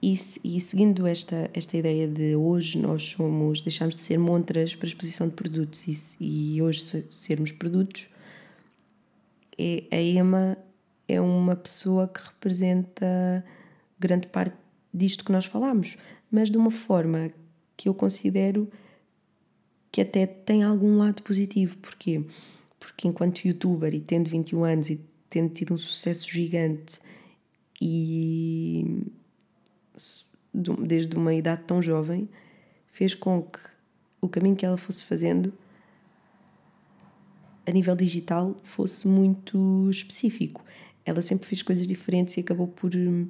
e, 0.01 0.20
e 0.43 0.59
seguindo 0.59 1.07
esta, 1.07 1.49
esta 1.53 1.78
ideia 1.78 2.09
de 2.09 2.36
hoje 2.36 2.78
nós 2.78 3.03
somos, 3.03 3.62
deixamos 3.62 3.95
de 3.95 4.01
ser 4.01 4.20
montras 4.20 4.76
para 4.76 4.88
exposição 4.88 5.30
de 5.30 5.34
produtos 5.34 5.88
e, 6.20 6.55
e 6.55 6.62
hoje 6.62 7.05
sermos 7.09 7.53
produtos, 7.53 8.09
é, 9.57 9.86
a 9.89 10.01
Emma 10.01 10.57
é 11.07 11.22
uma 11.22 11.55
pessoa 11.55 12.05
que 12.09 12.20
representa 12.20 13.45
grande 13.97 14.28
parte 14.28 14.61
disto 14.93 15.23
que 15.23 15.31
nós 15.31 15.45
falamos, 15.45 15.97
mas 16.29 16.49
de 16.49 16.57
uma 16.57 16.71
forma 16.71 17.31
que 17.75 17.89
eu 17.89 17.93
considero 17.93 18.69
que 19.91 20.01
até 20.01 20.25
tem 20.25 20.63
algum 20.63 20.97
lado 20.97 21.21
positivo. 21.21 21.77
Porquê? 21.77 22.23
Porque 22.79 23.07
enquanto 23.07 23.45
youtuber 23.45 23.93
e 23.93 23.99
tendo 23.99 24.29
21 24.29 24.63
anos 24.63 24.89
e 24.89 25.01
tendo 25.29 25.49
tido 25.53 25.73
um 25.73 25.77
sucesso 25.77 26.29
gigante 26.29 26.99
e 27.81 29.03
desde 30.53 31.15
uma 31.15 31.33
idade 31.33 31.63
tão 31.65 31.81
jovem, 31.81 32.29
fez 32.91 33.15
com 33.15 33.41
que 33.41 33.59
o 34.19 34.29
caminho 34.29 34.55
que 34.55 34.65
ela 34.65 34.77
fosse 34.77 35.03
fazendo 35.05 35.53
a 37.65 37.71
nível 37.71 37.95
digital 37.95 38.55
fosse 38.63 39.07
muito 39.07 39.89
específico. 39.89 40.63
Ela 41.05 41.21
sempre 41.21 41.47
fez 41.47 41.61
coisas 41.61 41.87
diferentes 41.87 42.37
e 42.37 42.41
acabou 42.41 42.67
por 42.67 42.95
hum, 42.95 43.27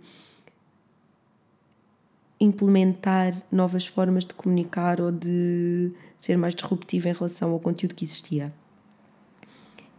implementar 2.41 3.39
novas 3.51 3.85
formas 3.85 4.25
de 4.25 4.33
comunicar 4.33 4.99
ou 4.99 5.11
de 5.11 5.93
ser 6.17 6.35
mais 6.35 6.55
disruptiva 6.55 7.07
em 7.07 7.13
relação 7.13 7.51
ao 7.51 7.59
conteúdo 7.59 7.93
que 7.93 8.03
existia. 8.03 8.51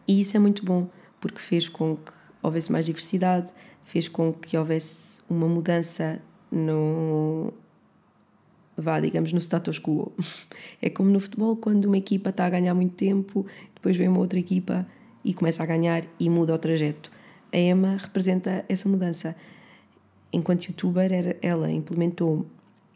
E 0.09 0.21
isso 0.21 0.37
é 0.37 0.41
muito 0.41 0.65
bom, 0.65 0.89
porque 1.21 1.39
fez 1.39 1.69
com 1.69 1.97
que 1.97 2.13
houvesse 2.43 2.73
mais 2.73 2.85
diversidade, 2.85 3.49
fez 3.85 4.09
com 4.09 4.33
que 4.33 4.59
houvesse 4.59 5.23
uma 5.31 5.47
mudança 5.47 6.21
no. 6.51 7.53
vá, 8.77 8.99
digamos, 8.99 9.33
no 9.33 9.41
status 9.41 9.79
quo. 9.79 10.13
É 10.83 10.91
como 10.91 11.11
no 11.11 11.21
futebol, 11.21 11.57
quando 11.57 11.85
uma 11.85 11.97
equipa 11.97 12.31
está 12.31 12.47
a 12.47 12.51
ganhar 12.51 12.75
muito 12.75 12.97
tempo, 12.97 13.47
depois 13.73 13.97
vem 13.97 14.09
uma 14.09 14.19
outra 14.19 14.39
equipa 14.39 14.85
e 15.25 15.33
começa 15.33 15.63
a 15.63 15.67
ganhar 15.67 16.05
e 16.19 16.29
muda 16.29 16.53
o 16.53 16.59
trajeto. 16.59 17.09
A 17.53 17.57
Emma 17.57 17.99
representa 17.99 18.65
essa 18.69 18.89
mudança 18.89 19.37
enquanto 20.33 20.65
youtuber, 20.65 21.13
era, 21.13 21.37
ela 21.43 21.71
implementou 21.71 22.47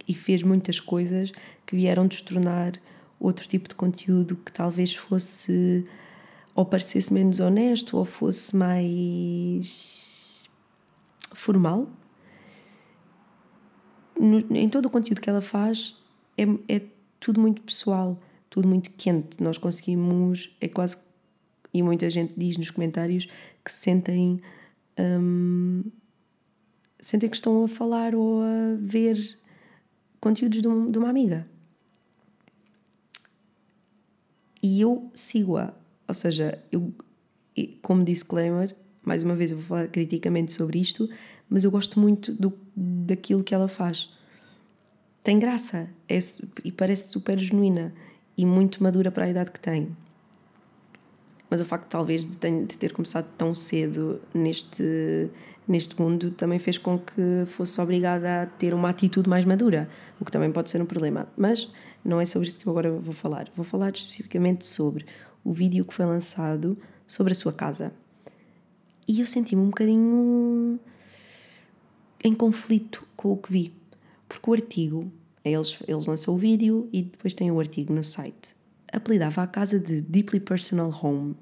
e 0.09 0.15
fez 0.15 0.43
muitas 0.43 0.81
coisas 0.81 1.33
que 1.67 1.77
vieram 1.77 2.07
destronar 2.07 2.73
outro 3.19 3.47
tipo 3.49 3.69
de 3.69 3.75
conteúdo 3.75 4.37
que 4.37 4.53
talvez 4.53 4.95
fosse 4.95 5.87
ou 6.55 6.65
parecesse 6.65 7.13
menos 7.13 7.41
honesto 7.41 7.99
ou 7.99 8.05
fosse 8.05 8.57
mais 8.57 10.49
formal. 11.35 11.89
No, 14.19 14.39
em 14.57 14.69
todo 14.69 14.87
o 14.87 14.91
conteúdo 14.91 15.21
que 15.21 15.29
ela 15.29 15.43
faz 15.43 15.95
é, 16.39 16.45
é 16.75 16.83
tudo 17.21 17.41
muito 17.41 17.61
pessoal, 17.61 18.19
tudo 18.49 18.67
muito 18.67 18.91
quente. 18.91 19.43
Nós 19.43 19.59
conseguimos, 19.59 20.57
é 20.61 20.69
quase, 20.69 20.97
e 21.75 21.83
muita 21.83 22.09
gente 22.09 22.33
diz 22.37 22.57
nos 22.57 22.71
comentários 22.71 23.27
que 23.63 23.71
se 23.71 23.81
sentem. 23.81 24.41
Hum, 24.99 25.85
sentem 27.01 27.29
que 27.29 27.37
estão 27.37 27.65
a 27.65 27.69
falar 27.69 28.15
ou 28.15 28.43
a 28.43 28.77
ver 28.79 29.39
conteúdos 30.21 30.61
de, 30.61 30.69
um, 30.69 30.91
de 30.91 30.99
uma 30.99 31.09
amiga. 31.09 31.47
E 34.63 34.81
eu 34.81 35.11
sigo-a. 35.15 35.75
Ou 36.09 36.15
seja, 36.15 36.59
eu, 36.73 36.93
como 37.83 38.05
disclaimer, 38.05 38.75
mais 39.03 39.23
uma 39.23 39.37
vez 39.37 39.53
eu 39.53 39.59
vou 39.59 39.67
falar 39.67 39.89
criticamente 39.89 40.53
sobre 40.53 40.81
isto, 40.81 41.09
mas 41.49 41.65
eu 41.65 41.71
gosto 41.71 42.01
muito 42.01 42.33
do, 42.33 42.53
daquilo 42.75 43.45
que 43.45 43.55
ela 43.55 43.69
faz. 43.69 44.11
Tem 45.23 45.39
graça 45.39 45.89
é, 46.09 46.19
e 46.65 46.73
parece 46.73 47.11
super 47.11 47.39
genuína 47.39 47.95
e 48.37 48.45
muito 48.45 48.83
madura 48.83 49.11
para 49.11 49.25
a 49.25 49.29
idade 49.29 49.51
que 49.51 49.61
tem. 49.61 49.97
Mas 51.49 51.61
o 51.61 51.65
facto, 51.65 51.89
talvez, 51.89 52.27
de, 52.27 52.37
ter 52.37 52.93
começado 52.93 53.27
tão 53.37 53.55
cedo 53.55 54.21
neste, 54.35 55.31
neste 55.67 56.01
mundo 56.01 56.31
também 56.33 56.59
fez 56.59 56.77
com 56.77 56.99
que 56.99 57.45
fosse 57.47 57.81
obrigada 57.81 58.43
a 58.43 58.47
ter 58.47 58.75
uma 58.75 58.91
atitude 58.91 59.29
mais 59.29 59.45
madura, 59.45 59.89
o 60.21 60.25
que 60.25 60.33
também 60.33 60.51
pode 60.51 60.71
ser 60.71 60.83
um 60.83 60.87
problema. 60.87 61.29
Mas 61.37 61.71
não 62.05 62.21
é 62.21 62.25
sobre 62.25 62.49
isso 62.49 62.59
que 62.59 62.67
eu 62.67 62.73
agora 62.73 62.91
vou 62.91 63.15
falar. 63.15 63.49
Vou 63.55 63.65
falar 63.65 63.91
especificamente 63.91 64.67
sobre 64.67 65.07
o 65.45 65.53
vídeo 65.53 65.85
que 65.85 65.95
foi 65.95 66.05
lançado 66.05 66.77
sobre 67.07 67.33
a 67.33 67.37
sua 67.37 67.53
casa. 67.53 67.93
E 69.07 69.21
eu 69.21 69.27
senti-me 69.27 69.63
um 69.63 69.67
bocadinho 69.67 70.81
em 72.25 72.33
conflito 72.33 73.07
com 73.17 73.31
o 73.31 73.37
que 73.37 73.53
vi. 73.53 73.73
Porque 74.29 74.51
o 74.51 74.53
artigo, 74.53 75.13
eles, 75.45 75.81
eles 75.87 76.07
lançam 76.07 76.35
o 76.35 76.37
vídeo 76.37 76.89
e 76.93 77.03
depois 77.03 77.33
tem 77.33 77.53
o 77.53 77.61
artigo 77.61 77.93
no 77.93 78.03
site. 78.03 78.56
Apelidava 78.97 79.43
a 79.43 79.47
casa 79.47 79.79
de 79.79 80.01
Deeply 80.01 80.41
Personal 80.41 80.89
Home. 81.03 81.37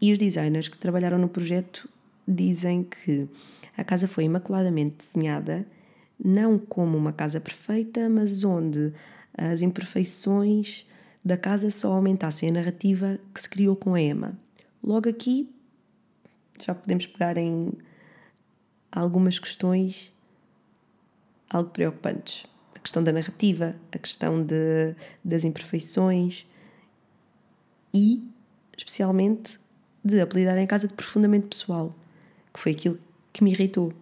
E 0.00 0.12
os 0.12 0.18
designers 0.18 0.68
que 0.68 0.78
trabalharam 0.78 1.18
no 1.18 1.28
projeto 1.28 1.88
dizem 2.28 2.84
que 2.84 3.28
a 3.76 3.82
casa 3.82 4.06
foi 4.06 4.22
imaculadamente 4.22 4.98
desenhada, 4.98 5.66
não 6.24 6.60
como 6.60 6.96
uma 6.96 7.12
casa 7.12 7.40
perfeita, 7.40 8.08
mas 8.08 8.44
onde 8.44 8.92
as 9.36 9.62
imperfeições 9.62 10.86
da 11.24 11.36
casa 11.36 11.72
só 11.72 11.92
aumentassem 11.92 12.50
a 12.50 12.52
narrativa 12.52 13.18
que 13.34 13.40
se 13.40 13.48
criou 13.48 13.74
com 13.74 13.94
a 13.94 14.00
Emma. 14.00 14.38
Logo 14.80 15.08
aqui 15.08 15.52
já 16.64 16.72
podemos 16.72 17.04
pegar 17.04 17.36
em 17.36 17.72
algumas 18.92 19.40
questões 19.40 20.12
algo 21.50 21.70
preocupantes. 21.70 22.51
Questão 22.82 23.02
da 23.02 23.12
narrativa, 23.12 23.76
a 23.92 23.98
questão 23.98 24.42
de, 24.42 24.94
das 25.24 25.44
imperfeições 25.44 26.46
e, 27.94 28.24
especialmente, 28.76 29.60
de 30.04 30.20
apelidarem 30.20 30.64
a 30.64 30.66
casa 30.66 30.88
de 30.88 30.94
profundamente 30.94 31.46
pessoal, 31.46 31.94
que 32.52 32.58
foi 32.58 32.72
aquilo 32.72 32.98
que 33.32 33.44
me 33.44 33.52
irritou. 33.52 33.92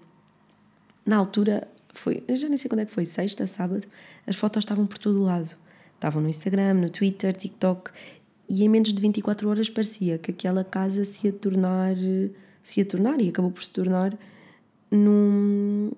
Na 1.04 1.16
altura, 1.16 1.68
foi, 1.92 2.22
já 2.28 2.48
nem 2.48 2.56
sei 2.56 2.68
quando 2.68 2.80
é 2.80 2.86
que 2.86 2.92
foi, 2.92 3.04
sexta, 3.04 3.46
sábado, 3.46 3.86
as 4.26 4.36
fotos 4.36 4.62
estavam 4.62 4.86
por 4.86 4.98
todo 4.98 5.20
o 5.20 5.24
lado. 5.24 5.54
Estavam 5.94 6.22
no 6.22 6.28
Instagram, 6.28 6.74
no 6.74 6.88
Twitter, 6.88 7.36
TikTok, 7.36 7.90
e 8.48 8.64
em 8.64 8.68
menos 8.68 8.92
de 8.92 9.00
24 9.00 9.48
horas 9.48 9.68
parecia 9.68 10.18
que 10.18 10.30
aquela 10.30 10.64
casa 10.64 11.04
se 11.04 11.26
ia 11.26 11.32
tornar, 11.32 11.94
se 12.62 12.80
ia 12.80 12.86
tornar, 12.86 13.20
e 13.20 13.28
acabou 13.28 13.50
por 13.50 13.62
se 13.62 13.70
tornar, 13.70 14.16
num, 14.90 15.90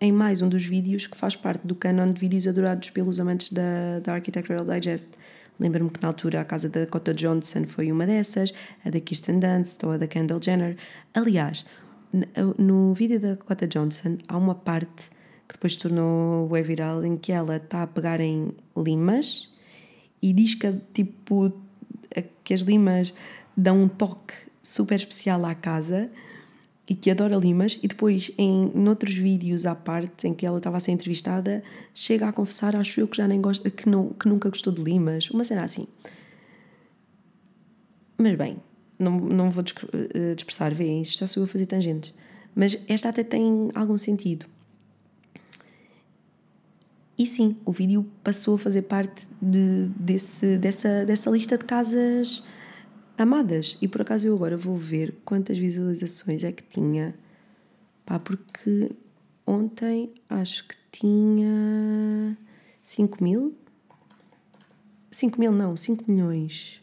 em 0.00 0.10
mais 0.10 0.40
um 0.40 0.48
dos 0.48 0.64
vídeos 0.64 1.06
que 1.06 1.16
faz 1.16 1.36
parte 1.36 1.66
do 1.66 1.74
canon 1.74 2.10
de 2.10 2.18
vídeos 2.18 2.46
adorados 2.46 2.88
pelos 2.88 3.20
amantes 3.20 3.52
da, 3.52 4.00
da 4.02 4.14
Architectural 4.14 4.64
Digest. 4.64 5.08
Lembro-me 5.58 5.90
que 5.90 6.00
na 6.00 6.08
altura 6.08 6.40
a 6.40 6.44
casa 6.44 6.70
da 6.70 6.80
Dakota 6.80 7.12
Johnson 7.12 7.66
foi 7.66 7.92
uma 7.92 8.06
dessas, 8.06 8.50
a 8.82 8.88
da 8.88 8.98
Kirsten 8.98 9.38
Dunst 9.38 9.84
ou 9.84 9.92
a 9.92 9.98
da 9.98 10.06
Kendall 10.06 10.40
Jenner. 10.42 10.78
Aliás, 11.12 11.66
no 12.56 12.94
vídeo 12.94 13.20
da 13.20 13.34
Dakota 13.34 13.66
Johnson 13.66 14.16
há 14.26 14.38
uma 14.38 14.54
parte 14.54 15.10
que 15.46 15.54
depois 15.54 15.76
tornou 15.76 16.48
web 16.48 16.66
viral 16.66 17.04
em 17.04 17.18
que 17.18 17.30
ela 17.30 17.56
está 17.56 17.82
a 17.82 17.86
pegar 17.86 18.20
em 18.20 18.54
limas 18.74 19.52
e 20.22 20.32
diz 20.32 20.54
que 20.54 20.72
tipo 20.94 21.52
que 22.42 22.54
as 22.54 22.62
limas 22.62 23.12
dão 23.54 23.82
um 23.82 23.88
toque 23.88 24.34
super 24.62 24.96
especial 24.96 25.44
à 25.44 25.54
casa 25.54 26.10
e 26.90 26.94
que 26.96 27.08
adora 27.08 27.36
limas, 27.36 27.78
e 27.84 27.86
depois 27.86 28.32
em 28.36 28.68
noutros 28.74 29.14
vídeos 29.14 29.64
à 29.64 29.76
parte 29.76 30.26
em 30.26 30.34
que 30.34 30.44
ela 30.44 30.58
estava 30.58 30.76
a 30.76 30.80
ser 30.80 30.90
entrevistada, 30.90 31.62
chega 31.94 32.26
a 32.26 32.32
confessar, 32.32 32.74
acho 32.74 32.98
eu 32.98 33.06
que 33.06 33.16
já 33.16 33.28
nem 33.28 33.40
gosta, 33.40 33.70
que, 33.70 33.88
não, 33.88 34.08
que 34.08 34.28
nunca 34.28 34.50
gostou 34.50 34.72
de 34.72 34.82
limas, 34.82 35.30
uma 35.30 35.44
cena 35.44 35.62
assim. 35.62 35.86
Mas 38.18 38.36
bem, 38.36 38.56
não, 38.98 39.16
não 39.18 39.52
vou 39.52 39.62
eh, 39.92 40.34
dispersar, 40.34 40.74
veem, 40.74 41.02
isto 41.02 41.20
já 41.20 41.28
sou 41.28 41.42
eu 41.42 41.44
a 41.44 41.48
fazer 41.48 41.66
tangentes. 41.66 42.12
Mas 42.56 42.76
esta 42.88 43.10
até 43.10 43.22
tem 43.22 43.68
algum 43.72 43.96
sentido. 43.96 44.46
E 47.16 47.24
sim, 47.24 47.56
o 47.64 47.70
vídeo 47.70 48.04
passou 48.24 48.56
a 48.56 48.58
fazer 48.58 48.82
parte 48.82 49.28
de, 49.40 49.88
desse, 49.94 50.58
dessa, 50.58 51.04
dessa 51.04 51.30
lista 51.30 51.56
de 51.56 51.64
casas 51.64 52.42
amadas. 53.20 53.76
E 53.80 53.88
por 53.88 54.02
acaso 54.02 54.26
eu 54.26 54.34
agora 54.34 54.56
vou 54.56 54.76
ver 54.76 55.14
quantas 55.24 55.58
visualizações 55.58 56.42
é 56.44 56.52
que 56.52 56.62
tinha. 56.62 57.14
Pá, 58.04 58.18
porque 58.18 58.90
ontem 59.46 60.12
acho 60.28 60.66
que 60.66 60.76
tinha 60.90 62.36
5 62.82 63.22
mil. 63.22 63.56
5 65.10 65.40
mil 65.40 65.52
não, 65.52 65.76
5 65.76 66.10
milhões. 66.10 66.80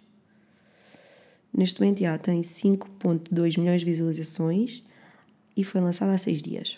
Neste 1.53 1.81
momento 1.81 1.99
já 1.99 2.17
tem 2.17 2.41
5.2 2.41 3.59
milhões 3.59 3.81
de 3.81 3.85
visualizações 3.85 4.83
e 5.55 5.63
foi 5.63 5.81
lançada 5.81 6.13
há 6.13 6.17
6 6.17 6.41
dias. 6.41 6.77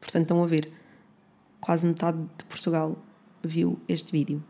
Portanto, 0.00 0.22
estão 0.22 0.42
a 0.42 0.46
ver, 0.46 0.70
quase 1.60 1.86
metade 1.86 2.18
de 2.38 2.44
Portugal 2.44 2.96
viu 3.42 3.80
este 3.88 4.12
vídeo. 4.12 4.42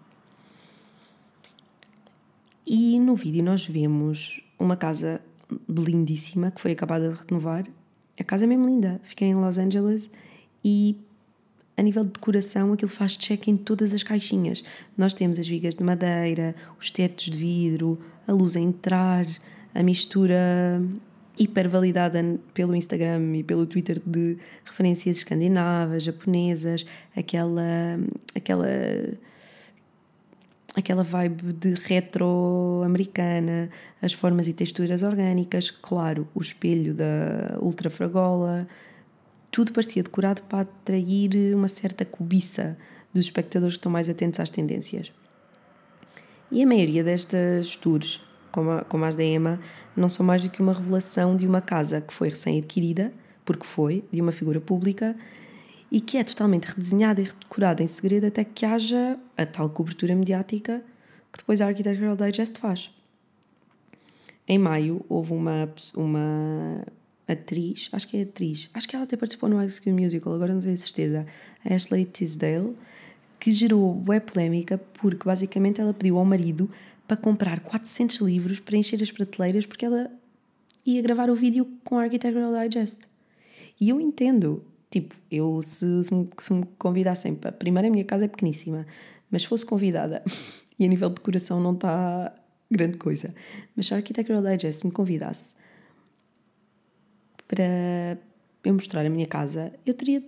E 2.75 2.99
no 2.99 3.15
vídeo 3.15 3.45
nós 3.45 3.67
vemos 3.67 4.41
uma 4.59 4.79
casa 4.79 5.21
lindíssima 5.69 6.51
que 6.51 6.59
foi 6.59 6.73
acabada 6.73 7.13
de 7.13 7.19
renovar. 7.23 7.67
A 8.19 8.25
casa 8.25 8.45
é 8.45 8.47
mesmo 8.47 8.65
linda. 8.65 8.99
Fiquei 9.03 9.29
em 9.29 9.35
Los 9.35 9.59
Angeles 9.59 10.09
e 10.65 10.97
a 11.77 11.83
nível 11.83 12.03
de 12.03 12.13
decoração 12.13 12.73
aquilo 12.73 12.91
faz 12.91 13.15
check 13.19 13.47
em 13.49 13.59
todas 13.59 13.93
as 13.93 14.03
caixinhas. 14.03 14.65
Nós 14.97 15.13
temos 15.13 15.39
as 15.39 15.47
vigas 15.47 15.75
de 15.75 15.85
madeira, 15.85 16.55
os 16.81 16.91
tetos 16.91 17.27
de 17.27 17.37
vidro, 17.37 17.99
a 18.27 18.33
luz 18.33 18.57
a 18.57 18.61
entrar, 18.61 19.27
a 19.75 19.83
mistura 19.83 20.83
hiper 21.39 21.69
validada 21.69 22.25
pelo 22.55 22.75
Instagram 22.75 23.37
e 23.37 23.43
pelo 23.43 23.67
Twitter 23.67 24.01
de 24.07 24.39
referências 24.65 25.19
escandinavas, 25.19 26.05
japonesas, 26.05 26.87
aquela 27.15 27.53
aquela 28.35 28.67
aquela 30.75 31.03
vibe 31.03 31.53
de 31.53 31.75
retro 31.75 32.83
americana, 32.85 33.71
as 34.01 34.13
formas 34.13 34.49
e 34.49 34.53
texturas 34.53 35.03
orgânicas, 35.03 35.71
claro, 35.71 36.27
o 36.35 36.41
espelho 36.41 36.95
da 36.95 37.59
Ultra 37.61 37.91
Fragola, 37.91 38.67
tudo 39.51 39.73
parecia 39.73 40.03
decorado 40.03 40.43
para 40.43 40.61
atrair 40.61 41.55
uma 41.55 41.69
certa 41.69 42.05
cobiça 42.05 42.77
dos 43.13 43.27
espectadores 43.27 43.75
que 43.75 43.81
estão 43.81 43.93
mais 43.93 44.09
atentos 44.09 44.41
às 44.41 44.49
tendências. 44.49 45.13
E 46.51 46.63
a 46.63 46.67
maioria 46.67 47.05
destas 47.05 47.77
tours, 47.77 48.23
como, 48.51 48.71
a, 48.71 48.85
como 48.85 49.05
as 49.05 49.15
da 49.15 49.23
Emma, 49.23 49.61
não 49.95 50.09
são 50.09 50.25
mais 50.25 50.43
do 50.43 50.51
que 50.51 50.63
uma 50.63 50.73
revelação 50.73 51.37
de 51.37 51.47
uma 51.47 51.61
casa 51.61 52.01
que 52.01 52.15
foi 52.15 52.31
recém-adquirida, 52.31 53.13
porque 53.45 53.67
foi, 53.67 54.05
de 54.11 54.21
uma 54.21 54.33
figura 54.33 54.61
pública, 54.61 55.15
e 55.93 56.01
que 56.01 56.17
é 56.17 56.25
totalmente 56.25 56.65
redesenhada 56.65 57.21
e 57.21 57.25
redecorada 57.25 57.83
em 57.83 57.87
segredo 57.87 58.27
até 58.27 58.43
que 58.43 58.65
haja 58.65 59.21
a 59.37 59.45
tal 59.45 59.69
cobertura 59.69 60.17
mediática 60.17 60.83
que 61.31 61.39
depois 61.39 61.61
a 61.61 61.67
Architectural 61.67 62.17
Digest 62.17 62.59
faz. 62.59 62.91
Em 64.49 64.59
maio 64.59 65.05
houve 65.07 65.35
uma, 65.35 65.71
uma 65.95 66.83
atriz, 67.29 67.91
acho 67.93 68.09
que 68.09 68.17
é 68.17 68.23
atriz, 68.23 68.71
acho 68.73 68.89
que 68.89 68.97
ela 68.97 69.05
até 69.05 69.19
participou 69.19 69.51
no 69.51 69.59
High 69.59 69.69
School 69.69 69.95
Musical, 69.95 70.33
agora 70.33 70.55
não 70.55 70.63
tenho 70.63 70.77
certeza, 70.79 71.27
a 71.63 71.75
Ashley 71.75 72.07
Tisdale, 72.07 72.75
que 73.39 73.53
gerou 73.53 74.03
web 74.09 74.33
polémica 74.33 74.79
porque 74.95 75.27
basicamente 75.27 75.79
ela 75.79 75.93
pediu 75.93 76.17
ao 76.17 76.25
marido 76.25 76.71
para 77.07 77.19
comprar 77.19 77.61
400 77.61 78.17
livros 78.21 78.59
para 78.59 78.79
encher 78.79 79.03
as 79.03 79.11
prateleiras 79.11 79.67
porque 79.67 79.85
ela 79.85 80.11
ia 80.87 81.03
gravar 81.03 81.29
o 81.29 81.35
vídeo 81.35 81.69
com 81.85 81.99
a 81.99 82.05
Architectural 82.05 82.51
Digest. 82.67 83.01
E 83.79 83.91
eu 83.91 84.01
entendo, 84.01 84.65
Tipo, 84.93 85.17
eu 85.31 85.63
se, 85.63 86.05
se, 86.05 86.15
me, 86.15 86.29
se 86.39 86.53
me 86.53 86.67
convidassem 86.79 87.35
para. 87.35 87.51
Primeiro, 87.51 87.89
a 87.89 87.91
minha 87.91 88.05
casa 88.05 88.27
é 88.27 88.29
pequeníssima, 88.29 88.87
mas 89.31 89.41
se 89.41 89.49
fosse 89.49 89.65
convidada 89.65 90.23
e 90.79 90.85
a 90.85 90.89
nível 90.89 91.09
de 91.09 91.15
decoração 91.15 91.59
não 91.63 91.73
está 91.73 92.31
grande 92.71 92.99
coisa, 92.99 93.35
mas 93.75 93.87
se 93.87 93.95
a 93.95 93.97
Architectural 93.97 94.43
Digest 94.43 94.85
me 94.85 94.91
convidasse 94.91 95.55
para 97.49 98.19
eu 98.65 98.75
mostrar 98.75 99.05
a 99.05 99.11
minha 99.11 99.27
casa, 99.27 99.73
eu 99.85 99.95
teria 99.95 100.23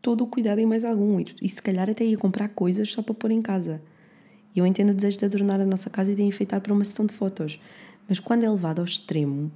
todo 0.00 0.22
o 0.22 0.26
cuidado 0.28 0.60
e 0.60 0.66
mais 0.66 0.84
algum. 0.84 1.18
E, 1.18 1.26
e 1.42 1.48
se 1.48 1.60
calhar 1.60 1.90
até 1.90 2.04
ia 2.04 2.16
comprar 2.16 2.48
coisas 2.50 2.90
só 2.90 3.02
para 3.02 3.14
pôr 3.14 3.32
em 3.32 3.42
casa. 3.42 3.82
E 4.54 4.60
eu 4.60 4.66
entendo 4.66 4.90
o 4.90 4.94
desejo 4.94 5.18
de 5.18 5.24
adornar 5.24 5.60
a 5.60 5.66
nossa 5.66 5.90
casa 5.90 6.12
e 6.12 6.14
de 6.14 6.22
enfeitar 6.22 6.60
para 6.60 6.72
uma 6.72 6.84
sessão 6.84 7.06
de 7.06 7.12
fotos. 7.12 7.60
Mas 8.08 8.20
quando 8.20 8.44
é 8.44 8.50
levado 8.50 8.78
ao 8.78 8.84
extremo, 8.84 9.50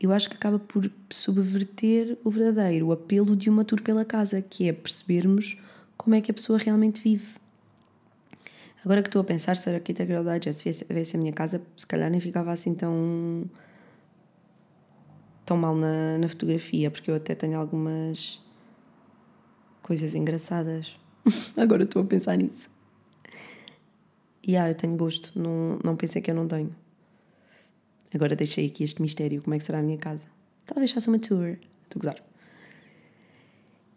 eu 0.00 0.12
acho 0.12 0.28
que 0.28 0.36
acaba 0.36 0.58
por 0.58 0.90
subverter 1.10 2.18
o 2.22 2.30
verdadeiro 2.30 2.92
apelo 2.92 3.34
de 3.34 3.48
uma 3.48 3.64
tour 3.64 3.80
pela 3.80 4.04
casa, 4.04 4.42
que 4.42 4.68
é 4.68 4.72
percebermos 4.72 5.56
como 5.96 6.14
é 6.14 6.20
que 6.20 6.30
a 6.30 6.34
pessoa 6.34 6.58
realmente 6.58 7.02
vive. 7.02 7.34
Agora 8.84 9.02
que 9.02 9.08
estou 9.08 9.20
a 9.20 9.24
pensar, 9.24 9.56
se 9.56 9.68
a 9.68 9.74
Architectural 9.74 10.22
Digest 10.22 10.84
viesse 10.88 11.16
a 11.16 11.18
minha 11.18 11.32
casa, 11.32 11.60
se 11.76 11.86
calhar 11.86 12.10
nem 12.10 12.20
ficava 12.20 12.52
assim 12.52 12.74
tão 12.74 13.50
tão 15.44 15.56
mal 15.56 15.74
na, 15.74 16.18
na 16.18 16.28
fotografia, 16.28 16.90
porque 16.90 17.10
eu 17.10 17.14
até 17.14 17.34
tenho 17.34 17.58
algumas 17.58 18.40
coisas 19.82 20.14
engraçadas. 20.14 20.96
Agora 21.56 21.84
estou 21.84 22.02
a 22.02 22.04
pensar 22.04 22.36
nisso. 22.36 22.68
E 24.42 24.56
ah, 24.56 24.68
eu 24.68 24.74
tenho 24.74 24.96
gosto, 24.96 25.32
não, 25.34 25.78
não 25.82 25.96
pensei 25.96 26.20
que 26.20 26.30
eu 26.30 26.34
não 26.34 26.46
tenho. 26.46 26.74
Agora 28.14 28.36
deixei 28.36 28.66
aqui 28.66 28.84
este 28.84 29.02
mistério, 29.02 29.42
como 29.42 29.54
é 29.54 29.58
que 29.58 29.64
será 29.64 29.78
a 29.78 29.82
minha 29.82 29.98
casa. 29.98 30.22
Talvez 30.64 30.90
faça 30.90 31.10
uma 31.10 31.18
tour. 31.18 31.56
Estou 31.84 31.96
a 31.96 31.98
gozar. 31.98 32.24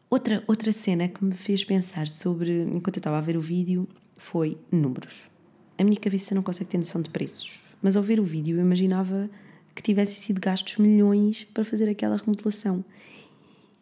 Outra, 0.09 0.43
outra 0.47 0.71
cena 0.71 1.07
que 1.07 1.23
me 1.23 1.33
fez 1.33 1.63
pensar 1.63 2.07
sobre, 2.07 2.63
enquanto 2.63 2.97
eu 2.97 2.99
estava 2.99 3.17
a 3.17 3.21
ver 3.21 3.37
o 3.37 3.41
vídeo, 3.41 3.87
foi 4.17 4.57
números. 4.71 5.29
A 5.77 5.83
minha 5.83 5.99
cabeça 5.99 6.33
não 6.33 6.41
consegue 6.41 6.71
ter 6.71 6.77
noção 6.77 7.01
de 7.01 7.09
preços, 7.09 7.61
mas 7.81 7.95
ao 7.95 8.03
ver 8.03 8.19
o 8.19 8.23
vídeo 8.23 8.57
eu 8.57 8.61
imaginava 8.61 9.29
que 9.75 9.83
tivessem 9.83 10.17
sido 10.17 10.41
gastos 10.41 10.77
milhões 10.77 11.45
para 11.53 11.63
fazer 11.63 11.87
aquela 11.87 12.17
remodelação. 12.17 12.83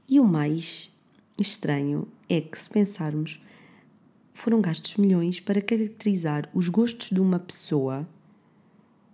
E 0.08 0.20
o 0.20 0.26
mais 0.26 0.92
estranho 1.40 2.08
é 2.30 2.42
que, 2.42 2.60
se 2.60 2.70
pensarmos, 2.70 3.42
foram 4.34 4.62
gastos 4.62 4.98
milhões 4.98 5.40
para 5.40 5.62
caracterizar 5.62 6.50
os 6.54 6.70
gostos 6.70 7.10
de 7.10 7.20
uma 7.20 7.40
pessoa 7.40 8.08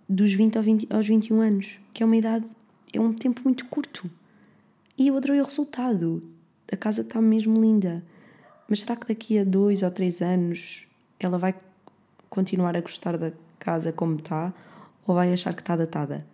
dos 0.08 0.32
20 0.32 0.56
aos 0.90 1.06
21 1.06 1.40
anos, 1.40 1.80
que 1.92 2.02
é 2.02 2.06
uma 2.06 2.16
idade, 2.16 2.46
é 2.92 3.00
um 3.00 3.12
tempo 3.12 3.40
muito 3.44 3.66
curto. 3.66 4.10
E 4.96 5.10
outro 5.10 5.34
é 5.34 5.40
o 5.40 5.44
resultado. 5.44 6.22
A 6.70 6.76
casa 6.76 7.02
está 7.02 7.20
mesmo 7.20 7.60
linda. 7.60 8.04
Mas 8.68 8.80
será 8.80 8.96
que 8.96 9.08
daqui 9.08 9.38
a 9.38 9.44
dois 9.44 9.82
ou 9.82 9.90
três 9.90 10.22
anos 10.22 10.86
ela 11.18 11.38
vai 11.38 11.54
continuar 12.30 12.76
a 12.76 12.80
gostar 12.80 13.16
da 13.16 13.32
casa 13.58 13.92
como 13.92 14.16
está 14.16 14.52
ou 15.06 15.14
vai 15.14 15.32
achar 15.32 15.54
que 15.54 15.62
está 15.62 15.76
datada? 15.76 16.26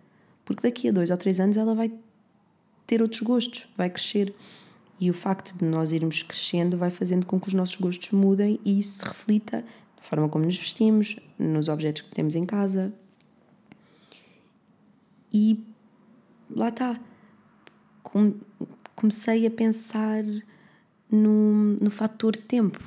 Porque 0.45 0.63
daqui 0.63 0.89
a 0.89 0.91
dois 0.91 1.09
ou 1.09 1.17
três 1.17 1.39
anos 1.39 1.57
ela 1.57 1.75
vai 1.75 1.91
ter 2.87 3.01
outros 3.01 3.21
gostos, 3.21 3.67
vai 3.75 3.89
crescer. 3.89 4.33
E 4.99 5.09
o 5.09 5.13
facto 5.13 5.57
de 5.57 5.65
nós 5.65 5.91
irmos 5.91 6.21
crescendo 6.23 6.77
vai 6.77 6.91
fazendo 6.91 7.25
com 7.25 7.39
que 7.39 7.47
os 7.47 7.53
nossos 7.53 7.75
gostos 7.75 8.11
mudem 8.11 8.59
e 8.63 8.79
isso 8.79 8.99
se 8.99 9.05
reflita 9.05 9.65
na 9.97 10.01
forma 10.01 10.29
como 10.29 10.45
nos 10.45 10.57
vestimos, 10.57 11.17
nos 11.37 11.67
objetos 11.67 12.03
que 12.03 12.13
temos 12.13 12.35
em 12.35 12.45
casa. 12.45 12.93
E 15.33 15.63
lá 16.49 16.69
está. 16.69 16.99
Comecei 18.95 19.45
a 19.45 19.51
pensar 19.51 20.23
no, 21.09 21.75
no 21.75 21.91
fator 21.91 22.35
tempo, 22.35 22.79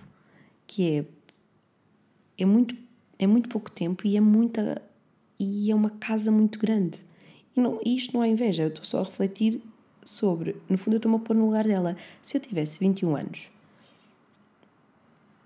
que 0.67 0.99
é, 0.99 1.05
é, 2.39 2.45
muito, 2.45 2.77
é 3.19 3.27
muito 3.27 3.49
pouco 3.49 3.71
tempo 3.71 4.07
e 4.07 4.17
é 4.17 4.21
muita 4.21 4.83
e 5.39 5.71
é 5.71 5.75
uma 5.75 5.91
casa 5.91 6.31
muito 6.31 6.59
grande. 6.59 7.05
E 7.57 7.61
não, 7.61 7.81
isto 7.85 8.15
não 8.15 8.23
é 8.23 8.29
inveja, 8.29 8.65
eu 8.65 8.69
estou 8.69 8.85
só 8.85 9.01
a 9.01 9.05
refletir 9.05 9.61
sobre. 10.05 10.57
No 10.69 10.77
fundo, 10.77 10.95
eu 10.95 10.99
estou-me 10.99 11.17
a 11.17 11.21
pôr 11.21 11.37
no 11.37 11.47
lugar 11.47 11.65
dela. 11.65 11.97
Se 12.23 12.37
eu 12.37 12.41
tivesse 12.41 12.81
21 12.81 13.17
anos 13.17 13.51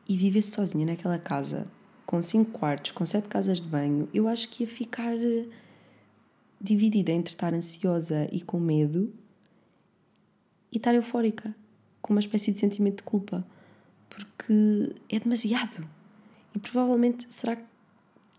e 0.09 0.17
vivesse 0.17 0.53
sozinha 0.53 0.87
naquela 0.87 1.19
casa, 1.19 1.67
com 2.07 2.21
5 2.21 2.53
quartos, 2.53 2.93
com 2.93 3.05
7 3.05 3.29
casas 3.29 3.61
de 3.61 3.69
banho, 3.69 4.09
eu 4.15 4.27
acho 4.27 4.49
que 4.49 4.63
ia 4.63 4.69
ficar 4.69 5.15
dividida 6.61 7.13
entre 7.13 7.33
estar 7.33 7.55
ansiosa 7.55 8.29
e 8.33 8.41
com 8.41 8.59
medo 8.59 9.13
e 10.73 10.77
estar 10.77 10.95
eufórica, 10.95 11.55
com 12.03 12.13
uma 12.13 12.21
espécie 12.21 12.53
de 12.53 12.59
sentimento 12.59 12.99
de 12.99 13.03
culpa, 13.05 13.47
porque 14.09 14.95
é 15.09 15.19
demasiado. 15.19 15.87
E 16.55 16.59
provavelmente 16.59 17.27
será 17.31 17.57
que 17.57 17.65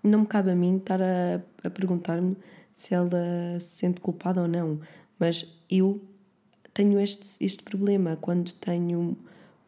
não 0.04 0.22
me 0.22 0.28
cabe 0.28 0.52
a 0.52 0.56
mim 0.56 0.78
estar 0.78 1.02
a, 1.02 1.42
a 1.64 1.70
perguntar-me 1.70 2.36
se 2.74 2.94
ela 2.94 3.60
se 3.60 3.80
sente 3.80 4.00
culpada 4.00 4.42
ou 4.42 4.48
não, 4.48 4.80
mas 5.20 5.46
eu 5.70 6.02
tenho 6.74 7.00
este, 7.00 7.28
este 7.44 7.62
problema 7.64 8.16
quando 8.16 8.54
tenho 8.54 9.18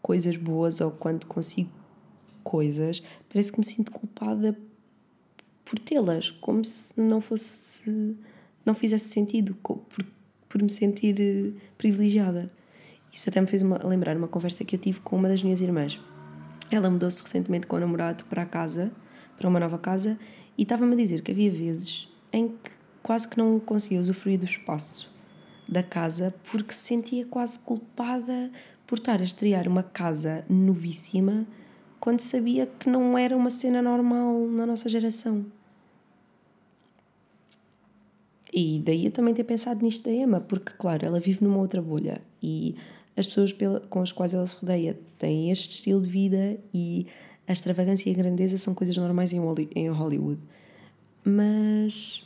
coisas 0.02 0.38
boas 0.38 0.80
ou 0.80 0.92
quando 0.92 1.26
consigo 1.26 1.70
coisas, 2.44 3.04
parece 3.30 3.52
que 3.52 3.60
me 3.60 3.66
sinto 3.66 3.92
culpada 3.92 4.58
por 5.66 5.78
tê-las, 5.80 6.32
como 6.32 6.64
se 6.66 7.00
não 7.00 7.22
fosse, 7.22 8.16
não 8.66 8.74
fizesse 8.74 9.10
sentido, 9.10 9.56
por, 9.56 9.80
por 10.48 10.62
me 10.62 10.70
sentir 10.70 11.16
eh, 11.20 11.52
privilegiada. 11.78 12.52
Isso 13.14 13.30
até 13.30 13.42
me 13.42 13.48
fez 13.48 13.62
uma, 13.62 13.78
lembrar 13.86 14.16
uma 14.16 14.28
conversa 14.28 14.64
que 14.64 14.76
eu 14.76 14.80
tive 14.80 15.00
com 15.02 15.16
uma 15.16 15.28
das 15.28 15.44
minhas 15.44 15.62
irmãs. 15.62 16.00
Ela 16.70 16.90
mudou-se 16.90 17.22
recentemente 17.22 17.68
com 17.68 17.76
o 17.76 17.80
namorado 17.80 18.24
para 18.26 18.44
a 18.44 18.46
casa, 18.46 18.92
para 19.38 19.48
uma 19.50 19.60
nova 19.60 19.78
casa, 19.78 20.18
e 20.58 20.64
estava-me 20.64 20.94
a 20.94 20.98
dizer 20.98 21.22
que 21.22 21.32
havia 21.32 21.52
vezes 21.52 22.08
em 22.32 22.50
que 22.50 22.72
quase 23.04 23.28
que 23.28 23.38
não 23.38 23.60
conseguia 23.60 24.00
usufruir 24.00 24.40
do 24.40 24.46
espaço 24.46 25.12
da 25.68 25.82
casa 25.82 26.34
porque 26.52 26.74
se 26.74 26.82
sentia 26.82 27.26
quase 27.26 27.58
culpada 27.60 28.52
por 28.86 28.98
estar 28.98 29.22
a 29.22 29.24
estrear 29.24 29.68
uma 29.68 29.84
casa 29.84 30.44
novíssima 30.50 31.48
quando 32.00 32.20
sabia 32.20 32.66
que 32.66 32.90
não 32.90 33.18
era 33.18 33.38
uma 33.38 33.50
cena 33.50 33.82
normal 33.82 34.48
na 34.48 34.66
nossa 34.66 34.90
geração. 34.90 35.46
E 38.54 38.82
daí 38.86 39.06
eu 39.06 39.12
também 39.12 39.34
ter 39.34 39.46
pensado 39.46 39.82
nisto 39.82 40.04
da 40.04 40.12
Emma, 40.12 40.42
porque, 40.42 40.74
claro, 40.78 41.06
ela 41.06 41.20
vive 41.20 41.44
numa 41.44 41.58
outra 41.58 41.82
bolha 41.82 42.22
e 42.44 42.76
as 43.16 43.28
pessoas 43.28 43.56
com 43.90 44.02
as 44.02 44.12
quais 44.12 44.34
ela 44.34 44.46
se 44.46 44.58
rodeia 44.58 45.00
têm 45.18 45.52
este 45.52 45.76
estilo 45.76 46.02
de 46.02 46.10
vida 46.10 46.58
e 46.74 47.08
a 47.48 47.54
extravagância 47.54 48.10
e 48.10 48.14
a 48.14 48.16
grandeza 48.16 48.58
são 48.58 48.74
coisas 48.74 48.96
normais 48.98 49.32
em 49.34 49.90
Hollywood. 49.90 50.42
Mas 51.24 52.26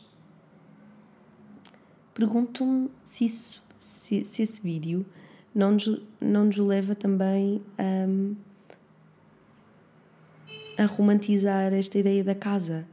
pergunto-me 2.13 2.89
se, 3.03 3.25
isso, 3.25 3.63
se, 3.77 4.23
se 4.25 4.41
esse 4.41 4.61
vídeo 4.61 5.05
não 5.53 5.73
nos, 5.73 6.01
não 6.19 6.45
nos 6.45 6.57
leva 6.57 6.95
também 6.95 7.61
a, 10.77 10.83
a 10.83 10.85
romantizar 10.85 11.73
esta 11.73 11.97
ideia 11.97 12.23
da 12.23 12.35
casa. 12.35 12.87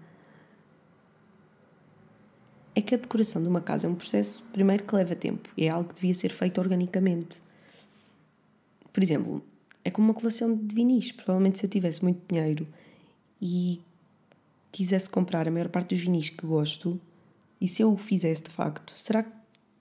É 2.74 2.80
que 2.80 2.94
a 2.94 2.98
decoração 2.98 3.42
de 3.42 3.48
uma 3.48 3.60
casa 3.60 3.86
é 3.86 3.90
um 3.90 3.94
processo, 3.94 4.42
primeiro, 4.52 4.84
que 4.84 4.94
leva 4.94 5.14
tempo, 5.14 5.50
é 5.58 5.68
algo 5.68 5.88
que 5.88 5.94
devia 5.96 6.14
ser 6.14 6.32
feito 6.32 6.58
organicamente. 6.58 7.42
Por 8.92 9.02
exemplo, 9.02 9.44
é 9.84 9.90
como 9.90 10.08
uma 10.08 10.14
coleção 10.14 10.54
de 10.56 10.74
vinis. 10.74 11.12
Provavelmente, 11.12 11.58
se 11.58 11.66
eu 11.66 11.70
tivesse 11.70 12.02
muito 12.02 12.20
dinheiro 12.32 12.66
e 13.40 13.80
quisesse 14.70 15.08
comprar 15.10 15.46
a 15.46 15.50
maior 15.50 15.68
parte 15.68 15.94
dos 15.94 16.02
vinis 16.02 16.30
que 16.30 16.46
gosto, 16.46 17.00
e 17.60 17.68
se 17.68 17.82
eu 17.82 17.92
o 17.92 17.96
fizesse 17.96 18.44
de 18.44 18.50
facto, 18.50 18.92
será 18.96 19.24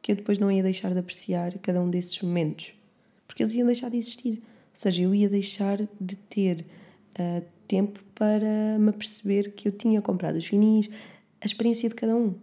que 0.01 0.11
eu 0.11 0.15
depois 0.15 0.37
não 0.37 0.51
ia 0.51 0.63
deixar 0.63 0.91
de 0.91 0.99
apreciar 0.99 1.57
cada 1.59 1.81
um 1.81 1.89
desses 1.89 2.21
momentos? 2.21 2.73
Porque 3.27 3.43
eles 3.43 3.53
iam 3.53 3.65
deixar 3.65 3.89
de 3.89 3.97
existir. 3.97 4.41
Ou 4.41 4.75
seja, 4.75 5.01
eu 5.01 5.15
ia 5.15 5.29
deixar 5.29 5.77
de 5.99 6.15
ter 6.15 6.65
uh, 7.19 7.45
tempo 7.67 8.03
para 8.15 8.77
me 8.79 8.91
perceber 8.91 9.51
que 9.53 9.67
eu 9.67 9.71
tinha 9.71 10.01
comprado 10.01 10.35
os 10.35 10.45
finis, 10.45 10.89
a 11.39 11.45
experiência 11.45 11.87
de 11.89 11.95
cada 11.95 12.15
um. 12.15 12.35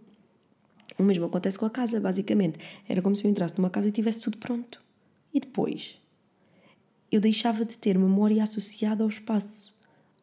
O 0.99 1.03
mesmo 1.03 1.25
acontece 1.25 1.57
com 1.57 1.65
a 1.65 1.69
casa, 1.69 1.97
basicamente. 1.99 2.59
Era 2.87 3.01
como 3.01 3.15
se 3.15 3.25
eu 3.25 3.31
entrasse 3.31 3.57
numa 3.57 3.69
casa 3.69 3.87
e 3.87 3.91
tivesse 3.91 4.19
tudo 4.19 4.37
pronto. 4.37 4.81
E 5.33 5.39
depois? 5.39 5.97
Eu 7.09 7.21
deixava 7.21 7.63
de 7.63 7.77
ter 7.77 7.97
memória 7.97 8.43
associada 8.43 9.01
ao 9.01 9.09
espaço. 9.09 9.73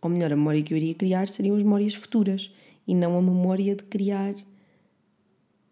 Ou 0.02 0.10
melhor, 0.10 0.32
a 0.32 0.36
memória 0.36 0.62
que 0.62 0.74
eu 0.74 0.76
iria 0.76 0.94
criar 0.94 1.28
seriam 1.28 1.56
as 1.56 1.62
memórias 1.62 1.94
futuras 1.94 2.52
e 2.86 2.94
não 2.94 3.16
a 3.16 3.22
memória 3.22 3.74
de 3.74 3.84
criar 3.84 4.34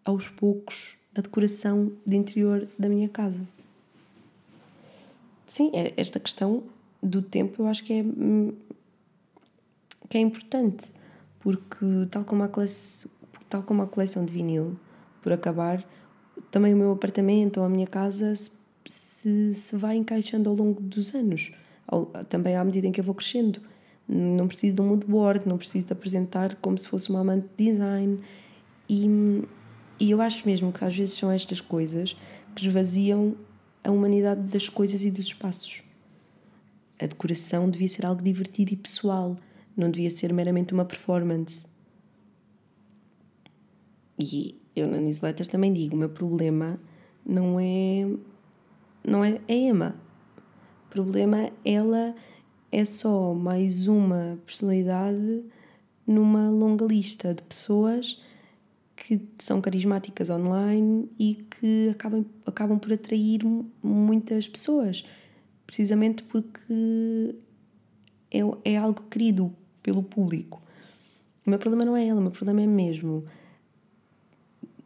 aos 0.03 0.27
poucos 0.27 0.97
a 1.15 1.21
decoração 1.21 1.91
de 2.05 2.17
interior 2.17 2.67
da 2.77 2.89
minha 2.89 3.07
casa. 3.07 3.47
Sim, 5.47 5.69
é, 5.73 5.93
esta 5.95 6.19
questão 6.19 6.63
do 7.01 7.21
tempo 7.21 7.61
eu 7.61 7.67
acho 7.67 7.83
que 7.83 7.93
é, 7.93 8.01
hum, 8.01 8.53
que 10.09 10.17
é 10.17 10.21
importante, 10.21 10.87
porque 11.39 11.85
tal 12.09 12.25
como, 12.25 12.43
a 12.43 12.47
coleção, 12.47 13.09
tal 13.47 13.63
como 13.63 13.83
a 13.83 13.87
coleção 13.87 14.25
de 14.25 14.33
vinil, 14.33 14.75
por 15.25 15.33
acabar, 15.33 15.83
também 16.51 16.75
o 16.75 16.77
meu 16.77 16.91
apartamento 16.91 17.57
ou 17.57 17.65
a 17.65 17.69
minha 17.69 17.87
casa 17.87 18.35
se, 18.35 18.51
se, 18.87 19.55
se 19.55 19.75
vai 19.75 19.95
encaixando 19.95 20.47
ao 20.47 20.55
longo 20.55 20.79
dos 20.79 21.15
anos, 21.15 21.51
também 22.29 22.55
à 22.55 22.63
medida 22.63 22.85
em 22.85 22.91
que 22.91 22.99
eu 22.99 23.03
vou 23.03 23.15
crescendo. 23.15 23.59
Não 24.07 24.47
preciso 24.47 24.75
de 24.75 24.81
um 24.83 24.89
moodboard, 24.89 25.49
não 25.49 25.57
preciso 25.57 25.87
de 25.87 25.93
apresentar 25.93 26.53
como 26.57 26.77
se 26.77 26.87
fosse 26.87 27.09
uma 27.09 27.21
amante 27.21 27.47
de 27.57 27.71
design. 27.71 28.19
E 28.87 29.43
e 29.99 30.11
eu 30.11 30.21
acho 30.21 30.45
mesmo 30.45 30.71
que 30.71 30.83
às 30.83 30.95
vezes 30.95 31.15
são 31.15 31.31
estas 31.31 31.61
coisas 31.61 32.15
que 32.53 32.67
esvaziam 32.67 33.35
a 33.83 33.89
humanidade 33.89 34.41
das 34.41 34.67
coisas 34.67 35.05
e 35.05 35.09
dos 35.09 35.27
espaços. 35.27 35.83
A 36.99 37.07
decoração 37.07 37.69
devia 37.69 37.87
ser 37.87 38.05
algo 38.05 38.21
divertido 38.21 38.73
e 38.73 38.77
pessoal, 38.77 39.37
não 39.75 39.89
devia 39.89 40.11
ser 40.11 40.33
meramente 40.33 40.73
uma 40.73 40.85
performance. 40.85 41.65
E 44.19 44.59
eu 44.75 44.87
na 44.87 44.97
newsletter 44.97 45.47
também 45.47 45.71
digo: 45.71 45.95
o 45.95 45.99
meu 45.99 46.09
problema 46.09 46.79
não 47.25 47.59
é. 47.59 48.07
não 49.03 49.23
é 49.23 49.39
a 49.47 49.53
Emma. 49.53 49.95
O 50.87 50.89
problema, 50.89 51.49
ela 51.63 52.15
é 52.71 52.85
só 52.85 53.33
mais 53.33 53.87
uma 53.87 54.39
personalidade 54.45 55.43
numa 56.05 56.49
longa 56.49 56.85
lista 56.85 57.33
de 57.33 57.41
pessoas 57.43 58.21
que 58.95 59.21
são 59.37 59.61
carismáticas 59.61 60.29
online 60.29 61.09
e 61.19 61.45
que 61.49 61.89
acabam, 61.89 62.25
acabam 62.45 62.79
por 62.79 62.93
atrair 62.93 63.41
muitas 63.83 64.47
pessoas, 64.47 65.05
precisamente 65.65 66.23
porque 66.23 67.35
é, 68.31 68.39
é 68.63 68.77
algo 68.77 69.03
querido 69.03 69.53
pelo 69.83 70.01
público. 70.01 70.61
O 71.45 71.49
meu 71.49 71.59
problema 71.59 71.85
não 71.85 71.95
é 71.95 72.07
ela, 72.07 72.19
o 72.19 72.23
meu 72.23 72.31
problema 72.31 72.61
é 72.61 72.67
mesmo 72.67 73.25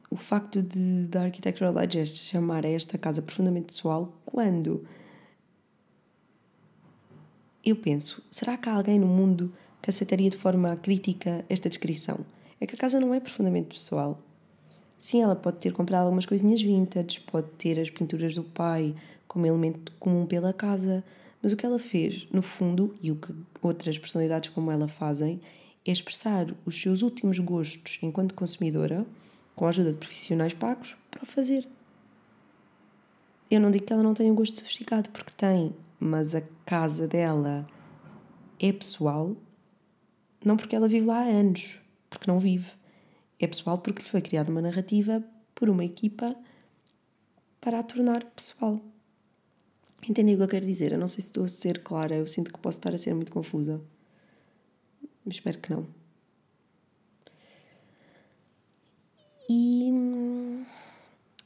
o 0.09 0.15
facto 0.15 0.61
de 0.61 1.05
da 1.07 1.23
Architectural 1.23 1.73
Digest 1.73 2.17
chamar 2.17 2.65
a 2.65 2.69
esta 2.69 2.97
casa 2.97 3.21
profundamente 3.21 3.67
pessoal 3.67 4.13
quando 4.25 4.83
eu 7.63 7.75
penso, 7.75 8.23
será 8.31 8.57
que 8.57 8.67
há 8.69 8.73
alguém 8.73 8.99
no 8.99 9.07
mundo 9.07 9.53
que 9.81 9.89
aceitaria 9.89 10.29
de 10.29 10.37
forma 10.37 10.75
crítica 10.77 11.45
esta 11.49 11.69
descrição? 11.69 12.25
é 12.59 12.65
que 12.65 12.75
a 12.75 12.77
casa 12.77 12.99
não 12.99 13.13
é 13.13 13.19
profundamente 13.19 13.69
pessoal. 13.69 14.21
Sim, 14.97 15.21
ela 15.21 15.35
pode 15.35 15.57
ter 15.57 15.71
comprado 15.71 16.03
algumas 16.03 16.25
coisinhas 16.25 16.61
vintage, 16.61 17.21
pode 17.21 17.47
ter 17.51 17.79
as 17.79 17.89
pinturas 17.89 18.35
do 18.35 18.43
pai 18.43 18.93
como 19.27 19.45
elemento 19.45 19.93
comum 19.97 20.25
pela 20.25 20.51
casa, 20.51 21.03
mas 21.41 21.53
o 21.53 21.57
que 21.57 21.65
ela 21.65 21.79
fez, 21.79 22.27
no 22.31 22.41
fundo, 22.41 22.93
e 23.01 23.11
o 23.11 23.15
que 23.15 23.33
outras 23.61 23.97
personalidades 23.97 24.49
como 24.49 24.71
ela 24.71 24.89
fazem, 24.89 25.39
é 25.87 25.91
expressar 25.91 26.53
os 26.65 26.79
seus 26.79 27.01
últimos 27.01 27.39
gostos 27.39 27.97
enquanto 28.01 28.35
consumidora, 28.35 29.05
com 29.59 29.65
a 29.65 29.69
ajuda 29.69 29.91
de 29.91 29.97
profissionais 29.97 30.53
pagos, 30.53 30.95
para 31.11 31.21
o 31.21 31.25
fazer. 31.25 31.67
Eu 33.51 33.59
não 33.59 33.69
digo 33.69 33.85
que 33.85 33.91
ela 33.91 34.01
não 34.01 34.13
tenha 34.13 34.31
um 34.31 34.35
gosto 34.35 34.57
sofisticado, 34.57 35.09
porque 35.09 35.33
tem, 35.35 35.75
mas 35.99 36.33
a 36.33 36.41
casa 36.65 37.05
dela 37.05 37.67
é 38.57 38.71
pessoal, 38.71 39.35
não 40.45 40.55
porque 40.55 40.77
ela 40.77 40.87
vive 40.87 41.05
lá 41.05 41.17
há 41.17 41.25
anos, 41.25 41.77
porque 42.09 42.31
não 42.31 42.39
vive. 42.39 42.71
É 43.37 43.47
pessoal 43.47 43.77
porque 43.77 44.01
lhe 44.01 44.07
foi 44.07 44.21
criada 44.21 44.49
uma 44.49 44.61
narrativa 44.61 45.21
por 45.53 45.69
uma 45.69 45.83
equipa 45.83 46.33
para 47.59 47.79
a 47.79 47.83
tornar 47.83 48.23
pessoal. 48.27 48.79
Entendem 50.07 50.35
o 50.35 50.37
que 50.37 50.43
eu 50.45 50.47
quero 50.47 50.65
dizer? 50.65 50.93
Eu 50.93 50.99
não 50.99 51.09
sei 51.09 51.21
se 51.21 51.27
estou 51.27 51.43
a 51.43 51.49
ser 51.49 51.83
clara, 51.83 52.15
eu 52.15 52.25
sinto 52.25 52.53
que 52.53 52.59
posso 52.59 52.77
estar 52.77 52.93
a 52.93 52.97
ser 52.97 53.13
muito 53.13 53.33
confusa. 53.33 53.81
Espero 55.25 55.57
que 55.57 55.69
não. 55.69 55.98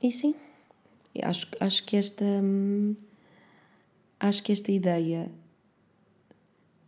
E 0.03 0.11
sim, 0.11 0.35
acho, 1.23 1.47
acho 1.59 1.83
que 1.85 1.95
esta 1.95 2.25
acho 4.19 4.43
que 4.43 4.51
esta 4.51 4.71
ideia 4.71 5.31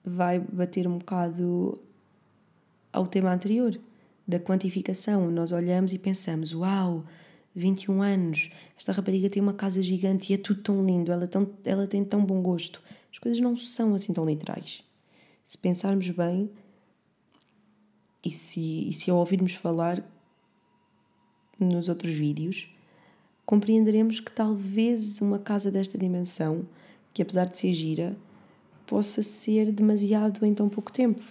vai 0.04 0.38
bater 0.38 0.86
um 0.86 0.98
bocado 0.98 1.80
ao 2.92 3.08
tema 3.08 3.34
anterior 3.34 3.80
da 4.28 4.40
quantificação. 4.40 5.32
Nós 5.32 5.54
olhamos 5.54 5.94
e 5.94 6.00
pensamos: 6.00 6.54
Uau, 6.54 7.06
21 7.56 8.02
anos, 8.02 8.52
esta 8.78 8.92
rapariga 8.92 9.30
tem 9.30 9.42
uma 9.42 9.54
casa 9.54 9.82
gigante 9.82 10.32
e 10.32 10.36
é 10.36 10.38
tudo 10.38 10.62
tão 10.62 10.86
lindo, 10.86 11.12
ela, 11.12 11.26
tão, 11.26 11.50
ela 11.64 11.88
tem 11.88 12.04
tão 12.04 12.24
bom 12.24 12.42
gosto. 12.42 12.84
As 13.12 13.18
coisas 13.18 13.40
não 13.40 13.56
são 13.56 13.96
assim 13.96 14.12
tão 14.12 14.26
literais. 14.26 14.84
Se 15.46 15.58
pensarmos 15.58 16.10
bem 16.10 16.52
e 18.24 18.30
se, 18.30 18.90
e 18.90 18.92
se 18.92 19.10
ouvirmos 19.10 19.56
falar 19.56 20.04
nos 21.58 21.88
outros 21.88 22.14
vídeos, 22.14 22.75
compreenderemos 23.46 24.20
que 24.20 24.32
talvez 24.32 25.22
uma 25.22 25.40
casa 25.40 25.70
desta 25.70 25.98
dimensão, 25.98 26.66
que 27.14 27.22
apesar 27.22 27.46
de 27.46 27.58
ser 27.58 27.74
gira, 27.74 28.18
possa 28.86 29.22
ser 29.22 29.72
demasiado 29.72 30.46
em 30.46 30.54
tão 30.54 30.70
pouco 30.70 30.92
tempo. 30.92 31.22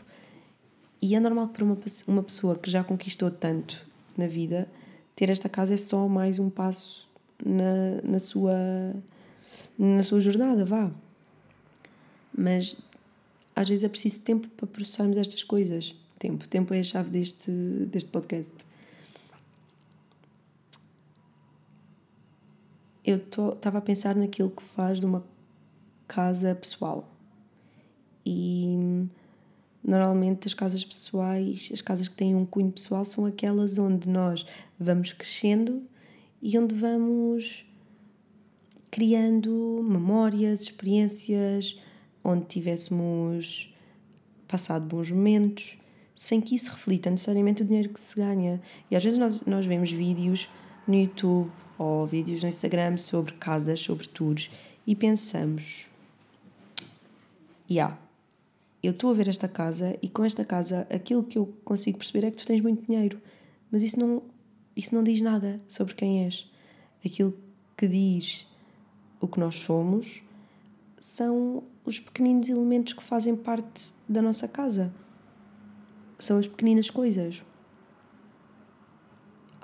E 1.00 1.14
é 1.14 1.20
normal 1.20 1.48
para 1.48 1.64
uma, 1.64 1.76
uma 2.06 2.22
pessoa 2.22 2.56
que 2.56 2.70
já 2.70 2.82
conquistou 2.82 3.30
tanto 3.30 3.86
na 4.16 4.26
vida, 4.26 4.68
ter 5.14 5.30
esta 5.30 5.48
casa 5.48 5.74
é 5.74 5.76
só 5.76 6.08
mais 6.08 6.38
um 6.38 6.48
passo 6.48 7.08
na, 7.44 8.00
na, 8.02 8.20
sua, 8.20 8.54
na 9.78 10.02
sua 10.02 10.20
jornada, 10.20 10.64
vá. 10.64 10.90
Mas 12.36 12.76
às 13.54 13.68
vezes 13.68 13.84
é 13.84 13.88
preciso 13.88 14.20
tempo 14.20 14.48
para 14.48 14.66
processarmos 14.66 15.16
estas 15.16 15.44
coisas. 15.44 15.94
Tempo. 16.18 16.48
Tempo 16.48 16.72
é 16.74 16.80
a 16.80 16.82
chave 16.82 17.10
deste, 17.10 17.50
deste 17.50 18.10
podcast. 18.10 18.52
Eu 23.04 23.16
estava 23.16 23.78
a 23.78 23.82
pensar 23.82 24.16
naquilo 24.16 24.50
que 24.50 24.62
faz 24.62 25.00
de 25.00 25.06
uma 25.06 25.24
casa 26.06 26.54
pessoal. 26.54 27.08
E 28.24 29.08
Normalmente, 29.86 30.48
as 30.48 30.54
casas 30.54 30.82
pessoais, 30.82 31.68
as 31.70 31.82
casas 31.82 32.08
que 32.08 32.16
têm 32.16 32.34
um 32.34 32.46
cunho 32.46 32.72
pessoal, 32.72 33.04
são 33.04 33.26
aquelas 33.26 33.76
onde 33.76 34.08
nós 34.08 34.46
vamos 34.80 35.12
crescendo 35.12 35.82
e 36.40 36.58
onde 36.58 36.74
vamos 36.74 37.66
criando 38.90 39.84
memórias, 39.86 40.62
experiências, 40.62 41.78
onde 42.24 42.46
tivéssemos 42.46 43.74
passado 44.48 44.86
bons 44.86 45.10
momentos, 45.10 45.76
sem 46.14 46.40
que 46.40 46.54
isso 46.54 46.70
reflita 46.70 47.10
necessariamente 47.10 47.60
o 47.60 47.66
dinheiro 47.66 47.90
que 47.90 48.00
se 48.00 48.16
ganha. 48.16 48.62
E 48.90 48.96
às 48.96 49.04
vezes 49.04 49.18
nós, 49.18 49.42
nós 49.42 49.66
vemos 49.66 49.92
vídeos 49.92 50.48
no 50.88 50.94
YouTube 50.94 51.52
ou 51.78 52.06
vídeos 52.06 52.42
no 52.42 52.48
Instagram 52.48 52.96
sobre 52.96 53.32
casas, 53.34 53.80
sobre 53.80 54.06
tours, 54.08 54.50
e 54.86 54.94
pensamos: 54.94 55.88
yeah, 57.70 57.98
eu 58.82 58.92
estou 58.92 59.10
a 59.10 59.14
ver 59.14 59.28
esta 59.28 59.48
casa 59.48 59.98
e 60.02 60.08
com 60.08 60.24
esta 60.24 60.44
casa 60.44 60.86
aquilo 60.90 61.24
que 61.24 61.38
eu 61.38 61.46
consigo 61.64 61.98
perceber 61.98 62.26
é 62.26 62.30
que 62.30 62.36
tu 62.36 62.46
tens 62.46 62.60
muito 62.60 62.86
dinheiro, 62.86 63.20
mas 63.70 63.82
isso 63.82 63.98
não, 63.98 64.22
isso 64.76 64.94
não 64.94 65.02
diz 65.02 65.20
nada 65.20 65.60
sobre 65.66 65.94
quem 65.94 66.24
és. 66.24 66.50
Aquilo 67.04 67.34
que 67.76 67.88
diz 67.88 68.46
o 69.20 69.26
que 69.26 69.40
nós 69.40 69.54
somos 69.56 70.22
são 70.98 71.64
os 71.84 71.98
pequeninos 71.98 72.48
elementos 72.48 72.92
que 72.92 73.02
fazem 73.02 73.36
parte 73.36 73.92
da 74.08 74.22
nossa 74.22 74.46
casa. 74.46 74.92
São 76.18 76.38
as 76.38 76.46
pequeninas 76.46 76.88
coisas. 76.90 77.42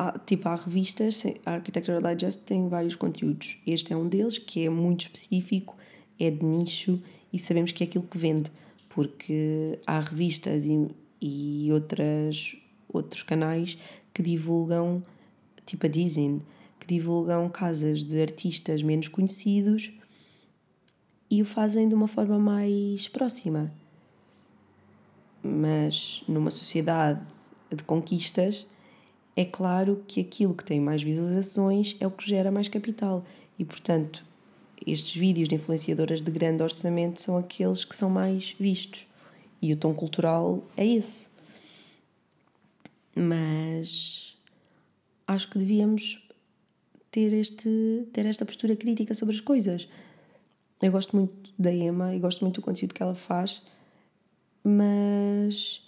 Há, 0.02 0.18
tipo, 0.18 0.48
há 0.48 0.56
revistas, 0.56 1.22
a 1.44 1.56
Architectural 1.56 2.00
Digest 2.00 2.44
tem 2.44 2.70
vários 2.70 2.96
conteúdos. 2.96 3.58
Este 3.66 3.92
é 3.92 3.96
um 3.98 4.08
deles 4.08 4.38
que 4.38 4.64
é 4.64 4.70
muito 4.70 5.02
específico, 5.02 5.76
é 6.18 6.30
de 6.30 6.42
nicho 6.42 7.02
e 7.30 7.38
sabemos 7.38 7.70
que 7.70 7.84
é 7.84 7.86
aquilo 7.86 8.04
que 8.04 8.16
vende 8.16 8.50
porque 8.88 9.78
há 9.86 10.00
revistas 10.00 10.64
e, 10.64 10.88
e 11.20 11.70
outras, 11.70 12.56
outros 12.90 13.22
canais 13.22 13.76
que 14.14 14.22
divulgam, 14.22 15.04
tipo 15.66 15.84
a 15.84 15.88
Disney, 15.90 16.40
que 16.78 16.86
divulgam 16.86 17.46
casas 17.50 18.02
de 18.02 18.22
artistas 18.22 18.82
menos 18.82 19.06
conhecidos 19.06 19.92
e 21.30 21.42
o 21.42 21.44
fazem 21.44 21.86
de 21.86 21.94
uma 21.94 22.08
forma 22.08 22.38
mais 22.38 23.06
próxima. 23.06 23.70
Mas 25.42 26.24
numa 26.26 26.50
sociedade 26.50 27.20
de 27.70 27.84
conquistas, 27.84 28.66
é 29.40 29.44
claro 29.46 30.04
que 30.06 30.20
aquilo 30.20 30.54
que 30.54 30.62
tem 30.62 30.78
mais 30.78 31.02
visualizações 31.02 31.96
é 31.98 32.06
o 32.06 32.10
que 32.10 32.28
gera 32.28 32.50
mais 32.50 32.68
capital 32.68 33.24
e, 33.58 33.64
portanto, 33.64 34.22
estes 34.86 35.16
vídeos 35.16 35.48
de 35.48 35.54
influenciadoras 35.54 36.20
de 36.20 36.30
grande 36.30 36.62
orçamento 36.62 37.22
são 37.22 37.38
aqueles 37.38 37.82
que 37.82 37.96
são 37.96 38.10
mais 38.10 38.54
vistos. 38.60 39.08
E 39.62 39.72
o 39.72 39.78
tom 39.78 39.94
cultural 39.94 40.62
é 40.76 40.86
esse. 40.86 41.30
Mas 43.16 44.36
acho 45.26 45.48
que 45.48 45.58
devíamos 45.58 46.22
ter, 47.10 47.32
este, 47.32 48.06
ter 48.12 48.26
esta 48.26 48.44
postura 48.44 48.76
crítica 48.76 49.14
sobre 49.14 49.36
as 49.36 49.40
coisas. 49.40 49.88
Eu 50.82 50.92
gosto 50.92 51.16
muito 51.16 51.50
da 51.58 51.72
Emma 51.72 52.14
e 52.14 52.18
gosto 52.18 52.44
muito 52.44 52.60
do 52.60 52.64
conteúdo 52.64 52.92
que 52.92 53.02
ela 53.02 53.14
faz, 53.14 53.62
mas 54.62 55.82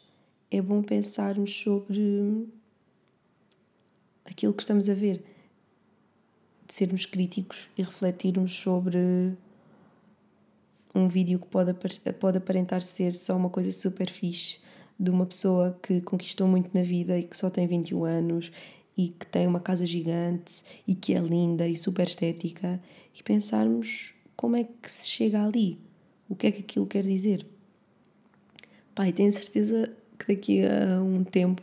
é 0.51 0.63
bom 0.63 0.83
pensarmos 0.83 1.55
sobre 1.55 2.51
aquilo 4.25 4.53
que 4.53 4.62
estamos 4.62 4.89
a 4.89 4.95
ver 4.95 5.25
de 6.66 6.75
sermos 6.75 7.07
críticos 7.07 7.68
e 7.77 7.83
refletirmos 7.83 8.53
sobre 8.53 9.37
um 10.95 11.07
vídeo 11.07 11.39
que 11.39 11.47
pode, 11.47 11.75
pode 12.18 12.39
aparentar 12.39 12.83
ser 12.83 13.14
só 13.14 13.37
uma 13.37 13.51
coisa 13.51 13.73
super 13.73 14.11
fixe 14.11 14.59
de 14.99 15.11
uma 15.11 15.27
pessoa 15.27 15.79
que 15.83 16.01
conquistou 16.01 16.47
muito 16.47 16.70
na 16.75 16.83
vida 16.83 17.18
e 17.18 17.25
que 17.25 17.37
só 17.37 17.51
tem 17.51 17.66
21 17.66 18.05
anos 18.05 18.53
e 18.97 19.09
que 19.09 19.27
tem 19.27 19.47
uma 19.47 19.61
casa 19.61 19.87
gigante 19.87 20.62
e 20.87 20.95
que 20.95 21.14
é 21.14 21.18
linda 21.18 21.66
e 21.66 21.75
super 21.75 22.07
estética 22.07 22.81
e 23.18 23.23
pensarmos 23.23 24.14
como 24.37 24.57
é 24.57 24.64
que 24.64 24.91
se 24.91 25.09
chega 25.09 25.45
ali, 25.45 25.79
o 26.29 26.37
que 26.37 26.47
é 26.47 26.53
que 26.53 26.61
aquilo 26.61 26.87
quer 26.87 27.05
dizer. 27.05 27.47
Pai, 28.95 29.12
tenho 29.12 29.33
certeza 29.33 29.91
que 30.18 30.35
daqui 30.35 30.62
a 30.64 31.03
um 31.03 31.25
tempo 31.25 31.62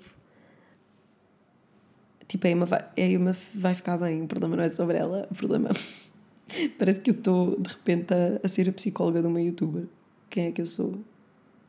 tipo, 2.29 2.45
a 2.47 2.49
Emma, 2.49 2.65
vai, 2.65 2.85
a 2.97 3.01
Emma 3.01 3.35
vai 3.55 3.75
ficar 3.75 3.97
bem, 3.97 4.21
o 4.21 4.27
problema 4.27 4.55
não 4.55 4.63
é 4.63 4.69
sobre 4.69 4.97
ela, 4.97 5.27
o 5.29 5.35
problema. 5.35 5.69
Parece 6.77 7.01
que 7.01 7.09
eu 7.09 7.15
estou 7.15 7.59
de 7.59 7.69
repente 7.69 8.13
a, 8.13 8.39
a 8.43 8.47
ser 8.47 8.69
a 8.69 8.71
psicóloga 8.71 9.21
de 9.21 9.27
uma 9.27 9.41
youtuber. 9.41 9.85
Quem 10.29 10.45
é 10.45 10.51
que 10.51 10.61
eu 10.61 10.65
sou? 10.65 10.99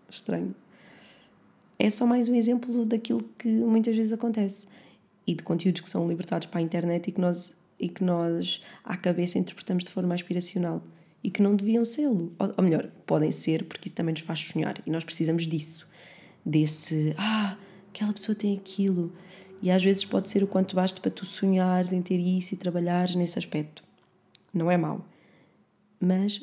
Estranho. 0.09 0.55
É 1.79 1.89
só 1.89 2.07
mais 2.07 2.29
um 2.29 2.35
exemplo 2.35 2.85
daquilo 2.85 3.23
que 3.39 3.49
muitas 3.49 3.97
vezes 3.97 4.13
acontece 4.13 4.67
e 5.27 5.35
de 5.35 5.43
conteúdos 5.43 5.81
que 5.81 5.89
são 5.89 6.07
libertados 6.07 6.47
para 6.47 6.61
a 6.61 6.63
internet 6.63 7.09
e 7.09 7.13
que 7.13 7.21
nós, 7.21 7.57
e 7.79 7.89
que 7.89 8.05
nós 8.05 8.63
à 8.85 8.99
cabeça 8.99 9.39
interpretamos 9.39 9.85
de 9.85 9.91
forma 9.91 10.15
aspiracional 10.15 10.83
e 11.25 11.31
que 11.31 11.41
não 11.41 11.57
deviam 11.57 11.85
sê-lo. 11.87 12.35
Ou, 12.39 12.53
ou 12.59 12.65
melhor, 12.65 12.91
podem 13.07 13.33
ser 13.33 13.65
porque 13.65 13.89
isso 13.89 13.95
também 13.95 14.13
nos 14.13 14.21
faz 14.23 14.41
sonhar 14.41 14.77
e 14.87 14.91
nós 14.91 15.05
precisamos 15.05 15.47
disso. 15.47 15.89
Desse, 16.45 17.15
ah, 17.17 17.57
aquela 17.89 18.13
pessoa 18.13 18.35
tem 18.35 18.57
aquilo 18.57 19.13
e 19.63 19.71
às 19.71 19.83
vezes 19.83 20.05
pode 20.05 20.31
ser 20.31 20.43
o 20.43 20.47
quanto 20.47 20.75
basta 20.75 21.01
para 21.01 21.11
tu 21.11 21.25
sonhares 21.25 21.93
em 21.93 22.01
ter 22.01 22.19
isso 22.19 22.55
e 22.55 22.57
trabalhares 22.57 23.15
nesse 23.15 23.39
aspecto. 23.39 23.83
Não 24.53 24.71
é 24.71 24.77
mau. 24.77 25.05
Mas 26.01 26.43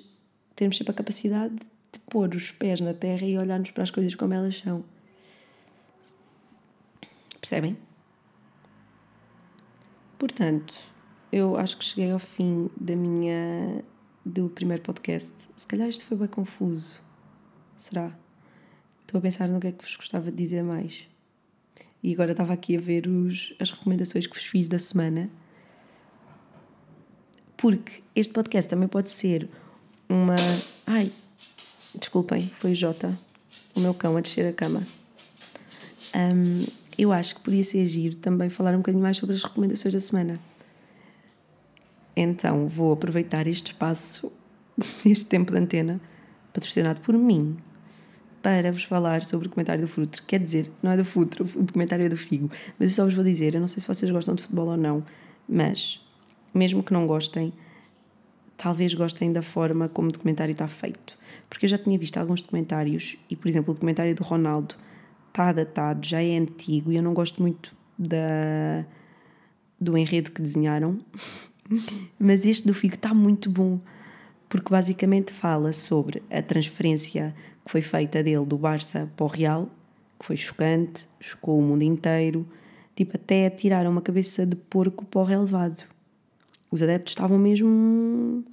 temos 0.55 0.77
sempre 0.77 0.91
a 0.91 0.95
capacidade 0.95 1.55
de 1.55 1.99
pôr 2.09 2.33
os 2.35 2.51
pés 2.51 2.79
na 2.79 2.93
terra 2.93 3.25
e 3.25 3.37
olharmos 3.37 3.71
para 3.71 3.83
as 3.83 3.91
coisas 3.91 4.13
como 4.13 4.33
elas 4.33 4.57
são. 4.59 4.83
Percebem? 7.41 7.77
Portanto, 10.19 10.75
eu 11.31 11.57
acho 11.57 11.77
que 11.77 11.85
cheguei 11.85 12.11
ao 12.11 12.19
fim 12.19 12.69
da 12.79 12.95
minha 12.95 13.83
do 14.25 14.49
primeiro 14.49 14.83
podcast. 14.83 15.33
Se 15.55 15.65
calhar 15.65 15.87
isto 15.87 16.05
foi 16.05 16.17
bem 16.17 16.27
confuso. 16.27 16.99
Será? 17.77 18.11
Estou 19.01 19.19
a 19.19 19.21
pensar 19.21 19.47
no 19.47 19.59
que 19.59 19.67
é 19.67 19.71
que 19.71 19.83
vos 19.83 19.95
gostava 19.95 20.29
de 20.31 20.37
dizer 20.37 20.63
mais. 20.63 21.07
E 22.07 22.13
agora 22.13 22.31
estava 22.31 22.53
aqui 22.53 22.77
a 22.77 22.79
ver 22.79 23.05
os, 23.05 23.53
as 23.59 23.69
recomendações 23.69 24.25
que 24.25 24.33
vos 24.33 24.45
fiz 24.45 24.69
da 24.69 24.79
semana. 24.79 25.29
Porque 27.57 28.01
este 28.15 28.31
podcast 28.31 28.69
também 28.69 28.87
pode 28.87 29.09
ser 29.09 29.49
uma. 30.07 30.35
Ai, 30.85 31.11
desculpem, 31.99 32.47
foi 32.47 32.71
o 32.71 32.75
Jota, 32.75 33.19
o 33.75 33.81
meu 33.81 33.93
cão, 33.93 34.15
a 34.15 34.21
descer 34.21 34.47
a 34.47 34.53
cama. 34.53 34.87
Um, 36.15 36.65
eu 36.97 37.11
acho 37.11 37.35
que 37.35 37.41
podia 37.41 37.63
ser 37.65 37.85
giro 37.87 38.15
também 38.15 38.47
falar 38.47 38.73
um 38.73 38.77
bocadinho 38.77 39.03
mais 39.03 39.17
sobre 39.17 39.35
as 39.35 39.43
recomendações 39.43 39.93
da 39.93 39.99
semana. 39.99 40.39
Então 42.15 42.69
vou 42.69 42.93
aproveitar 42.93 43.47
este 43.47 43.73
espaço, 43.73 44.31
este 45.05 45.25
tempo 45.25 45.51
de 45.51 45.57
antena, 45.57 45.99
patrocinado 46.53 47.01
por 47.01 47.17
mim, 47.17 47.57
para 48.47 48.71
vos 48.71 48.85
falar 48.85 49.25
sobre 49.25 49.45
o 49.45 49.49
documentário 49.49 49.81
do 49.81 49.89
Futre. 49.89 50.21
Quer 50.21 50.39
dizer, 50.39 50.71
não 50.81 50.91
é 50.91 50.95
do 50.95 51.03
Futre, 51.03 51.41
o 51.43 51.63
documentário 51.63 52.05
é 52.05 52.07
do 52.07 52.15
Figo. 52.15 52.49
Mas 52.79 52.91
eu 52.91 52.95
só 52.95 53.03
vos 53.03 53.13
vou 53.13 53.21
dizer, 53.21 53.53
eu 53.53 53.59
não 53.59 53.67
sei 53.67 53.81
se 53.81 53.87
vocês 53.87 54.09
gostam 54.09 54.35
de 54.35 54.41
futebol 54.41 54.67
ou 54.69 54.77
não, 54.77 55.03
mas 55.49 56.01
mesmo 56.53 56.81
que 56.81 56.93
não 56.93 57.05
gostem, 57.05 57.51
talvez 58.55 58.93
gostem 58.93 59.33
da 59.33 59.41
forma 59.41 59.89
como 59.89 60.07
o 60.07 60.11
documentário 60.13 60.53
está 60.53 60.65
feito. 60.65 61.17
Porque 61.49 61.65
eu 61.65 61.69
já 61.69 61.77
tinha 61.77 61.99
visto 61.99 62.15
alguns 62.15 62.41
documentários, 62.41 63.17
e 63.29 63.35
por 63.35 63.49
exemplo, 63.49 63.71
o 63.71 63.73
documentário 63.73 64.15
do 64.15 64.23
Ronaldo 64.23 64.75
está 65.27 65.51
datado, 65.51 66.07
já 66.07 66.23
é 66.23 66.37
antigo, 66.37 66.89
e 66.89 66.95
eu 66.95 67.03
não 67.03 67.13
gosto 67.13 67.41
muito 67.41 67.75
da, 67.99 68.85
do 69.77 69.97
enredo 69.97 70.31
que 70.31 70.41
desenharam. 70.41 70.97
Mas 72.17 72.45
este 72.45 72.65
do 72.65 72.73
Figo 72.73 72.95
está 72.95 73.13
muito 73.13 73.49
bom, 73.49 73.77
porque 74.47 74.69
basicamente 74.69 75.33
fala 75.33 75.73
sobre 75.73 76.23
a 76.31 76.41
transferência 76.41 77.35
que 77.67 77.71
foi 77.71 77.81
feita 77.81 78.23
dele 78.23 78.45
do 78.45 78.57
Barça 78.57 79.11
para 79.17 79.25
o 79.25 79.27
Real, 79.27 79.69
que 80.17 80.25
foi 80.25 80.37
chocante, 80.37 81.05
chocou 81.19 81.59
o 81.59 81.61
mundo 81.61 81.83
inteiro, 81.83 82.47
tipo 82.95 83.17
até 83.17 83.49
tiraram 83.49 83.91
uma 83.91 84.01
cabeça 84.01 84.45
de 84.45 84.55
porco 84.55 85.03
para 85.05 85.19
o 85.19 85.23
relevado. 85.25 85.83
Os 86.71 86.81
adeptos 86.81 87.11
estavam 87.11 87.37
mesmo 87.37 88.45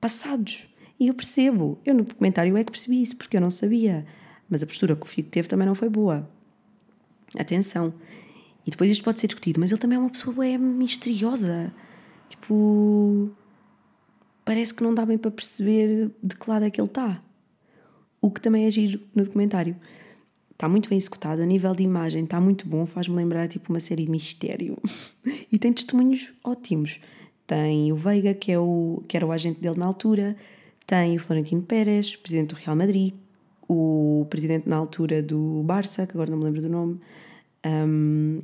passados. 0.00 0.66
E 0.98 1.08
eu 1.08 1.14
percebo, 1.14 1.78
eu 1.84 1.94
no 1.94 2.04
documentário 2.04 2.56
é 2.56 2.64
que 2.64 2.72
percebi 2.72 3.02
isso, 3.02 3.16
porque 3.16 3.36
eu 3.36 3.40
não 3.40 3.50
sabia. 3.50 4.06
Mas 4.48 4.62
a 4.62 4.66
postura 4.66 4.96
que 4.96 5.02
o 5.02 5.06
Figo 5.06 5.28
teve 5.28 5.46
também 5.46 5.66
não 5.66 5.74
foi 5.74 5.90
boa. 5.90 6.26
Atenção. 7.38 7.92
E 8.66 8.70
depois 8.70 8.90
isto 8.90 9.04
pode 9.04 9.20
ser 9.20 9.26
discutido, 9.26 9.60
mas 9.60 9.70
ele 9.70 9.80
também 9.80 9.96
é 9.96 10.00
uma 10.00 10.10
pessoa 10.10 10.46
é 10.46 10.56
misteriosa. 10.56 11.70
Tipo, 12.30 13.30
parece 14.42 14.72
que 14.72 14.82
não 14.82 14.94
dá 14.94 15.04
bem 15.04 15.18
para 15.18 15.30
perceber 15.30 16.10
de 16.22 16.34
que 16.34 16.50
lado 16.50 16.64
é 16.64 16.70
que 16.70 16.80
ele 16.80 16.88
está. 16.88 17.22
O 18.20 18.30
que 18.30 18.40
também 18.40 18.66
é 18.66 18.70
giro 18.70 19.00
no 19.14 19.24
documentário. 19.24 19.76
Está 20.50 20.68
muito 20.68 20.88
bem 20.88 20.98
executado, 20.98 21.40
a 21.40 21.46
nível 21.46 21.72
de 21.72 21.84
imagem 21.84 22.24
está 22.24 22.40
muito 22.40 22.66
bom, 22.66 22.84
faz-me 22.84 23.14
lembrar 23.14 23.46
tipo 23.46 23.72
uma 23.72 23.78
série 23.78 24.04
de 24.04 24.10
mistério. 24.10 24.76
e 25.52 25.58
tem 25.58 25.72
testemunhos 25.72 26.32
ótimos. 26.42 27.00
Tem 27.46 27.92
o 27.92 27.96
Veiga, 27.96 28.34
que, 28.34 28.50
é 28.50 28.58
o, 28.58 29.02
que 29.06 29.16
era 29.16 29.24
o 29.24 29.32
agente 29.32 29.60
dele 29.60 29.78
na 29.78 29.86
altura, 29.86 30.36
tem 30.86 31.16
o 31.16 31.20
Florentino 31.20 31.62
Pérez, 31.62 32.16
presidente 32.16 32.54
do 32.54 32.58
Real 32.58 32.76
Madrid, 32.76 33.14
o 33.68 34.26
presidente 34.28 34.68
na 34.68 34.76
altura 34.76 35.22
do 35.22 35.62
Barça, 35.62 36.06
que 36.06 36.12
agora 36.12 36.30
não 36.30 36.38
me 36.38 36.44
lembro 36.44 36.60
do 36.60 36.68
nome, 36.68 37.00
um, 37.64 38.42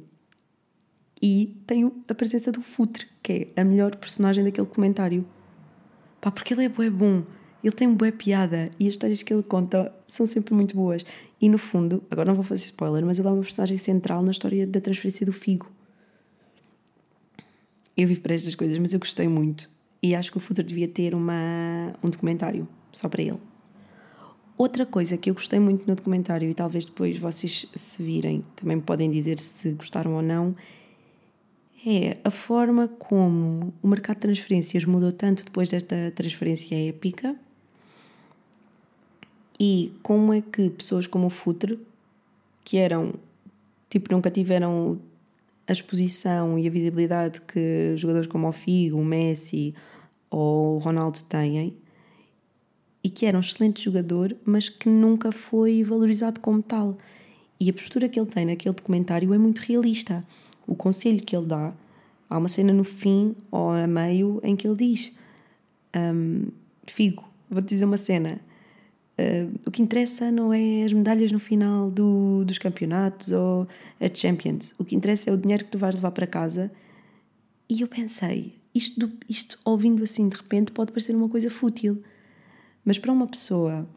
e 1.20 1.56
tem 1.66 1.90
a 2.08 2.14
presença 2.14 2.52
do 2.52 2.60
Futre, 2.60 3.06
que 3.22 3.48
é 3.56 3.62
a 3.62 3.64
melhor 3.64 3.96
personagem 3.96 4.44
daquele 4.44 4.66
comentário. 4.66 5.26
Pá, 6.20 6.30
porque 6.30 6.52
ele 6.52 6.64
é 6.64 6.90
bom, 6.90 7.22
ele 7.64 7.74
tem 7.74 7.90
bué 7.90 8.10
piada 8.10 8.70
e 8.78 8.86
as 8.86 8.92
histórias 8.92 9.22
que 9.22 9.32
ele 9.32 9.42
conta 9.42 9.90
são 10.06 10.26
sempre 10.26 10.52
muito 10.52 10.76
boas. 10.76 11.04
E 11.40 11.48
no 11.48 11.56
fundo, 11.56 12.02
agora 12.10 12.28
não 12.28 12.34
vou 12.34 12.44
fazer 12.44 12.66
spoiler, 12.66 13.04
mas 13.06 13.18
ele 13.18 13.26
é 13.26 13.30
uma 13.30 13.40
personagem 13.40 13.78
central 13.78 14.22
na 14.22 14.32
história 14.32 14.66
da 14.66 14.82
transferência 14.82 15.24
do 15.24 15.32
Figo. 15.32 15.66
Eu 17.96 18.06
vivo 18.06 18.20
para 18.20 18.34
estas 18.34 18.54
coisas, 18.54 18.78
mas 18.78 18.92
eu 18.92 18.98
gostei 18.98 19.28
muito. 19.28 19.70
E 20.02 20.14
acho 20.14 20.30
que 20.30 20.36
o 20.36 20.40
Futre 20.40 20.62
devia 20.62 20.86
ter 20.86 21.14
uma, 21.14 21.94
um 22.02 22.10
documentário 22.10 22.68
só 22.92 23.08
para 23.08 23.22
ele. 23.22 23.38
Outra 24.58 24.84
coisa 24.84 25.16
que 25.16 25.30
eu 25.30 25.34
gostei 25.34 25.58
muito 25.58 25.86
no 25.86 25.94
documentário, 25.94 26.50
e 26.50 26.54
talvez 26.54 26.84
depois 26.84 27.16
vocês 27.16 27.66
se 27.74 28.02
virem, 28.02 28.44
também 28.54 28.78
podem 28.78 29.10
dizer 29.10 29.38
se 29.38 29.72
gostaram 29.72 30.12
ou 30.12 30.22
não, 30.22 30.54
é 31.86 32.18
a 32.22 32.30
forma 32.30 32.88
como 32.88 33.72
o 33.82 33.88
mercado 33.88 34.16
de 34.16 34.22
transferências 34.22 34.84
mudou 34.84 35.12
tanto 35.12 35.46
depois 35.46 35.70
desta 35.70 36.12
transferência 36.14 36.74
épica 36.88 37.34
e 39.58 39.92
como 40.02 40.32
é 40.32 40.40
que 40.40 40.70
pessoas 40.70 41.06
como 41.06 41.26
o 41.26 41.30
Futre, 41.30 41.78
que 42.64 42.76
eram, 42.76 43.14
tipo, 43.88 44.12
nunca 44.12 44.30
tiveram 44.30 44.98
a 45.66 45.72
exposição 45.72 46.58
e 46.58 46.66
a 46.66 46.70
visibilidade 46.70 47.40
que 47.40 47.94
jogadores 47.96 48.26
como 48.26 48.48
o 48.48 48.52
Figo, 48.52 48.98
o 48.98 49.04
Messi 49.04 49.74
ou 50.30 50.76
o 50.76 50.78
Ronaldo 50.78 51.22
têm, 51.22 51.76
e 53.02 53.10
que 53.10 53.26
era 53.26 53.36
um 53.36 53.40
excelente 53.40 53.82
jogador, 53.82 54.34
mas 54.44 54.68
que 54.68 54.88
nunca 54.88 55.30
foi 55.30 55.82
valorizado 55.82 56.40
como 56.40 56.62
tal. 56.62 56.96
E 57.60 57.68
a 57.70 57.72
postura 57.72 58.08
que 58.08 58.18
ele 58.18 58.30
tem 58.30 58.46
naquele 58.46 58.74
documentário 58.74 59.32
é 59.32 59.38
muito 59.38 59.58
realista 59.60 60.24
o 60.66 60.74
conselho 60.74 61.22
que 61.22 61.36
ele 61.36 61.46
dá, 61.46 61.72
há 62.28 62.38
uma 62.38 62.48
cena 62.48 62.72
no 62.72 62.84
fim 62.84 63.36
ou 63.50 63.70
a 63.70 63.86
meio 63.86 64.40
em 64.42 64.56
que 64.56 64.66
ele 64.66 64.76
diz: 64.76 65.12
um, 65.96 66.46
Figo, 66.86 67.24
vou-te 67.48 67.68
dizer 67.68 67.84
uma 67.84 67.96
cena. 67.96 68.40
Uh, 69.16 69.54
o 69.64 69.70
que 69.70 69.80
interessa 69.80 70.32
não 70.32 70.52
é 70.52 70.82
as 70.82 70.92
medalhas 70.92 71.30
no 71.30 71.38
final 71.38 71.88
do, 71.88 72.44
dos 72.44 72.58
campeonatos 72.58 73.30
ou 73.30 73.68
a 74.00 74.12
Champions. 74.12 74.74
O 74.76 74.84
que 74.84 74.96
interessa 74.96 75.30
é 75.30 75.32
o 75.32 75.36
dinheiro 75.36 75.64
que 75.64 75.70
tu 75.70 75.78
vais 75.78 75.94
levar 75.94 76.10
para 76.10 76.26
casa. 76.26 76.70
E 77.68 77.80
eu 77.80 77.88
pensei, 77.88 78.54
isto, 78.74 79.10
isto 79.28 79.58
ouvindo 79.64 80.02
assim 80.02 80.28
de 80.28 80.36
repente 80.36 80.72
pode 80.72 80.90
parecer 80.90 81.14
uma 81.14 81.28
coisa 81.28 81.48
fútil, 81.48 82.02
mas 82.84 82.98
para 82.98 83.12
uma 83.12 83.26
pessoa 83.26 83.88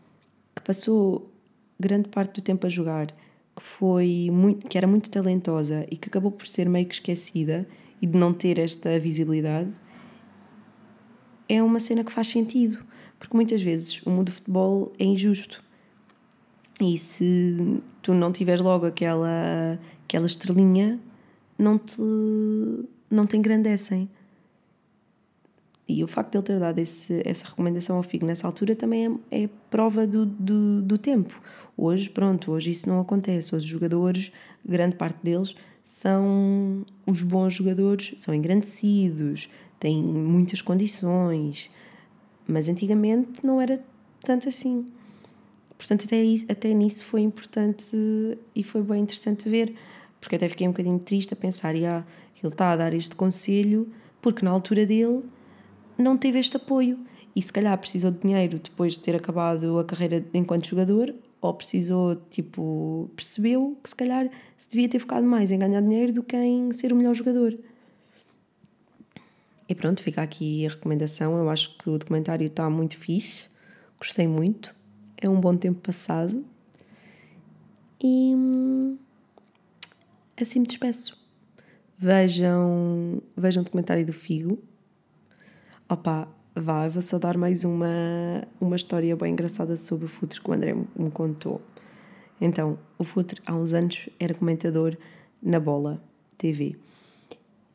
que 0.55 0.61
passou 0.61 1.31
grande 1.79 2.09
parte 2.09 2.35
do 2.35 2.41
tempo 2.41 2.65
a 2.67 2.69
jogar, 2.69 3.07
que 3.55 3.61
foi 3.61 4.29
muito, 4.31 4.67
que 4.67 4.77
era 4.77 4.85
muito 4.85 5.09
talentosa 5.09 5.85
e 5.89 5.97
que 5.97 6.07
acabou 6.07 6.31
por 6.31 6.47
ser 6.47 6.69
meio 6.69 6.85
que 6.85 6.93
esquecida 6.93 7.67
e 7.99 8.05
de 8.05 8.17
não 8.17 8.31
ter 8.33 8.59
esta 8.59 8.99
visibilidade, 8.99 9.73
é 11.49 11.61
uma 11.63 11.79
cena 11.79 12.03
que 12.03 12.11
faz 12.11 12.27
sentido, 12.27 12.85
porque 13.19 13.35
muitas 13.35 13.61
vezes 13.61 14.01
o 14.03 14.09
mundo 14.09 14.27
do 14.27 14.31
futebol 14.31 14.93
é 14.99 15.03
injusto. 15.03 15.63
E 16.79 16.97
se 16.97 17.81
tu 18.01 18.13
não 18.13 18.31
tiveres 18.31 18.61
logo 18.61 18.85
aquela, 18.85 19.79
aquela 20.05 20.27
estrelinha, 20.27 20.99
não 21.57 21.77
te, 21.77 21.99
não 23.09 23.25
te 23.25 23.35
engrandecem. 23.35 24.09
E 25.87 26.03
o 26.03 26.07
facto 26.07 26.31
de 26.31 26.37
ele 26.37 26.45
ter 26.45 26.59
dado 26.59 26.79
esse, 26.79 27.21
essa 27.25 27.47
recomendação 27.47 27.95
ao 27.95 28.03
Figo 28.03 28.25
nessa 28.25 28.45
altura 28.45 28.75
também 28.75 29.19
é, 29.31 29.43
é 29.43 29.49
prova 29.69 30.05
do, 30.05 30.25
do, 30.25 30.81
do, 30.81 30.97
tempo. 30.97 31.41
Hoje, 31.77 32.09
pronto, 32.09 32.51
hoje 32.51 32.71
isso 32.71 32.89
não 32.89 32.99
acontece. 32.99 33.55
Os 33.55 33.63
jogadores, 33.63 34.31
grande 34.65 34.97
parte 34.97 35.19
deles, 35.23 35.55
são 35.81 36.85
os 37.05 37.23
bons 37.23 37.53
jogadores, 37.53 38.13
são 38.17 38.35
engrandecidos, 38.35 39.49
têm 39.79 40.03
muitas 40.03 40.61
condições. 40.61 41.71
Mas 42.47 42.69
antigamente 42.69 43.45
não 43.45 43.61
era 43.61 43.83
tanto 44.21 44.47
assim. 44.47 44.87
Portanto, 45.77 46.05
até, 46.05 46.23
até 46.49 46.73
nisso 46.73 47.05
foi 47.05 47.21
importante 47.21 47.95
e 48.55 48.63
foi 48.63 48.81
bem 48.81 49.01
interessante 49.01 49.47
ver, 49.47 49.75
porque 50.19 50.35
até 50.35 50.49
fiquei 50.49 50.67
um 50.67 50.71
bocadinho 50.71 50.99
triste 50.99 51.33
a 51.33 51.37
pensar, 51.37 51.75
ah, 51.75 52.03
ele 52.43 52.53
está 52.53 52.71
a 52.71 52.75
dar 52.75 52.93
este 52.93 53.15
conselho, 53.15 53.87
porque 54.21 54.43
na 54.43 54.51
altura 54.51 54.85
dele 54.85 55.23
não 55.97 56.17
teve 56.17 56.39
este 56.39 56.57
apoio 56.57 56.97
e 57.35 57.41
se 57.41 57.53
calhar 57.53 57.77
precisou 57.77 58.11
de 58.11 58.19
dinheiro 58.19 58.59
depois 58.59 58.93
de 58.93 58.99
ter 58.99 59.15
acabado 59.15 59.77
a 59.77 59.83
carreira 59.83 60.25
enquanto 60.33 60.67
jogador 60.67 61.13
ou 61.39 61.53
precisou, 61.53 62.15
tipo, 62.29 63.09
percebeu 63.15 63.77
que 63.83 63.89
se 63.89 63.95
calhar 63.95 64.29
se 64.57 64.69
devia 64.69 64.89
ter 64.89 64.99
focado 64.99 65.25
mais 65.25 65.51
em 65.51 65.59
ganhar 65.59 65.81
dinheiro 65.81 66.11
do 66.11 66.23
que 66.23 66.35
em 66.35 66.71
ser 66.71 66.91
o 66.91 66.95
melhor 66.95 67.13
jogador. 67.13 67.57
E 69.69 69.75
pronto, 69.75 70.01
fica 70.01 70.21
aqui 70.21 70.65
a 70.65 70.69
recomendação. 70.69 71.37
Eu 71.37 71.49
acho 71.49 71.77
que 71.77 71.89
o 71.89 71.97
documentário 71.97 72.47
está 72.47 72.69
muito 72.69 72.97
fixe, 72.97 73.47
gostei 73.99 74.27
muito, 74.27 74.73
é 75.17 75.27
um 75.29 75.39
bom 75.39 75.55
tempo 75.57 75.79
passado 75.81 76.45
e 78.01 78.33
assim 80.39 80.59
me 80.59 80.67
despeço. 80.67 81.17
Vejam, 81.97 83.21
vejam 83.35 83.61
o 83.61 83.65
documentário 83.65 84.05
do 84.05 84.13
Figo, 84.13 84.61
Opa, 85.89 86.27
vá, 86.53 86.89
vou 86.89 87.01
só 87.01 87.17
dar 87.17 87.37
mais 87.37 87.63
uma, 87.63 87.87
uma 88.59 88.75
história 88.75 89.15
bem 89.15 89.31
engraçada 89.31 89.77
sobre 89.77 90.03
o 90.03 90.07
Futre 90.09 90.41
que 90.41 90.49
o 90.49 90.53
André 90.53 90.73
me 90.73 91.09
contou. 91.09 91.61
Então, 92.41 92.77
o 92.97 93.05
Futre 93.05 93.41
há 93.45 93.55
uns 93.55 93.71
anos 93.71 94.09
era 94.19 94.33
comentador 94.33 94.97
na 95.41 95.61
Bola 95.61 96.03
TV 96.37 96.75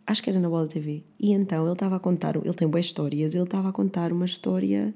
acho 0.07 0.23
que 0.23 0.31
era 0.31 0.41
na 0.41 0.49
Bola 0.49 0.67
TV. 0.67 1.03
E 1.19 1.33
então 1.33 1.65
ele 1.65 1.73
estava 1.73 1.97
a 1.97 2.01
contar, 2.01 2.37
ele 2.37 2.55
tem 2.55 2.69
boas 2.69 2.87
histórias, 2.87 3.35
ele 3.35 3.45
estava 3.45 3.69
a 3.69 3.73
contar 3.73 4.13
uma 4.13 4.25
história 4.25 4.95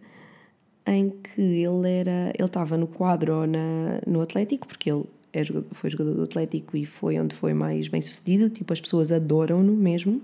em 0.87 1.11
que 1.11 1.41
ele 1.41 1.89
era, 1.89 2.33
ele 2.35 2.47
estava 2.47 2.77
no 2.77 2.87
quadro 2.87 3.47
na, 3.47 4.01
no 4.07 4.21
Atlético, 4.21 4.67
porque 4.67 4.91
ele 4.91 5.05
é 5.33 5.43
jogador, 5.43 5.67
foi 5.73 5.91
jogador 5.91 6.15
do 6.15 6.23
Atlético 6.23 6.77
e 6.77 6.87
foi 6.87 7.19
onde 7.19 7.35
foi 7.35 7.53
mais 7.53 7.89
bem 7.89 8.01
sucedido, 8.01 8.49
tipo, 8.49 8.73
as 8.73 8.81
pessoas 8.81 9.11
adoram-no 9.11 9.73
mesmo. 9.73 10.23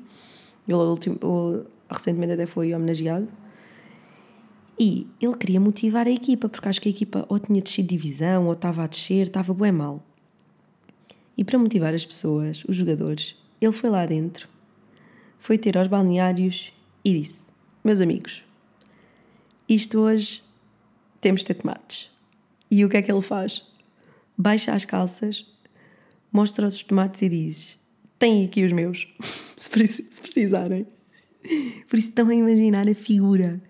Ele 0.66 1.64
recentemente 1.90 2.32
até 2.32 2.46
foi 2.46 2.72
homenageado. 2.72 3.28
E 4.78 5.06
ele 5.20 5.36
queria 5.36 5.60
motivar 5.60 6.06
a 6.06 6.10
equipa, 6.10 6.48
porque 6.48 6.68
acho 6.68 6.80
que 6.80 6.88
a 6.88 6.90
equipa 6.90 7.26
ou 7.28 7.38
tinha 7.38 7.60
descido 7.60 7.88
divisão, 7.88 8.46
ou 8.46 8.52
estava 8.52 8.84
a 8.84 8.86
descer, 8.86 9.26
estava 9.26 9.52
bem 9.52 9.72
mal. 9.72 10.02
E 11.36 11.44
para 11.44 11.58
motivar 11.58 11.94
as 11.94 12.04
pessoas, 12.04 12.64
os 12.68 12.76
jogadores, 12.76 13.36
ele 13.60 13.72
foi 13.72 13.90
lá 13.90 14.06
dentro, 14.06 14.48
foi 15.42 15.58
ter 15.58 15.76
aos 15.76 15.88
balneários 15.88 16.72
e 17.04 17.20
disse: 17.20 17.40
Meus 17.82 18.00
amigos, 18.00 18.44
isto 19.68 19.98
hoje 19.98 20.40
temos 21.20 21.40
de 21.40 21.48
ter 21.48 21.54
tomates. 21.54 22.08
E 22.70 22.84
o 22.84 22.88
que 22.88 22.96
é 22.96 23.02
que 23.02 23.10
ele 23.10 23.20
faz? 23.20 23.66
Baixa 24.38 24.72
as 24.72 24.84
calças, 24.84 25.44
mostra 26.32 26.64
os 26.64 26.80
tomates 26.84 27.22
e 27.22 27.28
diz: 27.28 27.76
Tem 28.20 28.44
aqui 28.44 28.64
os 28.64 28.70
meus, 28.70 29.12
se 29.58 29.68
precisarem. 29.68 30.86
Por 31.88 31.98
isso 31.98 32.10
estão 32.10 32.28
a 32.28 32.34
imaginar 32.34 32.88
a 32.88 32.94
figura. 32.94 33.60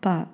Pá, 0.00 0.28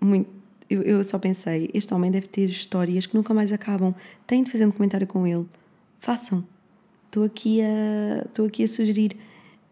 muito. 0.00 0.28
Eu, 0.68 0.82
eu 0.82 1.04
só 1.04 1.16
pensei, 1.16 1.70
este 1.72 1.94
homem 1.94 2.10
deve 2.10 2.26
ter 2.26 2.48
histórias 2.48 3.06
que 3.06 3.14
nunca 3.14 3.32
mais 3.32 3.52
acabam. 3.52 3.94
Tem 4.26 4.42
de 4.42 4.50
fazer 4.50 4.66
um 4.66 4.72
comentário 4.72 5.06
com 5.06 5.24
ele. 5.24 5.46
Façam. 6.00 6.44
Estou 7.14 7.22
aqui 7.26 7.60
a. 7.62 8.24
Estou 8.26 8.44
aqui 8.44 8.64
a 8.64 8.66
sugerir. 8.68 9.16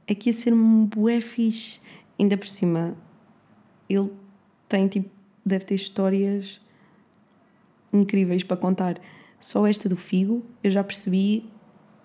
Aqui 0.08 0.30
a 0.30 0.32
ser 0.32 0.54
um 0.54 0.86
bué 0.86 1.20
fixe. 1.20 1.80
Ainda 2.16 2.36
por 2.36 2.46
cima, 2.46 2.96
ele 3.88 4.12
tem 4.68 4.86
tipo. 4.86 5.10
Deve 5.44 5.64
ter 5.64 5.74
histórias 5.74 6.60
incríveis 7.92 8.44
para 8.44 8.56
contar. 8.56 9.00
Só 9.40 9.66
esta 9.66 9.88
do 9.88 9.96
Figo, 9.96 10.46
eu 10.62 10.70
já 10.70 10.84
percebi 10.84 11.44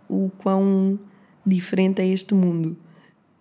o 0.10 0.32
quão 0.40 1.00
diferente 1.46 2.02
é 2.02 2.08
este 2.08 2.34
mundo. 2.34 2.76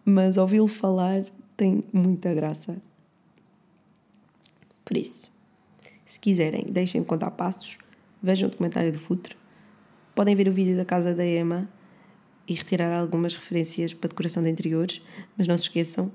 Mas 0.04 0.36
ouvi-lo 0.36 0.68
falar 0.68 1.24
tem 1.56 1.82
muita 1.94 2.34
graça. 2.34 2.76
Por 4.84 4.98
isso, 4.98 5.32
se 6.04 6.20
quiserem, 6.20 6.66
deixem 6.68 7.00
de 7.00 7.06
contar 7.06 7.30
passos, 7.30 7.78
vejam 8.22 8.48
o 8.48 8.50
documentário 8.50 8.92
do 8.92 8.98
Futre, 8.98 9.34
podem 10.14 10.36
ver 10.36 10.46
o 10.46 10.52
vídeo 10.52 10.76
da 10.76 10.84
casa 10.84 11.14
da 11.14 11.24
Emma 11.24 11.66
e 12.48 12.54
retirar 12.54 12.92
algumas 12.98 13.34
referências 13.34 13.92
para 13.92 14.08
decoração 14.08 14.42
de 14.42 14.50
interiores, 14.50 15.02
mas 15.36 15.48
não 15.48 15.56
se 15.56 15.64
esqueçam, 15.64 16.10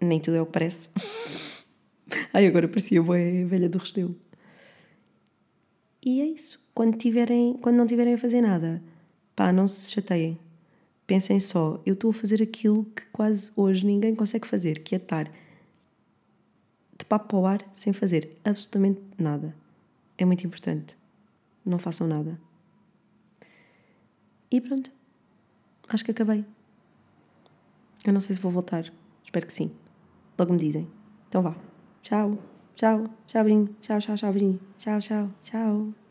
nem 0.00 0.20
tudo 0.20 0.36
é 0.36 0.42
o 0.42 0.46
que 0.46 0.52
parece. 0.52 0.88
Ai, 2.32 2.46
agora 2.46 2.68
parecia 2.68 3.02
boa 3.02 3.18
velha 3.46 3.68
do 3.68 3.78
Restelo. 3.78 4.14
E 6.04 6.20
é 6.20 6.26
isso. 6.26 6.60
Quando, 6.74 6.96
tiverem, 6.96 7.54
quando 7.54 7.76
não 7.76 7.86
tiverem 7.86 8.14
a 8.14 8.18
fazer 8.18 8.40
nada, 8.40 8.82
pá, 9.34 9.52
não 9.52 9.66
se 9.66 9.90
chateiem. 9.90 10.38
Pensem 11.06 11.40
só, 11.40 11.80
eu 11.86 11.94
estou 11.94 12.10
a 12.10 12.14
fazer 12.14 12.42
aquilo 12.42 12.84
que 12.84 13.06
quase 13.06 13.50
hoje 13.56 13.86
ninguém 13.86 14.14
consegue 14.14 14.46
fazer, 14.46 14.80
que 14.80 14.94
é 14.94 14.98
estar 14.98 15.30
de 16.98 17.04
papo 17.04 17.28
para 17.28 17.38
o 17.38 17.46
ar 17.46 17.70
sem 17.72 17.92
fazer 17.92 18.36
absolutamente 18.44 19.00
nada. 19.18 19.54
É 20.18 20.24
muito 20.24 20.46
importante. 20.46 20.96
Não 21.64 21.78
façam 21.78 22.06
nada. 22.06 22.38
E 24.50 24.60
pronto. 24.60 24.90
Acho 25.88 26.04
que 26.04 26.10
acabei. 26.10 26.44
Eu 28.04 28.12
não 28.12 28.20
sei 28.20 28.34
se 28.36 28.42
vou 28.42 28.50
voltar. 28.50 28.84
Espero 29.24 29.46
que 29.46 29.52
sim. 29.52 29.70
Logo 30.38 30.52
me 30.52 30.58
dizem. 30.58 30.88
Então 31.28 31.42
vá. 31.42 31.54
Tchau. 32.02 32.38
Tchau. 32.74 33.08
Tchau, 33.26 33.44
Tchau, 33.80 33.98
tchau, 33.98 34.16
tchau, 34.16 34.32
Tchau, 34.78 35.00
tchau, 35.00 35.30
tchau. 35.42 36.05